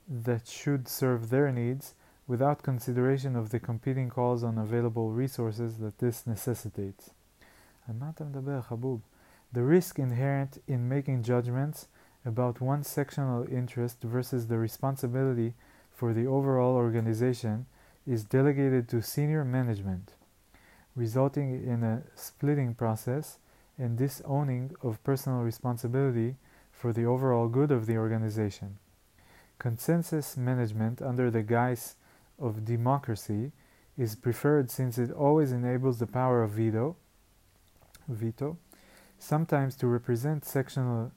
that 0.07 0.47
should 0.47 0.87
serve 0.87 1.29
their 1.29 1.51
needs 1.51 1.95
without 2.27 2.63
consideration 2.63 3.35
of 3.35 3.49
the 3.49 3.59
competing 3.59 4.09
calls 4.09 4.43
on 4.43 4.57
available 4.57 5.11
resources 5.11 5.77
that 5.77 5.97
this 5.99 6.25
necessitates. 6.27 7.11
The 7.87 9.63
risk 9.63 9.99
inherent 9.99 10.57
in 10.67 10.89
making 10.89 11.23
judgments 11.23 11.87
about 12.25 12.61
one 12.61 12.83
sectional 12.83 13.45
interest 13.51 14.01
versus 14.01 14.47
the 14.47 14.57
responsibility 14.57 15.53
for 15.91 16.13
the 16.13 16.25
overall 16.25 16.75
organization 16.75 17.65
is 18.07 18.23
delegated 18.23 18.87
to 18.89 19.01
senior 19.01 19.45
management, 19.45 20.13
resulting 20.95 21.63
in 21.63 21.83
a 21.83 22.03
splitting 22.15 22.73
process 22.73 23.37
and 23.77 23.97
disowning 23.97 24.71
of 24.81 25.03
personal 25.03 25.41
responsibility 25.41 26.35
for 26.71 26.93
the 26.93 27.05
overall 27.05 27.47
good 27.47 27.71
of 27.71 27.85
the 27.85 27.97
organization. 27.97 28.77
Consensus 29.59 30.35
management 30.35 31.01
under 31.01 31.29
the 31.29 31.43
guise 31.43 31.95
of 32.39 32.65
democracy 32.65 33.51
is 33.97 34.15
preferred 34.15 34.69
since 34.71 34.97
it 34.97 35.11
always 35.11 35.51
enables 35.51 35.99
the 35.99 36.07
power 36.07 36.43
of 36.43 36.51
veto, 36.51 36.95
veto, 38.07 38.57
sometimes 39.17 39.75
to 39.77 39.87
represent 39.87 40.45
sectional 40.45 41.11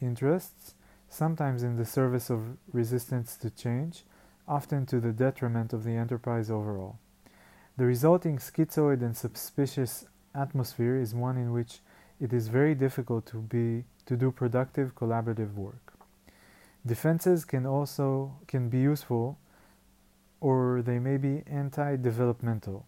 interests, 0.00 0.74
sometimes 1.08 1.62
in 1.62 1.76
the 1.76 1.84
service 1.84 2.30
of 2.30 2.56
resistance 2.72 3.36
to 3.36 3.50
change, 3.50 4.04
often 4.48 4.86
to 4.86 5.00
the 5.00 5.12
detriment 5.12 5.72
of 5.72 5.84
the 5.84 5.92
enterprise 5.92 6.50
overall. 6.50 6.98
The 7.76 7.84
resulting 7.84 8.38
schizoid 8.38 9.00
and 9.00 9.16
suspicious 9.16 10.06
atmosphere 10.34 10.96
is 10.96 11.14
one 11.14 11.36
in 11.36 11.52
which 11.52 11.80
it 12.20 12.32
is 12.32 12.48
very 12.48 12.74
difficult 12.74 13.26
to 13.26 13.38
be 13.38 13.84
to 14.06 14.16
do 14.16 14.30
productive 14.30 14.94
collaborative 14.94 15.54
work. 15.54 15.94
Defenses 16.84 17.44
can 17.44 17.66
also 17.66 18.32
can 18.46 18.68
be 18.68 18.78
useful 18.78 19.38
or 20.40 20.82
they 20.82 20.98
may 20.98 21.16
be 21.16 21.42
anti-developmental. 21.46 22.86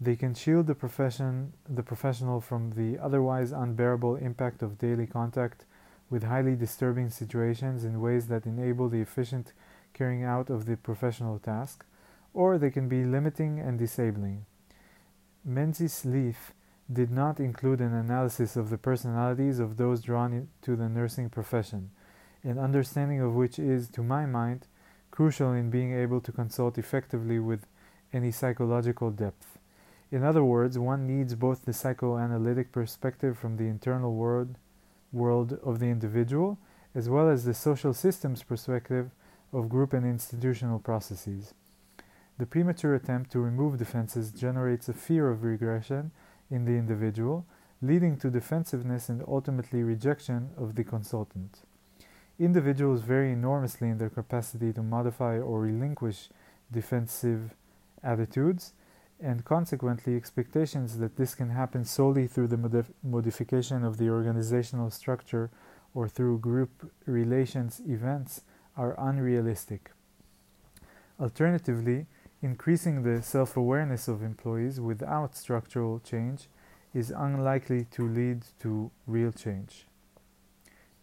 They 0.00 0.16
can 0.16 0.34
shield 0.34 0.66
the 0.66 0.74
profession 0.74 1.52
the 1.68 1.82
professional 1.82 2.40
from 2.40 2.70
the 2.70 2.98
otherwise 2.98 3.52
unbearable 3.52 4.16
impact 4.16 4.62
of 4.62 4.78
daily 4.78 5.06
contact 5.06 5.64
with 6.10 6.24
highly 6.24 6.56
disturbing 6.56 7.10
situations 7.10 7.84
in 7.84 8.00
ways 8.00 8.26
that 8.28 8.46
enable 8.46 8.88
the 8.88 9.00
efficient 9.00 9.52
carrying 9.92 10.24
out 10.24 10.50
of 10.50 10.66
the 10.66 10.76
professional 10.76 11.38
task, 11.38 11.84
or 12.32 12.58
they 12.58 12.70
can 12.70 12.88
be 12.88 13.04
limiting 13.04 13.60
and 13.60 13.78
disabling. 13.78 14.44
Menzies 15.44 16.04
Lyth 16.04 16.52
did 16.92 17.10
not 17.10 17.40
include 17.40 17.80
an 17.80 17.94
analysis 17.94 18.56
of 18.56 18.70
the 18.70 18.78
personalities 18.78 19.58
of 19.58 19.76
those 19.76 20.02
drawn 20.02 20.48
to 20.62 20.76
the 20.76 20.88
nursing 20.88 21.30
profession, 21.30 21.90
an 22.42 22.58
understanding 22.58 23.20
of 23.20 23.34
which 23.34 23.58
is, 23.58 23.88
to 23.88 24.02
my 24.02 24.26
mind, 24.26 24.66
crucial 25.10 25.52
in 25.52 25.70
being 25.70 25.94
able 25.94 26.20
to 26.20 26.32
consult 26.32 26.76
effectively 26.76 27.38
with 27.38 27.66
any 28.12 28.30
psychological 28.30 29.10
depth. 29.10 29.58
In 30.14 30.22
other 30.22 30.44
words, 30.44 30.78
one 30.78 31.08
needs 31.08 31.34
both 31.34 31.64
the 31.64 31.72
psychoanalytic 31.72 32.70
perspective 32.70 33.36
from 33.36 33.56
the 33.56 33.64
internal 33.64 34.14
world, 34.14 34.58
world 35.12 35.58
of 35.64 35.80
the 35.80 35.86
individual, 35.86 36.56
as 36.94 37.08
well 37.08 37.28
as 37.28 37.44
the 37.44 37.52
social 37.52 37.92
systems 37.92 38.44
perspective 38.44 39.10
of 39.52 39.68
group 39.68 39.92
and 39.92 40.06
institutional 40.06 40.78
processes. 40.78 41.52
The 42.38 42.46
premature 42.46 42.94
attempt 42.94 43.32
to 43.32 43.40
remove 43.40 43.76
defenses 43.76 44.30
generates 44.30 44.88
a 44.88 44.92
fear 44.92 45.32
of 45.32 45.42
regression 45.42 46.12
in 46.48 46.64
the 46.64 46.78
individual, 46.78 47.44
leading 47.82 48.16
to 48.18 48.30
defensiveness 48.30 49.08
and 49.08 49.20
ultimately 49.26 49.82
rejection 49.82 50.50
of 50.56 50.76
the 50.76 50.84
consultant. 50.84 51.62
Individuals 52.38 53.00
vary 53.00 53.32
enormously 53.32 53.88
in 53.88 53.98
their 53.98 54.10
capacity 54.10 54.72
to 54.74 54.82
modify 54.84 55.40
or 55.40 55.62
relinquish 55.62 56.28
defensive 56.70 57.56
attitudes, 58.04 58.74
and 59.20 59.44
consequently, 59.44 60.16
expectations 60.16 60.98
that 60.98 61.16
this 61.16 61.34
can 61.34 61.50
happen 61.50 61.84
solely 61.84 62.26
through 62.26 62.48
the 62.48 62.56
modif- 62.56 62.92
modification 63.02 63.84
of 63.84 63.96
the 63.96 64.08
organizational 64.08 64.90
structure 64.90 65.50
or 65.94 66.08
through 66.08 66.38
group 66.38 66.90
relations 67.06 67.80
events 67.86 68.42
are 68.76 68.94
unrealistic. 68.98 69.92
Alternatively, 71.20 72.06
Increasing 72.44 73.04
the 73.04 73.22
self 73.22 73.56
awareness 73.56 74.06
of 74.06 74.22
employees 74.22 74.78
without 74.78 75.34
structural 75.34 75.98
change 75.98 76.48
is 76.92 77.10
unlikely 77.10 77.86
to 77.92 78.06
lead 78.06 78.42
to 78.60 78.90
real 79.06 79.32
change. 79.32 79.86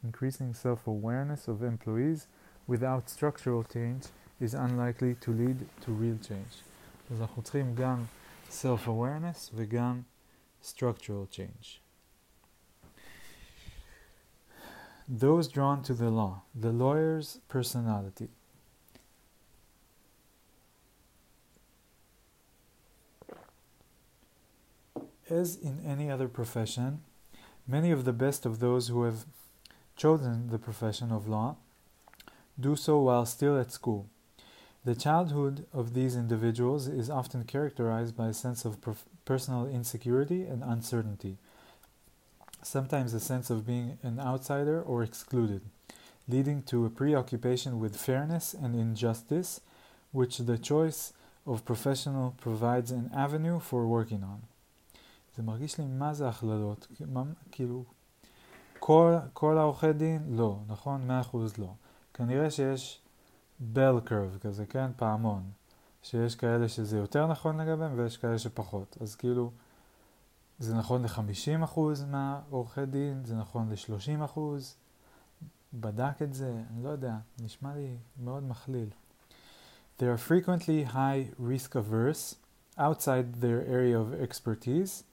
Increasing 0.04 0.54
self 0.54 0.86
awareness 0.86 1.48
of 1.48 1.64
employees 1.64 2.28
without 2.68 3.10
structural 3.10 3.64
change 3.64 4.04
is 4.40 4.54
unlikely 4.54 5.16
to 5.22 5.32
lead 5.32 5.66
to 5.82 5.92
real 5.92 6.20
change. 6.20 6.62
אז 7.11 7.21
אנחנו 7.21 7.43
צריכים 7.43 7.75
גם 7.75 8.05
self 8.51 8.87
awareness 8.87 9.51
וגם 9.55 10.03
structural 10.63 11.27
change. 11.31 11.81
Those 15.09 15.47
drawn 15.47 15.83
to 15.83 15.95
the 15.95 16.11
law, 16.11 16.43
the 16.55 16.73
lawyer's 16.73 17.39
personality. 17.49 18.31
As 25.31 25.57
in 25.57 25.81
any 25.85 26.11
other 26.11 26.29
profession, 26.29 27.03
many 27.69 27.91
of 27.93 28.05
the 28.05 28.13
best 28.13 28.45
of 28.47 28.59
those 28.59 28.89
who 28.89 29.05
have 29.05 29.27
chosen 29.97 30.49
the 30.51 30.59
profession 30.59 31.11
of 31.13 31.29
law 31.29 31.57
do 32.59 32.75
so 32.75 32.99
while 32.99 33.27
still 33.27 33.59
at 33.59 33.71
school. 33.73 34.09
The 34.85 34.95
childhood 34.95 35.67
of 35.73 35.95
these 35.95 36.15
individuals 36.15 36.87
is 36.87 37.11
often 37.11 37.43
characterized 37.45 38.17
by 38.17 38.29
a 38.29 38.35
sense 38.35 38.65
of 38.65 38.79
personal 39.25 39.67
insecurity 39.67 40.45
and 40.45 40.63
uncertainty, 40.63 41.39
sometimes 42.63 43.13
a 43.13 43.21
sense 43.21 43.51
of 43.51 43.67
being 43.67 43.99
an 44.03 44.21
outsider 44.21 44.81
or 44.81 45.03
excluded, 45.03 45.63
leading 46.29 46.63
to 46.71 46.87
a 46.87 46.91
preoccupation 46.91 47.81
with 47.81 47.97
fairness 47.97 48.55
and 48.55 48.75
injustice, 48.77 49.61
which 50.13 50.39
the 50.39 50.59
choice 50.59 51.13
of 51.47 51.65
professional 51.65 52.35
provides 52.41 52.91
an 52.91 53.11
avenue 53.13 53.59
for 53.61 53.87
working 53.87 54.23
on. 54.23 54.41
זה 55.37 55.43
מרגיש 55.43 55.79
לי 55.79 55.87
מה 55.87 56.15
זה 56.15 56.29
הכללות, 56.29 56.87
כאילו, 57.51 57.85
כל, 58.79 59.15
כל 59.33 59.59
העורכי 59.59 59.93
דין? 59.93 60.23
לא, 60.29 60.59
נכון? 60.67 61.07
מאה 61.07 61.21
אחוז 61.21 61.59
לא. 61.59 61.73
כנראה 62.15 62.51
שיש 62.51 63.00
בל 63.62 64.00
קרב 64.06 64.38
כזה, 64.42 64.66
כן? 64.66 64.92
פעמון. 64.96 65.44
שיש 66.04 66.36
כאלה 66.36 66.70
שזה 66.70 66.98
יותר 66.98 67.28
נכון 67.28 67.62
לגביהם 67.62 67.92
ויש 67.96 68.18
כאלה 68.18 68.40
שפחות. 68.40 68.98
אז 69.02 69.16
כאילו, 69.16 69.52
זה 70.60 70.76
נכון 70.76 71.04
ל-50% 71.04 71.80
מהעורכי 72.08 72.86
דין, 72.86 73.26
זה 73.26 73.36
נכון 73.36 73.70
ל-30%, 73.70 74.40
בדק 75.74 76.22
את 76.22 76.34
זה, 76.34 76.62
אני 76.74 76.84
לא 76.84 76.90
יודע, 76.90 77.16
נשמע 77.42 77.76
לי 77.76 77.98
מאוד 78.24 78.44
מכליל. 78.44 78.90
They 80.00 80.04
are 80.04 80.30
frequently 80.30 80.94
high 80.94 81.40
risk 81.40 81.76
averse 81.76 82.36
outside 82.80 83.42
their 83.42 83.62
area 83.68 83.98
of 84.00 84.30
expertise 84.30 85.04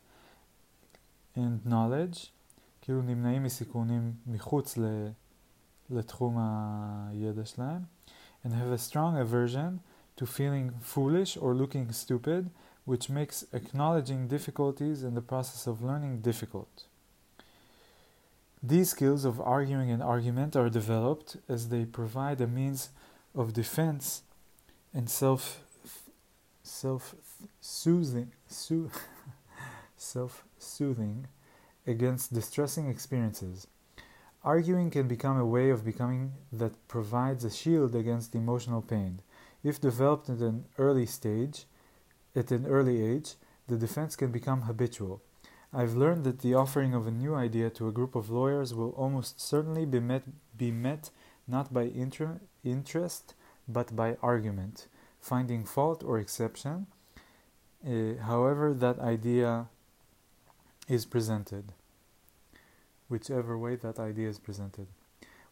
and 1.37 1.69
knowledge, 1.69 2.29
כאילו 2.81 3.03
נמנעים 3.03 3.43
מסיכונים 3.43 4.13
מחוץ 4.27 4.79
לתחום 5.91 6.37
הידע 6.39 7.45
שלהם, 7.45 7.83
and 8.43 8.55
have 8.55 8.71
a 8.71 8.79
strong 8.79 9.19
aversion 9.19 9.81
to 10.17 10.27
feeling 10.27 10.75
foolish 10.81 11.37
or 11.37 11.55
looking 11.55 11.93
stupid, 11.93 12.51
which 12.85 13.09
makes 13.09 13.45
acknowledging 13.53 14.29
difficulties 14.29 15.03
in 15.03 15.15
the 15.15 15.21
process 15.21 15.67
of 15.67 15.83
learning 15.83 16.21
difficult. 16.21 16.85
These 18.63 18.91
skills 18.91 19.25
of 19.25 19.41
arguing 19.41 19.91
and 19.91 20.03
argument 20.03 20.57
are 20.57 20.69
developed 20.69 21.37
as 21.49 21.69
they 21.69 21.85
provide 21.85 22.41
a 22.41 22.47
means 22.47 22.91
of 23.35 23.53
defense 23.53 24.23
and 24.93 25.09
self 25.09 25.63
self 26.63 27.15
soothing 27.61 28.33
self 29.97 30.45
soothing 30.59 31.27
against 31.87 32.35
distressing 32.35 32.89
experiences. 32.89 33.67
Arguing 34.49 34.91
can 34.91 35.09
become 35.09 35.37
a 35.37 35.45
way 35.45 35.69
of 35.69 35.85
becoming 35.85 36.33
that 36.51 36.89
provides 36.89 37.45
a 37.45 37.51
shield 37.51 37.95
against 37.95 38.35
emotional 38.35 38.81
pain. 38.81 39.21
If 39.63 39.79
developed 39.79 40.31
at 40.31 40.39
an 40.39 40.65
early 40.79 41.05
stage, 41.05 41.67
at 42.35 42.51
an 42.51 42.65
early 42.67 43.03
age, 43.03 43.35
the 43.67 43.77
defense 43.77 44.17
can 44.17 44.33
become 44.33 44.63
habitual. 44.63 45.21
I've 45.71 45.97
learned 45.97 46.25
that 46.25 46.39
the 46.39 46.55
offering 46.55 46.95
of 46.95 47.07
a 47.07 47.11
new 47.11 47.35
idea 47.35 47.69
to 47.69 47.89
a 47.89 47.93
group 47.93 48.15
of 48.15 48.31
lawyers 48.31 48.73
will 48.73 48.93
almost 48.93 49.39
certainly 49.39 49.85
be 49.85 50.01
met, 50.01 50.23
be 50.57 50.71
met 50.71 51.11
not 51.47 51.75
by 51.75 51.83
inter- 51.83 52.41
interest 52.65 53.35
but 53.69 53.95
by 53.95 54.17
argument, 54.23 54.89
finding 55.21 55.63
fault 55.63 56.03
or 56.03 56.19
exception, 56.19 56.87
uh, 57.87 58.15
however 58.23 58.73
that 58.73 58.99
idea 58.99 59.67
is 60.89 61.05
presented, 61.05 61.75
whichever 63.09 63.59
way 63.59 63.77
that 63.77 63.99
idea 63.99 64.29
is 64.29 64.39
presented. 64.39 64.87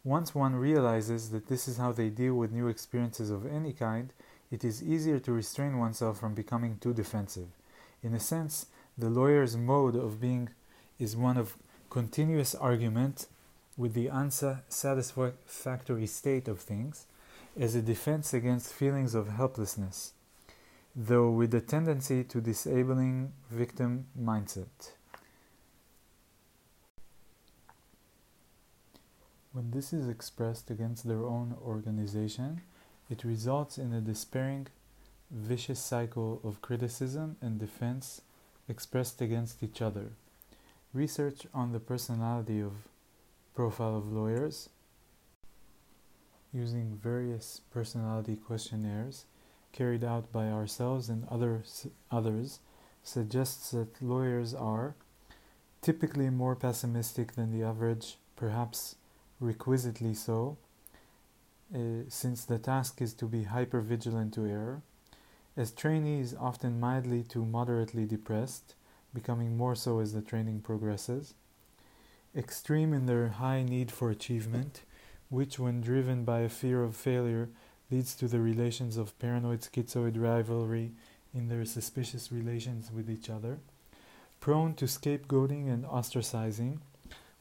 Once 0.05 0.35
one 0.35 0.55
realizes 0.55 1.31
that 1.31 1.49
this 1.49 1.67
is 1.67 1.79
how 1.79 1.91
they 1.91 2.09
deal 2.09 2.35
with 2.35 2.53
new 2.53 2.69
experiences 2.69 3.31
of 3.31 3.45
any 3.45 3.73
kind, 3.73 4.13
it 4.51 4.65
is 4.65 4.83
easier 4.83 5.19
to 5.19 5.33
restrain 5.33 5.79
oneself 5.79 6.21
from 6.21 6.35
becoming 6.35 6.79
too 6.79 6.95
defensive. 6.95 7.49
In 8.03 8.15
a 8.15 8.21
sense, 8.21 8.67
the 8.97 9.11
lawyer's 9.11 9.57
mode 9.57 9.97
of 9.97 10.21
being 10.21 10.51
is 10.99 11.17
one 11.17 11.37
of 11.37 11.57
continuous 11.91 12.55
argument 12.55 13.27
with 13.77 13.95
the 13.95 14.09
unsatisfactory 14.09 16.07
state 16.07 16.49
of 16.49 16.61
things 16.61 17.07
as 17.59 17.75
a 17.75 17.83
defense 17.83 18.33
against 18.33 18.73
feelings 18.73 19.15
of 19.15 19.29
helplessness, 19.29 20.13
though 20.95 21.31
with 21.31 21.53
a 21.55 21.61
tendency 21.61 22.23
to 22.25 22.41
disabling 22.41 23.33
victim 23.51 24.07
mindset. 24.19 24.96
When 29.57 29.71
this 29.71 29.95
is 29.95 30.07
expressed 30.07 30.71
against 30.71 31.09
their 31.09 31.25
own 31.25 31.57
organization, 31.65 32.61
it 33.09 33.25
results 33.25 33.79
in 33.79 33.95
a 33.95 34.03
despairing, 34.03 34.67
vicious 35.31 35.81
cycle 35.81 36.43
of 36.45 36.61
criticism 36.61 37.39
and 37.41 37.59
defense 37.59 38.21
expressed 38.69 39.23
against 39.23 39.63
each 39.63 39.81
other. 39.81 40.11
Research 40.93 41.47
on 41.55 41.73
the 41.73 41.81
personality 41.81 42.61
of 42.61 42.73
profile 43.55 43.97
of 43.97 44.13
lawyers 44.13 44.69
using 46.53 47.01
various 47.03 47.63
personality 47.71 48.37
questionnaires 48.37 49.25
carried 49.73 50.05
out 50.05 50.31
by 50.33 50.51
ourselves 50.51 51.09
and 51.09 51.27
others, 51.31 51.87
others 52.11 52.59
suggests 53.03 53.71
that 53.71 54.03
lawyers 54.03 54.53
are 54.53 54.97
typically 55.81 56.29
more 56.29 56.55
pessimistic 56.55 57.37
than 57.37 57.59
the 57.59 57.67
average, 57.67 58.19
perhaps 58.37 58.97
requisitely 59.41 60.15
so, 60.15 60.57
uh, 61.75 62.05
since 62.09 62.45
the 62.45 62.59
task 62.59 63.03
is 63.03 63.13
to 63.15 63.27
be 63.27 63.45
hyper 63.45 63.81
vigilant 63.81 64.35
to 64.35 64.47
error. 64.47 64.83
As 65.57 65.73
trainees, 65.73 66.35
often 66.39 66.79
mildly 66.79 67.23
to 67.25 67.45
moderately 67.45 68.05
depressed, 68.05 68.75
becoming 69.15 69.57
more 69.57 69.75
so 69.75 70.01
as 70.01 70.13
the 70.13 70.21
training 70.21 70.61
progresses. 70.61 71.35
Extreme 72.37 72.93
in 72.93 73.07
their 73.07 73.29
high 73.29 73.63
need 73.63 73.91
for 73.91 74.11
achievement, 74.11 74.83
which, 75.31 75.59
when 75.59 75.81
driven 75.81 76.25
by 76.25 76.41
a 76.41 76.49
fear 76.51 76.83
of 76.83 76.95
failure, 76.95 77.49
leads 77.91 78.15
to 78.17 78.29
the 78.29 78.41
relations 78.41 78.97
of 78.97 79.19
paranoid 79.19 79.61
schizoid 79.61 80.21
rivalry 80.21 80.93
in 81.33 81.49
their 81.49 81.65
suspicious 81.65 82.31
relations 82.31 82.91
with 82.93 83.11
each 83.11 83.31
other. 83.31 83.59
Prone 84.41 84.75
to 84.75 84.85
scapegoating 84.85 85.73
and 85.73 85.85
ostracizing, 85.85 86.81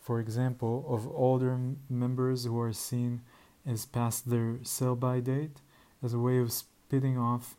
for 0.05 0.19
example, 0.19 0.85
of 0.87 1.07
older 1.07 1.59
members 1.89 2.45
who 2.45 2.59
are 2.61 2.71
seen 2.71 3.21
as 3.65 3.87
past 3.87 4.29
their 4.29 4.59
sell 4.61 4.95
by 4.95 5.19
date 5.19 5.61
as 6.03 6.13
a 6.13 6.19
way 6.19 6.37
of 6.37 6.51
splitting 6.51 7.17
off 7.17 7.55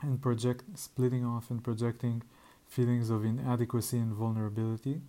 and 0.00 0.22
project 0.22 0.62
splitting 0.78 1.22
off 1.22 1.50
and 1.50 1.62
projecting 1.62 2.22
feelings 2.66 3.10
of 3.10 3.26
inadequacy 3.26 3.98
and 3.98 4.14
vulnerability. 4.14 5.02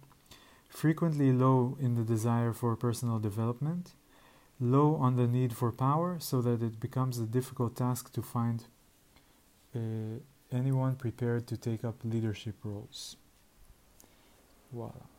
Frequently 0.68 1.32
low 1.32 1.78
in 1.80 1.95
the 1.95 2.03
desire 2.03 2.51
for 2.51 2.76
personal 2.76 3.18
development. 3.18 3.93
Low 4.59 4.95
on 4.95 5.15
the 5.15 5.26
need 5.26 5.55
for 5.55 5.72
power 5.72 6.18
so 6.20 6.41
that 6.41 6.61
it 6.61 6.82
becomes 6.82 7.18
a 7.18 7.26
difficult 7.26 7.78
task 7.78 8.11
to 8.11 8.22
find 8.22 8.65
uh, 9.74 10.20
anyone 10.51 10.95
prepared 10.97 11.47
to 11.47 11.55
take 11.55 11.86
up 11.86 11.95
leadership 12.03 12.55
roles. 12.65 13.15
Voila 14.74 15.16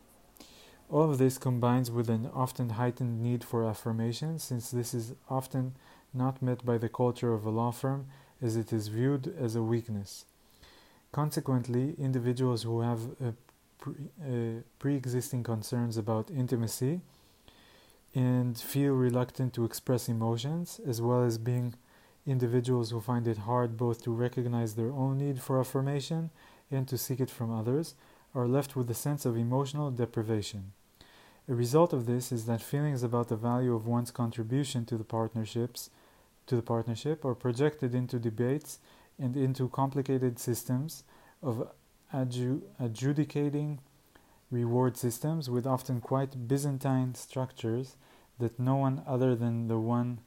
all 0.91 1.11
of 1.11 1.19
this 1.19 1.37
combines 1.39 1.91
with 1.91 2.09
an 2.09 2.31
often 2.35 2.71
heightened 2.71 3.23
need 3.23 3.45
for 3.45 3.65
affirmation, 3.65 4.39
since 4.39 4.71
this 4.71 4.95
is 4.95 5.15
often 5.29 5.75
not 6.15 6.41
met 6.41 6.65
by 6.65 6.79
the 6.79 6.89
culture 6.89 7.35
of 7.35 7.45
a 7.45 7.51
law 7.51 7.71
firm 7.71 8.07
as 8.41 8.57
it 8.57 8.73
is 8.73 8.89
viewed 8.89 9.35
as 9.39 9.55
a 9.55 9.63
weakness. 9.63 10.25
Consequently, 11.13 11.95
individuals 11.99 12.63
who 12.63 12.81
have 12.81 13.01
uh, 13.23 13.33
pre 13.79 14.95
uh, 14.95 14.97
existing 14.97 15.43
concerns 15.43 15.97
about 15.97 16.31
intimacy 16.31 17.01
and 18.15 18.59
feel 18.59 18.95
reluctant 18.95 19.53
to 19.55 19.65
express 19.65 20.09
emotions, 20.09 20.81
as 20.87 21.01
well 21.01 21.23
as 21.23 21.39
being 21.39 21.75
individuals 22.27 22.91
who 22.91 23.01
find 23.01 23.29
it 23.29 23.39
hard 23.39 23.77
both 23.77 24.03
to 24.03 24.11
recognize 24.11 24.75
their 24.75 24.93
own 24.93 25.19
need 25.19 25.41
for 25.41 25.61
affirmation 25.61 26.31
and 26.71 26.89
to 26.89 26.99
seek 26.99 27.21
it 27.21 27.31
from 27.31 27.51
others, 27.51 27.95
are 28.35 28.47
left 28.47 28.77
with 28.77 28.91
a 28.91 28.95
sense 28.95 29.25
of 29.25 29.37
emotional 29.37 29.91
deprivation. 29.91 30.73
A 31.49 31.55
result 31.55 31.95
of 31.95 32.05
this 32.05 32.31
is 32.31 32.45
that 32.45 32.61
feelings 32.61 33.03
about 33.03 33.29
the 33.29 33.37
value 33.37 33.75
of 33.75 33.87
one's 33.87 34.11
contribution 34.11 34.85
to 34.85 34.99
the 34.99 35.05
partnerships 35.05 35.91
to 36.47 36.57
the 36.57 36.63
partnership 36.63 37.25
are 37.25 37.35
projected 37.35 37.95
into 37.95 38.19
debates 38.19 38.79
and 39.19 39.37
into 39.37 39.69
complicated 39.69 40.39
systems 40.39 41.05
of 41.43 41.69
adju- 42.13 42.63
adjudicating 42.79 43.81
reward 44.51 44.97
systems 44.97 45.49
with 45.49 45.67
often 45.67 46.01
quite 46.01 46.49
Byzantine 46.49 47.15
structures 47.15 47.97
that 48.39 48.59
no 48.59 48.77
one 48.77 49.03
other 49.07 49.35
than 49.35 49.69
the 49.69 49.79
one 49.79 50.21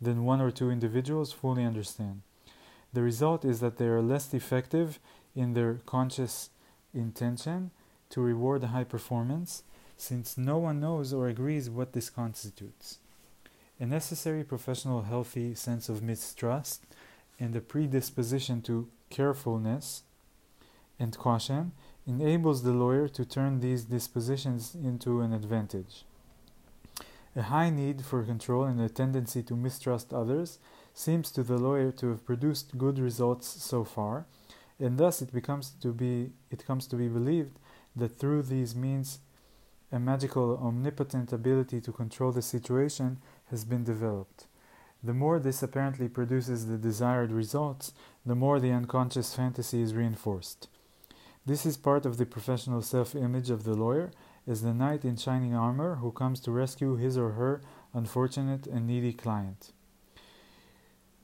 than 0.00 0.24
one 0.24 0.42
or 0.42 0.50
two 0.50 0.70
individuals 0.70 1.32
fully 1.32 1.64
understand. 1.64 2.20
The 2.92 3.02
result 3.02 3.46
is 3.46 3.60
that 3.60 3.78
they 3.78 3.86
are 3.86 4.02
less 4.02 4.34
effective 4.34 4.98
in 5.34 5.54
their 5.54 5.80
conscious 5.86 6.50
intention 6.92 7.70
to 8.10 8.20
reward 8.20 8.62
high 8.64 8.84
performance, 8.84 9.62
since 9.96 10.36
no 10.36 10.58
one 10.58 10.80
knows 10.80 11.12
or 11.12 11.28
agrees 11.28 11.70
what 11.70 11.92
this 11.92 12.10
constitutes. 12.10 12.98
A 13.78 13.86
necessary 13.86 14.44
professional 14.44 15.02
healthy 15.02 15.54
sense 15.54 15.88
of 15.88 16.02
mistrust 16.02 16.84
and 17.38 17.54
a 17.54 17.60
predisposition 17.60 18.62
to 18.62 18.88
carefulness 19.10 20.02
and 20.98 21.16
caution 21.16 21.72
enables 22.06 22.62
the 22.62 22.72
lawyer 22.72 23.08
to 23.08 23.24
turn 23.24 23.60
these 23.60 23.84
dispositions 23.84 24.74
into 24.74 25.20
an 25.20 25.32
advantage. 25.32 26.04
A 27.34 27.42
high 27.42 27.68
need 27.68 28.04
for 28.04 28.22
control 28.22 28.64
and 28.64 28.80
a 28.80 28.88
tendency 28.88 29.42
to 29.42 29.54
mistrust 29.54 30.14
others 30.14 30.58
seems 30.94 31.30
to 31.32 31.42
the 31.42 31.58
lawyer 31.58 31.92
to 31.92 32.08
have 32.08 32.24
produced 32.24 32.78
good 32.78 32.98
results 32.98 33.46
so 33.62 33.84
far, 33.84 34.24
and 34.80 34.96
thus 34.96 35.20
it 35.20 35.34
becomes 35.34 35.70
to 35.82 35.92
be 35.92 36.30
it 36.50 36.64
comes 36.66 36.86
to 36.86 36.96
be 36.96 37.08
believed 37.08 37.58
that 37.94 38.18
through 38.18 38.42
these 38.42 38.74
means 38.74 39.18
a 39.92 39.98
magical 39.98 40.58
omnipotent 40.58 41.32
ability 41.32 41.80
to 41.80 41.92
control 41.92 42.32
the 42.32 42.42
situation 42.42 43.18
has 43.50 43.64
been 43.64 43.84
developed. 43.84 44.46
The 45.02 45.14
more 45.14 45.38
this 45.38 45.62
apparently 45.62 46.08
produces 46.08 46.66
the 46.66 46.78
desired 46.78 47.30
results, 47.30 47.92
the 48.24 48.34
more 48.34 48.58
the 48.58 48.72
unconscious 48.72 49.34
fantasy 49.34 49.80
is 49.80 49.94
reinforced. 49.94 50.68
This 51.44 51.64
is 51.64 51.76
part 51.76 52.04
of 52.04 52.16
the 52.16 52.26
professional 52.26 52.82
self 52.82 53.14
image 53.14 53.50
of 53.50 53.62
the 53.62 53.74
lawyer 53.74 54.10
as 54.48 54.62
the 54.62 54.74
knight 54.74 55.04
in 55.04 55.16
shining 55.16 55.54
armor 55.54 55.96
who 55.96 56.10
comes 56.10 56.40
to 56.40 56.50
rescue 56.50 56.96
his 56.96 57.16
or 57.16 57.32
her 57.32 57.60
unfortunate 57.94 58.66
and 58.66 58.86
needy 58.86 59.12
client. 59.12 59.72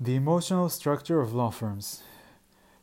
The 0.00 0.14
emotional 0.14 0.68
structure 0.68 1.20
of 1.20 1.34
law 1.34 1.50
firms. 1.50 2.02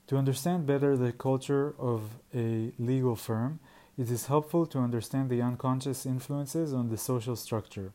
To 0.07 0.17
understand 0.17 0.65
better 0.65 0.97
the 0.97 1.11
culture 1.11 1.75
of 1.77 2.15
a 2.33 2.73
legal 2.79 3.15
firm, 3.15 3.59
it 3.99 4.09
is 4.09 4.27
helpful 4.27 4.65
to 4.65 4.79
understand 4.79 5.29
the 5.29 5.41
unconscious 5.41 6.05
influences 6.05 6.73
on 6.73 6.87
the 6.87 6.95
social 6.97 7.35
structure. 7.35 7.91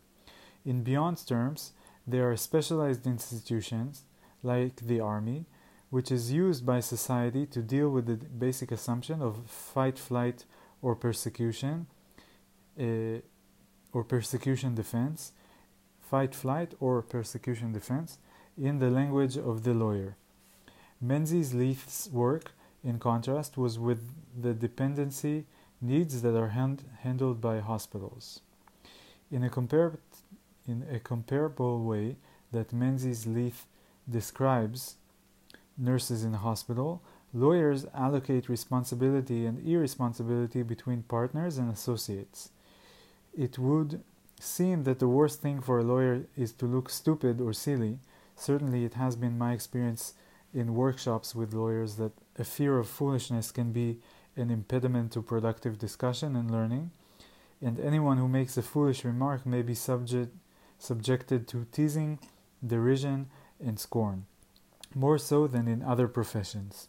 In 0.67 0.85
Bion's 0.85 1.25
terms, 1.25 1.73
there 2.07 2.31
are 2.31 2.37
specialized 2.37 3.07
institutions, 3.07 4.03
like 4.43 4.77
the 4.77 5.01
army, 5.01 5.47
which 5.89 6.13
is 6.13 6.31
used 6.31 6.67
by 6.67 6.81
society 6.81 7.47
to 7.47 7.63
deal 7.63 7.89
with 7.89 8.05
the 8.05 8.17
basic 8.17 8.71
assumption 8.71 9.23
of 9.23 9.47
fight, 9.47 9.99
flight, 9.99 10.45
or 10.83 10.95
persecution, 10.95 11.87
uh, 12.79 13.21
or 13.95 14.05
persecution 14.05 14.75
defense, 14.75 15.33
fight, 16.03 16.35
flight, 16.35 16.75
or 16.81 17.01
persecution 17.01 17.73
defense, 17.73 18.19
in 18.59 18.79
the 18.79 18.91
language 18.91 19.39
of 19.39 19.63
the 19.63 19.73
lawyer. 19.73 20.17
Menzies 21.01 21.55
Lyth's 21.55 22.11
work, 22.13 22.53
in 22.83 22.99
contrast, 22.99 23.57
was 23.57 23.79
with 23.79 24.01
the 24.39 24.53
dependency 24.53 25.47
needs 25.85 26.22
that 26.22 26.37
are 26.37 26.49
hand- 26.49 26.85
handled 27.03 27.41
by 27.41 27.61
hospitals. 27.61 28.41
In 29.30 29.45
a, 29.45 29.51
compar- 29.51 29.99
in 30.66 30.85
a 30.91 30.99
comparable 30.99 31.85
way 31.85 32.16
that 32.53 32.72
Menzies 32.72 33.26
Lyth 33.26 33.64
describes 34.09 34.97
nurses 35.76 36.24
in 36.24 36.35
a 36.35 36.39
hospital, 36.39 37.03
lawyers 37.32 37.87
allocate 37.95 38.49
responsibility 38.49 39.45
and 39.45 39.66
irresponsibility 39.66 40.62
between 40.62 41.03
partners 41.03 41.59
and 41.59 41.70
associates. 41.70 42.51
It 43.37 43.59
would 43.59 44.03
seem 44.39 44.85
that 44.85 45.01
the 45.01 45.09
worst 45.09 45.41
thing 45.41 45.61
for 45.61 45.78
a 45.78 45.85
lawyer 45.85 46.26
is 46.37 46.53
to 46.53 46.66
look 46.66 46.89
stupid 46.91 47.41
or 47.41 47.53
silly. 47.53 47.99
Certainly, 48.37 48.85
it 48.85 48.95
has 48.95 49.16
been 49.16 49.39
my 49.39 49.53
experience 49.53 50.14
in 50.53 50.74
workshops 50.74 51.35
with 51.35 51.53
lawyers 51.53 51.97
that 51.97 52.12
a 52.39 52.45
fear 52.45 52.78
of 52.78 52.89
foolishness 52.89 53.51
can 53.51 53.72
be 53.72 53.99
an 54.36 54.50
impediment 54.50 55.12
to 55.12 55.22
productive 55.22 55.78
discussion 55.78 56.36
and 56.36 56.52
learning, 56.52 56.92
and 57.62 57.80
anyone 57.80 58.18
who 58.18 58.28
makes 58.28 58.58
a 58.58 58.62
foolish 58.62 59.04
remark 59.04 59.46
may 59.46 59.62
be 59.62 59.76
subject, 59.76 60.34
subjected 60.78 61.48
to 61.48 61.66
teasing, 61.72 62.20
derision, 62.66 63.28
and 63.60 63.80
scorn, 63.80 64.26
more 64.96 65.18
so 65.18 65.48
than 65.48 65.68
in 65.68 65.84
other 65.84 66.08
professions. 66.08 66.88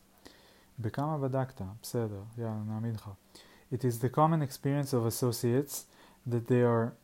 בכמה 0.81 1.19
בדקת? 1.19 1.63
בסדר, 1.83 2.23
יאללה, 2.39 2.63
נעמיד 2.67 2.97
לך. 2.97 3.11
It 3.73 3.85
is 3.85 4.01
the 4.01 4.09
common 4.09 4.43
experience 4.43 4.93
of 4.93 5.07
associates 5.07 5.87
that 6.27 6.47
they 6.49 6.63
are 6.63 6.95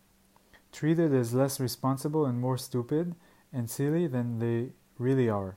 treated 0.72 1.12
as 1.14 1.34
less 1.34 1.60
responsible 1.60 2.26
and 2.26 2.40
more 2.40 2.58
stupid 2.58 3.14
and 3.52 3.70
silly 3.70 4.06
than 4.06 4.38
they 4.38 4.72
really 4.98 5.28
are. 5.28 5.56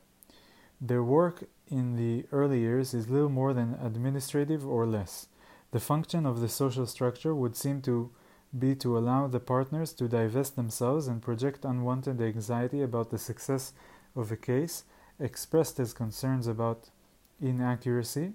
Their 0.81 1.03
work 1.03 1.43
in 1.68 1.96
the 1.96 2.26
early 2.32 2.60
years 2.60 2.94
is 2.94 3.08
little 3.08 3.28
more 3.28 3.52
than 3.52 3.78
administrative 3.82 4.66
or 4.66 4.86
less. 4.86 5.28
The 5.70 5.80
function 5.80 6.26
of 6.26 6.40
the 6.40 6.48
social 6.48 6.86
structure 6.86 7.34
would 7.34 7.56
seem 7.56 7.82
to 7.82 8.10
be 8.56 8.74
to 8.76 8.96
allow 8.96 9.26
the 9.26 9.40
partners 9.40 9.92
to 9.94 10.06
divest 10.06 10.54
themselves 10.54 11.08
and 11.08 11.20
project 11.20 11.64
unwanted 11.64 12.20
anxiety 12.20 12.82
about 12.82 13.10
the 13.10 13.18
success 13.18 13.72
of 14.14 14.30
a 14.30 14.36
case, 14.36 14.84
expressed 15.18 15.80
as 15.80 15.92
concerns 15.92 16.46
about 16.46 16.90
inaccuracy, 17.40 18.32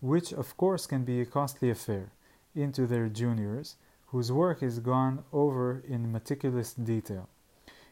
which 0.00 0.32
of 0.32 0.56
course 0.56 0.86
can 0.86 1.04
be 1.04 1.20
a 1.20 1.26
costly 1.26 1.68
affair, 1.68 2.12
into 2.54 2.86
their 2.86 3.08
juniors, 3.08 3.76
whose 4.06 4.32
work 4.32 4.62
is 4.62 4.78
gone 4.78 5.24
over 5.32 5.82
in 5.86 6.12
meticulous 6.12 6.72
detail. 6.72 7.28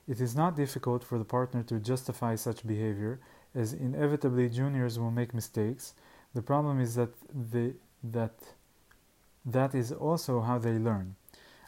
It 0.06 0.20
is 0.20 0.34
not 0.36 0.56
difficult 0.56 1.02
for 1.02 1.18
the 1.18 1.24
partner 1.24 1.62
to 1.64 1.78
justify 1.78 2.36
such 2.36 2.66
behavior, 2.66 3.20
as 3.54 3.72
inevitably 3.72 4.48
juniors 4.48 4.98
will 4.98 5.10
make 5.10 5.34
mistakes. 5.34 5.94
The 6.34 6.42
problem 6.42 6.80
is 6.80 6.94
that 6.94 7.10
they, 7.32 7.74
that 8.02 8.34
that 9.44 9.74
is 9.74 9.92
also 9.92 10.40
how 10.40 10.58
they 10.58 10.78
learn. 10.78 11.16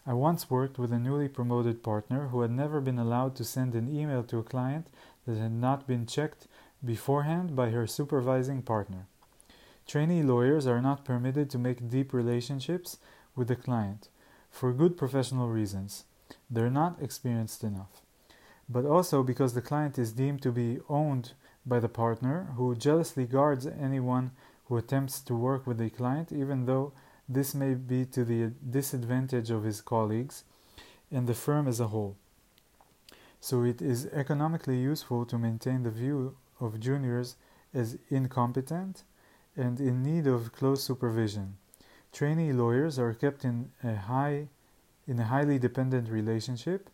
I 0.06 0.12
once 0.12 0.50
worked 0.50 0.78
with 0.78 0.92
a 0.92 0.98
newly 0.98 1.28
promoted 1.28 1.82
partner 1.82 2.28
who 2.28 2.40
had 2.42 2.50
never 2.50 2.80
been 2.80 2.98
allowed 2.98 3.34
to 3.36 3.44
send 3.44 3.74
an 3.74 3.94
email 3.94 4.22
to 4.24 4.38
a 4.38 4.44
client 4.44 4.86
that 5.26 5.36
had 5.36 5.52
not 5.52 5.86
been 5.86 6.06
checked 6.06 6.46
beforehand 6.84 7.56
by 7.56 7.70
her 7.70 7.86
supervising 7.86 8.62
partner. 8.62 9.06
Trainee 9.86 10.22
lawyers 10.22 10.66
are 10.66 10.80
not 10.80 11.04
permitted 11.04 11.50
to 11.50 11.58
make 11.58 11.90
deep 11.90 12.12
relationships 12.12 12.98
with 13.34 13.48
the 13.48 13.56
client 13.56 14.08
for 14.50 14.72
good 14.72 14.96
professional 14.96 15.48
reasons. 15.48 16.04
They're 16.48 16.70
not 16.70 17.02
experienced 17.02 17.62
enough. 17.62 18.00
But 18.68 18.84
also 18.84 19.22
because 19.22 19.54
the 19.54 19.62
client 19.62 19.98
is 19.98 20.12
deemed 20.12 20.42
to 20.42 20.52
be 20.52 20.78
owned 20.88 21.32
by 21.66 21.80
the 21.80 21.88
partner 21.88 22.52
who 22.56 22.74
jealously 22.74 23.26
guards 23.26 23.66
anyone 23.66 24.30
who 24.66 24.76
attempts 24.76 25.20
to 25.20 25.34
work 25.34 25.66
with 25.66 25.78
the 25.78 25.90
client, 25.90 26.32
even 26.32 26.66
though 26.66 26.92
this 27.28 27.54
may 27.54 27.74
be 27.74 28.04
to 28.04 28.24
the 28.24 28.52
disadvantage 28.70 29.50
of 29.50 29.64
his 29.64 29.80
colleagues 29.80 30.44
and 31.10 31.26
the 31.26 31.34
firm 31.34 31.66
as 31.66 31.80
a 31.80 31.88
whole. 31.88 32.16
So 33.40 33.62
it 33.64 33.82
is 33.82 34.06
economically 34.06 34.78
useful 34.78 35.24
to 35.26 35.38
maintain 35.38 35.82
the 35.82 35.90
view 35.90 36.36
of 36.60 36.80
juniors 36.80 37.36
as 37.74 37.98
incompetent 38.08 39.02
and 39.56 39.80
in 39.80 40.02
need 40.02 40.26
of 40.26 40.52
close 40.52 40.82
supervision. 40.82 41.56
Trainee 42.12 42.52
lawyers 42.52 42.98
are 42.98 43.12
kept 43.12 43.44
in 43.44 43.70
a 43.82 43.94
high 43.94 44.48
in 45.06 45.20
a 45.20 45.24
highly 45.24 45.58
dependent 45.58 46.08
relationship 46.08 46.90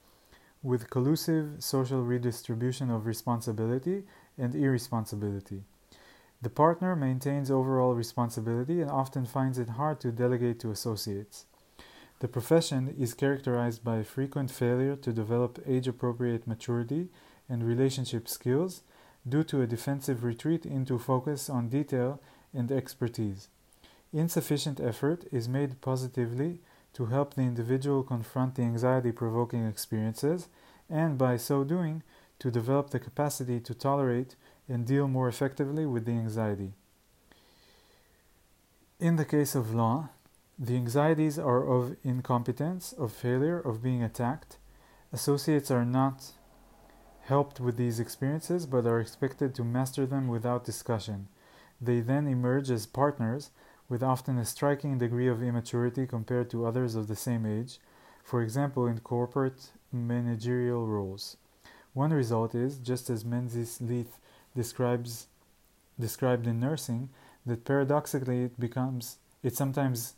with 0.63 0.91
collusive 0.91 1.55
social 1.59 2.03
redistribution 2.03 2.91
of 2.91 3.07
responsibility 3.07 4.03
and 4.39 4.55
irresponsibility. 4.55 5.63
The 6.41 6.51
partner 6.51 6.97
maintains 6.97 7.51
overall 7.51 7.95
responsibility 7.95 8.81
and 8.81 8.91
often 8.91 9.27
finds 9.27 9.59
it 9.59 9.71
hard 9.71 10.01
to 10.01 10.11
delegate 10.11 10.59
to 10.61 10.71
associates. 10.71 11.47
The 12.19 12.29
profession 12.29 12.95
is 12.99 13.15
characterized 13.15 13.85
by 13.85 14.03
frequent 14.03 14.51
failure 14.51 14.97
to 14.97 15.13
develop 15.13 15.63
age 15.67 15.89
appropriate 15.89 16.47
maturity 16.47 17.09
and 17.49 17.65
relationship 17.65 18.29
skills 18.29 18.83
due 19.29 19.45
to 19.45 19.63
a 19.63 19.67
defensive 19.67 20.25
retreat 20.25 20.67
into 20.67 20.99
focus 20.99 21.49
on 21.49 21.69
detail 21.69 22.21
and 22.53 22.71
expertise. 22.73 23.49
Insufficient 24.13 24.81
effort 24.81 25.25
is 25.33 25.49
made 25.49 25.81
positively 25.81 26.61
to 26.95 27.07
help 27.07 27.35
the 27.35 27.43
individual 27.43 28.03
confront 28.03 28.57
the 28.57 28.63
anxiety 28.63 29.13
provoking 29.13 29.67
experiences 29.67 30.49
and, 30.91 31.17
by 31.17 31.37
so 31.37 31.65
doing, 31.65 32.03
to 32.43 32.51
develop 32.51 32.91
the 32.91 32.99
capacity 32.99 33.61
to 33.61 33.73
tolerate 33.73 34.35
and 34.69 34.85
deal 34.85 35.07
more 35.07 35.29
effectively 35.29 35.87
with 35.87 36.07
the 36.07 36.11
anxiety. 36.11 36.73
In 38.99 39.15
the 39.15 39.25
case 39.25 39.55
of 39.55 39.73
law, 39.73 40.09
the 40.59 40.75
anxieties 40.75 41.39
are 41.39 41.65
of 41.65 41.95
incompetence, 42.03 42.93
of 42.95 43.13
failure, 43.13 43.61
of 43.61 43.81
being 43.81 44.03
attacked. 44.03 44.57
Associates 45.13 45.71
are 45.71 45.85
not 45.85 46.33
helped 47.21 47.61
with 47.61 47.77
these 47.77 48.01
experiences 48.01 48.67
but 48.67 48.87
are 48.87 48.99
expected 48.99 49.55
to 49.55 49.63
master 49.63 50.05
them 50.05 50.27
without 50.27 50.65
discussion. 50.65 51.29
They 51.81 52.01
then 52.01 52.27
emerge 52.27 52.73
as 52.73 52.87
partners 52.87 53.51
with 53.89 54.03
often 54.03 54.37
a 54.37 54.45
striking 54.45 54.99
degree 54.99 55.29
of 55.29 55.45
immaturity 55.45 56.09
compared 56.09 56.51
to 56.51 56.67
others 56.67 56.97
of 56.97 57.07
the 57.07 57.15
same 57.15 57.47
age, 57.47 57.79
for 58.25 58.43
example, 58.43 58.89
in 58.89 58.99
corporate 58.99 59.71
managerial 59.93 60.89
roles. 60.89 61.37
One 61.95 62.13
result 62.13 62.55
is, 62.55 62.79
just 62.79 63.11
as 63.11 63.25
Menzies 63.25 63.79
Lyth 63.79 64.19
describes 64.57 65.27
described 66.01 66.47
in 66.47 66.59
nursing, 66.59 67.11
that 67.45 67.65
paradoxically 67.65 68.45
it 68.45 68.59
becomes 68.59 69.19
it 69.43 69.57
sometimes 69.57 70.15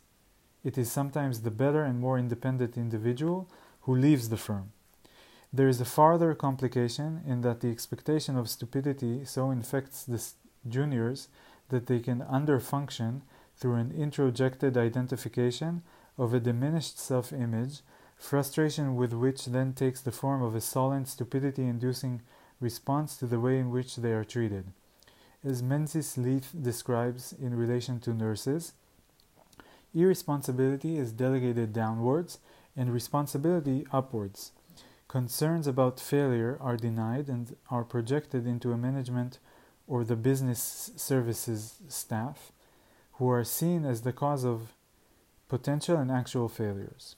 it 0.63 0.77
is 0.77 0.91
sometimes 0.91 1.41
the 1.41 1.51
better 1.51 1.83
and 1.83 1.99
more 1.99 2.17
independent 2.17 2.77
individual 2.77 3.47
who 3.81 3.95
leaves 3.95 4.29
the 4.29 4.37
firm. 4.37 4.71
There 5.53 5.67
is 5.67 5.79
a 5.79 5.85
farther 5.85 6.33
complication 6.33 7.21
in 7.25 7.41
that 7.41 7.61
the 7.61 7.69
expectation 7.69 8.35
of 8.35 8.49
stupidity 8.49 9.25
so 9.25 9.51
infects 9.51 10.03
the 10.03 10.21
juniors 10.67 11.27
that 11.69 11.87
they 11.87 11.99
can 11.99 12.21
underfunction 12.21 13.21
through 13.55 13.75
an 13.75 13.91
introjected 13.91 14.75
identification 14.75 15.81
of 16.17 16.33
a 16.33 16.39
diminished 16.39 16.99
self 16.99 17.31
image, 17.31 17.81
frustration 18.17 18.95
with 18.95 19.13
which 19.13 19.45
then 19.45 19.73
takes 19.73 20.01
the 20.01 20.11
form 20.11 20.41
of 20.41 20.55
a 20.55 20.61
sullen, 20.61 21.05
stupidity 21.05 21.63
inducing 21.63 22.21
response 22.59 23.17
to 23.17 23.25
the 23.25 23.39
way 23.39 23.59
in 23.59 23.69
which 23.71 23.97
they 23.97 24.11
are 24.11 24.23
treated. 24.23 24.65
As 25.43 25.61
Menzies 25.61 26.15
Lyth 26.15 26.49
describes 26.59 27.33
in 27.33 27.55
relation 27.55 27.99
to 28.01 28.13
nurses, 28.13 28.73
irresponsibility 29.93 30.97
is 30.97 31.11
delegated 31.11 31.71
downwards 31.71 32.39
and 32.75 32.91
responsibility 32.91 33.85
upwards. 33.91 34.51
Concerns 35.07 35.67
about 35.67 35.99
failure 35.99 36.57
are 36.59 36.77
denied 36.77 37.29
and 37.29 37.55
are 37.69 37.83
projected 37.83 38.47
into 38.47 38.71
a 38.71 38.77
management 38.77 39.37
or 39.87 40.03
the 40.03 40.15
business 40.15 40.91
services 40.95 41.75
staff, 41.87 42.51
who 43.13 43.29
are 43.29 43.43
seen 43.43 43.85
as 43.85 44.01
the 44.01 44.11
cause 44.11 44.43
of 44.43 44.73
potential 45.47 45.95
and 45.95 46.11
actual 46.11 46.49
failures. 46.49 47.15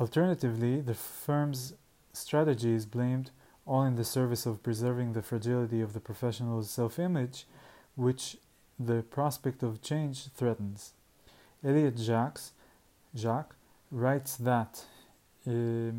Alternatively, 0.00 0.80
the 0.80 0.94
firm's 0.94 1.74
strategy 2.14 2.72
is 2.72 2.86
blamed 2.86 3.30
all 3.66 3.84
in 3.84 3.96
the 3.96 4.04
service 4.04 4.46
of 4.46 4.62
preserving 4.62 5.12
the 5.12 5.20
fragility 5.20 5.82
of 5.82 5.92
the 5.92 6.00
professional's 6.00 6.70
self 6.70 6.98
image, 6.98 7.46
which 7.96 8.38
the 8.78 9.02
prospect 9.02 9.62
of 9.62 9.82
change 9.82 10.28
threatens. 10.34 10.94
Elliott 11.62 11.96
Jaques, 11.96 12.52
Jaques 13.14 13.54
writes 13.90 14.36
that 14.36 14.86
uh, 15.46 15.92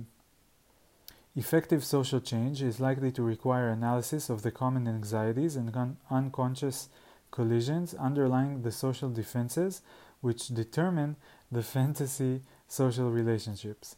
effective 1.35 1.83
social 1.83 2.19
change 2.19 2.63
is 2.63 2.79
likely 2.79 3.11
to 3.11 3.21
require 3.21 3.69
analysis 3.69 4.31
of 4.31 4.41
the 4.41 4.51
common 4.51 4.87
anxieties 4.87 5.55
and 5.55 5.75
un- 5.77 5.97
unconscious 6.09 6.89
collisions 7.29 7.93
underlying 7.93 8.63
the 8.63 8.71
social 8.71 9.11
defenses 9.11 9.83
which 10.21 10.47
determine 10.47 11.15
the 11.51 11.63
fantasy 11.75 12.41
social 12.71 13.11
relationships. 13.11 13.97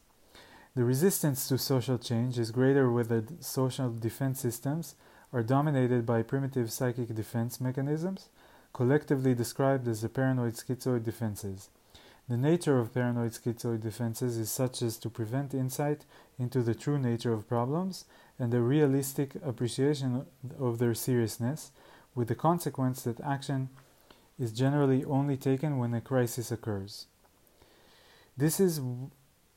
The 0.75 0.83
resistance 0.83 1.47
to 1.47 1.59
social 1.59 1.99
change 1.99 2.39
is 2.39 2.49
greater 2.49 2.91
where 2.91 3.03
the 3.03 3.23
social 3.39 3.93
defense 3.93 4.39
systems 4.39 4.95
are 5.31 5.43
dominated 5.43 6.07
by 6.07 6.23
primitive 6.23 6.71
psychic 6.71 7.13
defense 7.13 7.61
mechanisms, 7.61 8.29
collectively 8.73 9.35
described 9.35 9.87
as 9.87 10.01
the 10.01 10.09
paranoid 10.09 10.53
schizoid 10.53 11.03
defenses. 11.03 11.69
The 12.27 12.37
nature 12.37 12.79
of 12.79 12.93
paranoid 12.95 13.33
schizoid 13.33 13.81
defenses 13.81 14.37
is 14.37 14.49
such 14.49 14.81
as 14.81 14.97
to 14.97 15.09
prevent 15.09 15.53
insight 15.53 16.05
into 16.39 16.63
the 16.63 16.73
true 16.73 16.97
nature 16.97 17.33
of 17.33 17.47
problems 17.47 18.05
and 18.39 18.51
a 18.55 18.59
realistic 18.59 19.35
appreciation 19.45 20.25
of 20.59 20.79
their 20.79 20.95
seriousness, 20.95 21.71
with 22.15 22.27
the 22.27 22.35
consequence 22.35 23.03
that 23.03 23.21
action 23.21 23.69
is 24.39 24.51
generally 24.51 25.05
only 25.05 25.37
taken 25.37 25.77
when 25.77 25.93
a 25.93 26.01
crisis 26.01 26.51
occurs. 26.51 27.05
This 28.35 28.59
is 28.59 28.81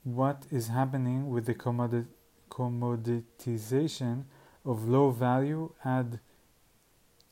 what 0.05 0.45
is 0.51 0.69
happening 0.69 1.31
with 1.31 1.47
the 1.47 1.55
commoditization 1.55 4.25
of 4.65 4.89
low 4.89 5.11
value 5.11 5.73
add 5.85 6.21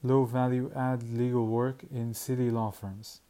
low 0.02 0.24
value 0.24 0.72
add 0.74 1.02
legal 1.02 1.46
work 1.46 1.84
in 1.90 2.14
city 2.14 2.50
law 2.50 2.70
firms. 2.70 3.20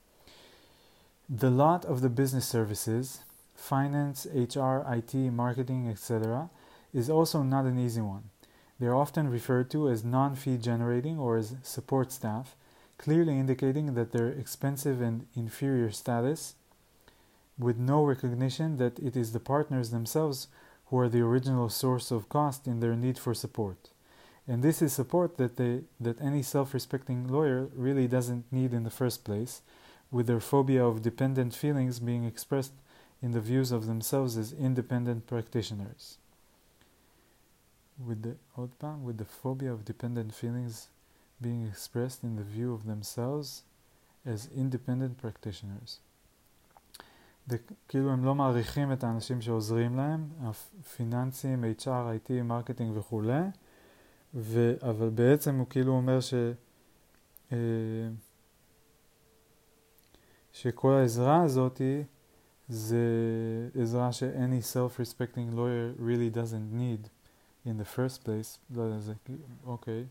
The 1.28 1.50
lot 1.50 1.84
of 1.84 2.02
the 2.02 2.08
business 2.08 2.46
services, 2.46 3.24
finance, 3.54 4.26
HR, 4.26 4.84
IT, 4.86 5.14
marketing, 5.14 5.88
etc., 5.88 6.50
is 6.92 7.10
also 7.10 7.42
not 7.42 7.64
an 7.64 7.78
easy 7.78 8.00
one. 8.00 8.30
They 8.78 8.86
are 8.86 8.94
often 8.94 9.28
referred 9.30 9.70
to 9.70 9.88
as 9.88 10.04
non 10.04 10.36
fee 10.36 10.58
generating 10.58 11.18
or 11.18 11.36
as 11.36 11.56
support 11.62 12.12
staff, 12.12 12.54
clearly 12.98 13.38
indicating 13.38 13.94
that 13.94 14.12
their 14.12 14.28
expensive 14.28 15.00
and 15.00 15.26
inferior 15.34 15.90
status, 15.90 16.54
with 17.58 17.78
no 17.78 18.04
recognition 18.04 18.76
that 18.78 18.98
it 18.98 19.16
is 19.16 19.32
the 19.32 19.40
partners 19.40 19.90
themselves 19.90 20.48
who 20.86 20.98
are 20.98 21.08
the 21.08 21.20
original 21.20 21.68
source 21.68 22.10
of 22.10 22.28
cost 22.28 22.66
in 22.66 22.80
their 22.80 22.96
need 22.96 23.18
for 23.18 23.34
support. 23.34 23.90
And 24.46 24.62
this 24.62 24.82
is 24.82 24.92
support 24.92 25.38
that, 25.38 25.56
they, 25.56 25.82
that 26.00 26.20
any 26.20 26.42
self 26.42 26.74
respecting 26.74 27.28
lawyer 27.28 27.68
really 27.74 28.06
doesn't 28.06 28.52
need 28.52 28.74
in 28.74 28.84
the 28.84 28.90
first 28.90 29.24
place, 29.24 29.62
with 30.10 30.26
their 30.26 30.40
phobia 30.40 30.84
of 30.84 31.02
dependent 31.02 31.54
feelings 31.54 31.98
being 31.98 32.24
expressed 32.24 32.72
in 33.22 33.32
the 33.32 33.40
views 33.40 33.72
of 33.72 33.86
themselves 33.86 34.36
as 34.36 34.52
independent 34.52 35.26
practitioners. 35.26 36.18
With 38.04 38.22
the 38.22 38.36
with 39.02 39.18
the 39.18 39.24
phobia 39.24 39.72
of 39.72 39.84
dependent 39.84 40.34
feelings 40.34 40.88
being 41.40 41.66
expressed 41.66 42.22
in 42.22 42.36
the 42.36 42.42
view 42.42 42.74
of 42.74 42.86
themselves 42.86 43.62
as 44.26 44.48
independent 44.54 45.16
practitioners. 45.18 46.00
כאילו 47.88 48.10
הם 48.10 48.24
לא 48.24 48.34
מעריכים 48.34 48.92
את 48.92 49.04
האנשים 49.04 49.40
שעוזרים 49.40 49.96
להם, 49.96 50.28
הפיננסים, 50.42 51.64
HR, 51.78 51.86
IT, 51.86 52.42
מרקטינג 52.44 52.96
וכולי, 52.96 53.42
ו, 54.34 54.74
אבל 54.82 55.08
בעצם 55.08 55.58
הוא 55.58 55.66
כאילו 55.70 55.92
אומר 55.92 56.20
ש, 56.20 56.34
אה, 57.52 57.56
שכל 60.52 60.92
העזרה 60.92 61.42
הזאת 61.42 61.80
זה 62.68 62.98
עזרה 63.80 64.12
ש-any 64.12 64.74
self-respecting 64.74 65.54
lawyer 65.54 66.00
really 66.00 66.36
doesn't 66.36 66.78
need 66.78 67.08
in 67.66 67.78
the 67.80 67.96
first 67.96 68.24
place. 68.24 68.58
לא 68.70 68.82
יודע, 68.82 68.98
זה 68.98 69.12
אוקיי, 69.66 70.04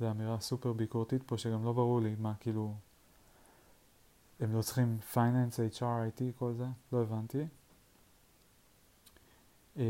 זו 0.00 0.10
אמירה 0.10 0.40
סופר 0.40 0.72
ביקורתית 0.72 1.22
פה 1.22 1.38
שגם 1.38 1.64
לא 1.64 1.72
ברור 1.72 2.00
לי 2.00 2.14
מה 2.18 2.32
כאילו, 2.40 2.74
הם 4.39 4.55
לא 4.55 4.61
צריכים 4.61 4.99
finance, 5.13 5.77
HR, 5.77 5.81
IT, 5.81 6.21
כל 6.39 6.53
זה, 6.53 6.65
לא 6.91 7.01
הבנתי. 7.01 7.45
Uh, 9.77 9.81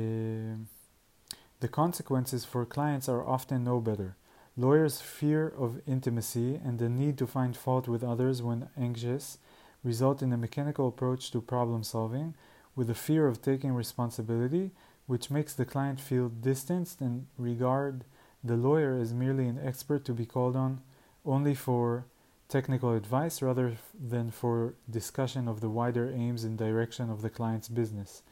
The 1.62 1.68
consequences 1.68 2.44
for 2.44 2.66
clients 2.66 3.08
are 3.08 3.24
often 3.24 3.64
no 3.64 3.80
better. 3.80 4.16
Lawyers' 4.58 5.00
fear 5.00 5.48
of 5.48 5.80
intimacy 5.86 6.56
and 6.56 6.80
the 6.80 6.90
need 6.90 7.20
to 7.20 7.28
find 7.28 7.56
fault 7.56 7.88
with 7.88 8.04
others 8.04 8.42
when 8.42 8.70
anxious 8.76 9.38
result 9.84 10.24
in 10.24 10.34
a 10.34 10.38
mechanical 10.38 10.88
approach 10.88 11.30
to 11.32 11.40
problem 11.40 11.84
solving 11.84 12.34
with 12.76 12.90
a 12.90 12.96
fear 12.96 13.28
of 13.28 13.44
taking 13.44 13.74
responsibility, 13.74 14.72
which 15.06 15.30
makes 15.30 15.54
the 15.54 15.66
client 15.66 16.00
feel 16.00 16.30
distanced 16.30 17.00
and 17.00 17.28
regard 17.38 18.06
the 18.44 18.58
lawyer 18.58 18.98
as 18.98 19.14
merely 19.14 19.48
an 19.48 19.60
expert 19.64 20.04
to 20.06 20.14
be 20.14 20.26
called 20.26 20.56
on 20.56 20.82
only 21.28 21.54
for 21.54 22.06
technical 22.49 22.93
advice 22.95 23.43
rather 23.43 23.77
than 23.99 24.31
for 24.31 24.75
discussion 24.89 25.49
of 25.49 25.61
the 25.61 25.69
wider 25.69 26.11
aims 26.11 26.45
and 26.45 26.57
direction 26.57 27.11
of 27.11 27.23
the 27.23 27.31
client's 27.31 27.69
business, 27.69 28.23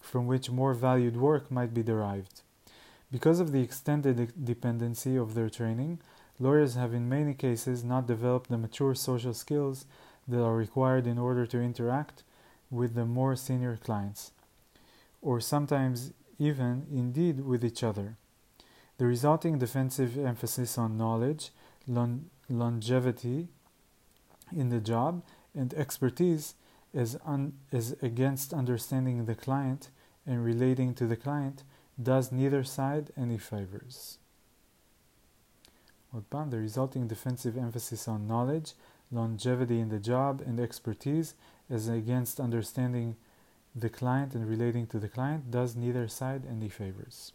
from 0.00 0.26
which 0.26 0.50
more 0.50 0.74
valued 0.74 1.16
work 1.16 1.50
might 1.50 1.74
be 1.74 1.82
derived. 1.82 2.42
Because 3.10 3.40
of 3.40 3.52
the 3.52 3.60
extended 3.60 4.32
dependency 4.42 5.16
of 5.16 5.34
their 5.34 5.50
training, 5.50 5.98
lawyers 6.38 6.74
have 6.74 6.94
in 6.94 7.08
many 7.08 7.34
cases 7.34 7.84
not 7.84 8.06
developed 8.06 8.48
the 8.48 8.56
mature 8.56 8.94
social 8.94 9.34
skills 9.34 9.84
that 10.26 10.42
are 10.42 10.56
required 10.56 11.06
in 11.06 11.18
order 11.18 11.46
to 11.46 11.60
interact 11.60 12.22
with 12.70 12.94
the 12.94 13.04
more 13.04 13.36
senior 13.36 13.76
clients, 13.76 14.32
or 15.20 15.40
sometimes 15.40 16.12
even, 16.38 16.86
indeed, 16.90 17.40
with 17.40 17.64
each 17.64 17.82
other. 17.84 18.16
The 18.96 19.06
resulting 19.06 19.58
defensive 19.58 20.18
emphasis 20.18 20.78
on 20.78 20.96
knowledge, 20.96 21.50
longevity 22.48 23.48
in 24.54 24.68
the 24.68 24.80
job, 24.80 25.22
and 25.54 25.72
expertise 25.74 26.54
is, 26.92 27.16
un, 27.24 27.54
is 27.70 27.96
against 28.02 28.52
understanding 28.52 29.24
the 29.24 29.34
client 29.34 29.88
and 30.26 30.44
relating 30.44 30.94
to 30.94 31.06
the 31.06 31.16
client, 31.16 31.62
does 32.00 32.32
neither 32.32 32.62
side 32.64 33.10
any 33.16 33.38
favors. 33.38 34.18
Udban, 36.14 36.50
the 36.50 36.58
resulting 36.58 37.06
defensive 37.08 37.56
emphasis 37.56 38.06
on 38.06 38.28
knowledge, 38.28 38.74
longevity 39.10 39.80
in 39.80 39.88
the 39.88 39.98
job, 39.98 40.42
and 40.44 40.60
expertise 40.60 41.34
is 41.70 41.88
against 41.88 42.38
understanding 42.38 43.16
the 43.74 43.88
client 43.88 44.34
and 44.34 44.46
relating 44.46 44.86
to 44.86 44.98
the 44.98 45.08
client, 45.08 45.50
does 45.50 45.74
neither 45.74 46.06
side 46.08 46.42
any 46.48 46.68
favors. 46.68 47.32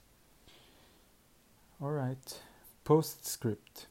All 1.82 1.92
right, 1.92 2.40
postscript. 2.84 3.88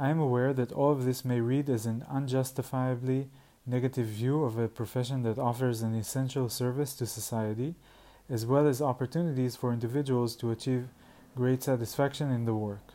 I 0.00 0.08
am 0.08 0.18
aware 0.18 0.54
that 0.54 0.72
all 0.72 0.92
of 0.92 1.04
this 1.04 1.26
may 1.26 1.42
read 1.42 1.68
as 1.68 1.84
an 1.84 2.06
unjustifiably 2.08 3.28
negative 3.66 4.06
view 4.06 4.44
of 4.44 4.56
a 4.56 4.66
profession 4.66 5.24
that 5.24 5.38
offers 5.38 5.82
an 5.82 5.94
essential 5.94 6.48
service 6.48 6.94
to 6.94 7.04
society 7.04 7.74
as 8.30 8.46
well 8.46 8.66
as 8.66 8.80
opportunities 8.80 9.56
for 9.56 9.74
individuals 9.74 10.36
to 10.36 10.52
achieve 10.52 10.88
great 11.36 11.62
satisfaction 11.62 12.30
in 12.30 12.46
the 12.46 12.54
work. 12.54 12.94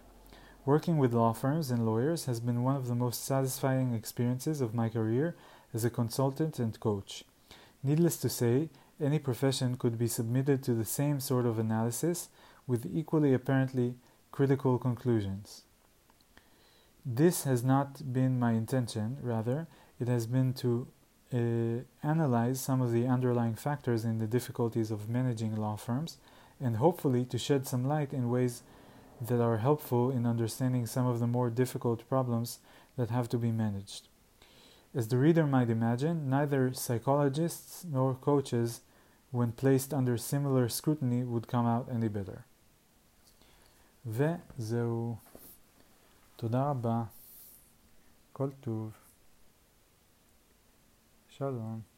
Working 0.66 0.98
with 0.98 1.14
law 1.14 1.32
firms 1.32 1.70
and 1.70 1.86
lawyers 1.86 2.26
has 2.26 2.40
been 2.40 2.64
one 2.64 2.76
of 2.76 2.88
the 2.88 2.96
most 2.96 3.24
satisfying 3.24 3.94
experiences 3.94 4.60
of 4.60 4.74
my 4.74 4.90
career 4.90 5.36
as 5.76 5.86
a 5.86 5.92
consultant 5.92 6.58
and 6.58 6.80
coach. 6.80 7.24
Needless 7.84 8.18
to 8.18 8.30
say, 8.30 8.70
any 9.00 9.20
profession 9.20 9.78
could 9.78 10.00
be 10.00 10.08
submitted 10.08 10.64
to 10.64 10.74
the 10.74 10.84
same 10.84 11.20
sort 11.20 11.46
of 11.46 11.60
analysis 11.60 12.30
with 12.66 12.90
equally 12.92 13.32
apparently 13.32 13.94
critical 14.32 14.80
conclusions. 14.80 15.66
This 17.05 17.45
has 17.45 17.65
not 17.65 18.13
been 18.13 18.39
my 18.39 18.53
intention, 18.53 19.19
rather, 19.23 19.67
it 19.99 20.09
has 20.09 20.27
been 20.27 20.53
to 20.55 20.87
uh, 21.33 22.07
analyze 22.07 22.61
some 22.61 22.83
of 22.83 22.93
the 22.93 23.07
underlying 23.07 23.55
factors 23.55 24.05
in 24.05 24.19
the 24.19 24.27
difficulties 24.27 24.91
of 24.91 25.09
managing 25.09 25.57
law 25.57 25.77
firms 25.77 26.19
and 26.61 26.77
hopefully 26.77 27.25
to 27.25 27.39
shed 27.39 27.67
some 27.67 27.87
light 27.87 28.13
in 28.13 28.31
ways 28.31 28.63
that 29.21 29.41
are 29.41 29.59
helpful 29.59 30.11
in 30.11 30.27
understanding 30.27 30.87
some 30.87 31.07
of 31.07 31.21
the 31.21 31.27
more 31.27 31.51
difficult 31.51 32.09
problems 32.09 32.59
that 32.97 33.11
have 33.11 33.29
to 33.29 33.39
be 33.39 33.53
managed. 33.53 34.09
As 34.95 35.09
the 35.09 35.19
reader 35.19 35.47
might 35.47 35.71
imagine, 35.71 36.29
neither 36.29 36.73
psychologists 36.75 37.85
nor 37.85 38.15
coaches, 38.15 38.81
when 39.31 39.53
placed 39.53 39.95
under 39.95 40.17
similar 40.17 40.69
scrutiny, 40.69 41.23
would 41.23 41.47
come 41.47 41.67
out 41.67 41.89
any 41.91 42.09
better. 42.09 42.45
וזהו. 44.05 45.19
תודה 46.36 46.70
רבה. 46.70 47.04
כל 48.34 48.50
טוב. 48.62 48.92
Shalom. 51.38 51.95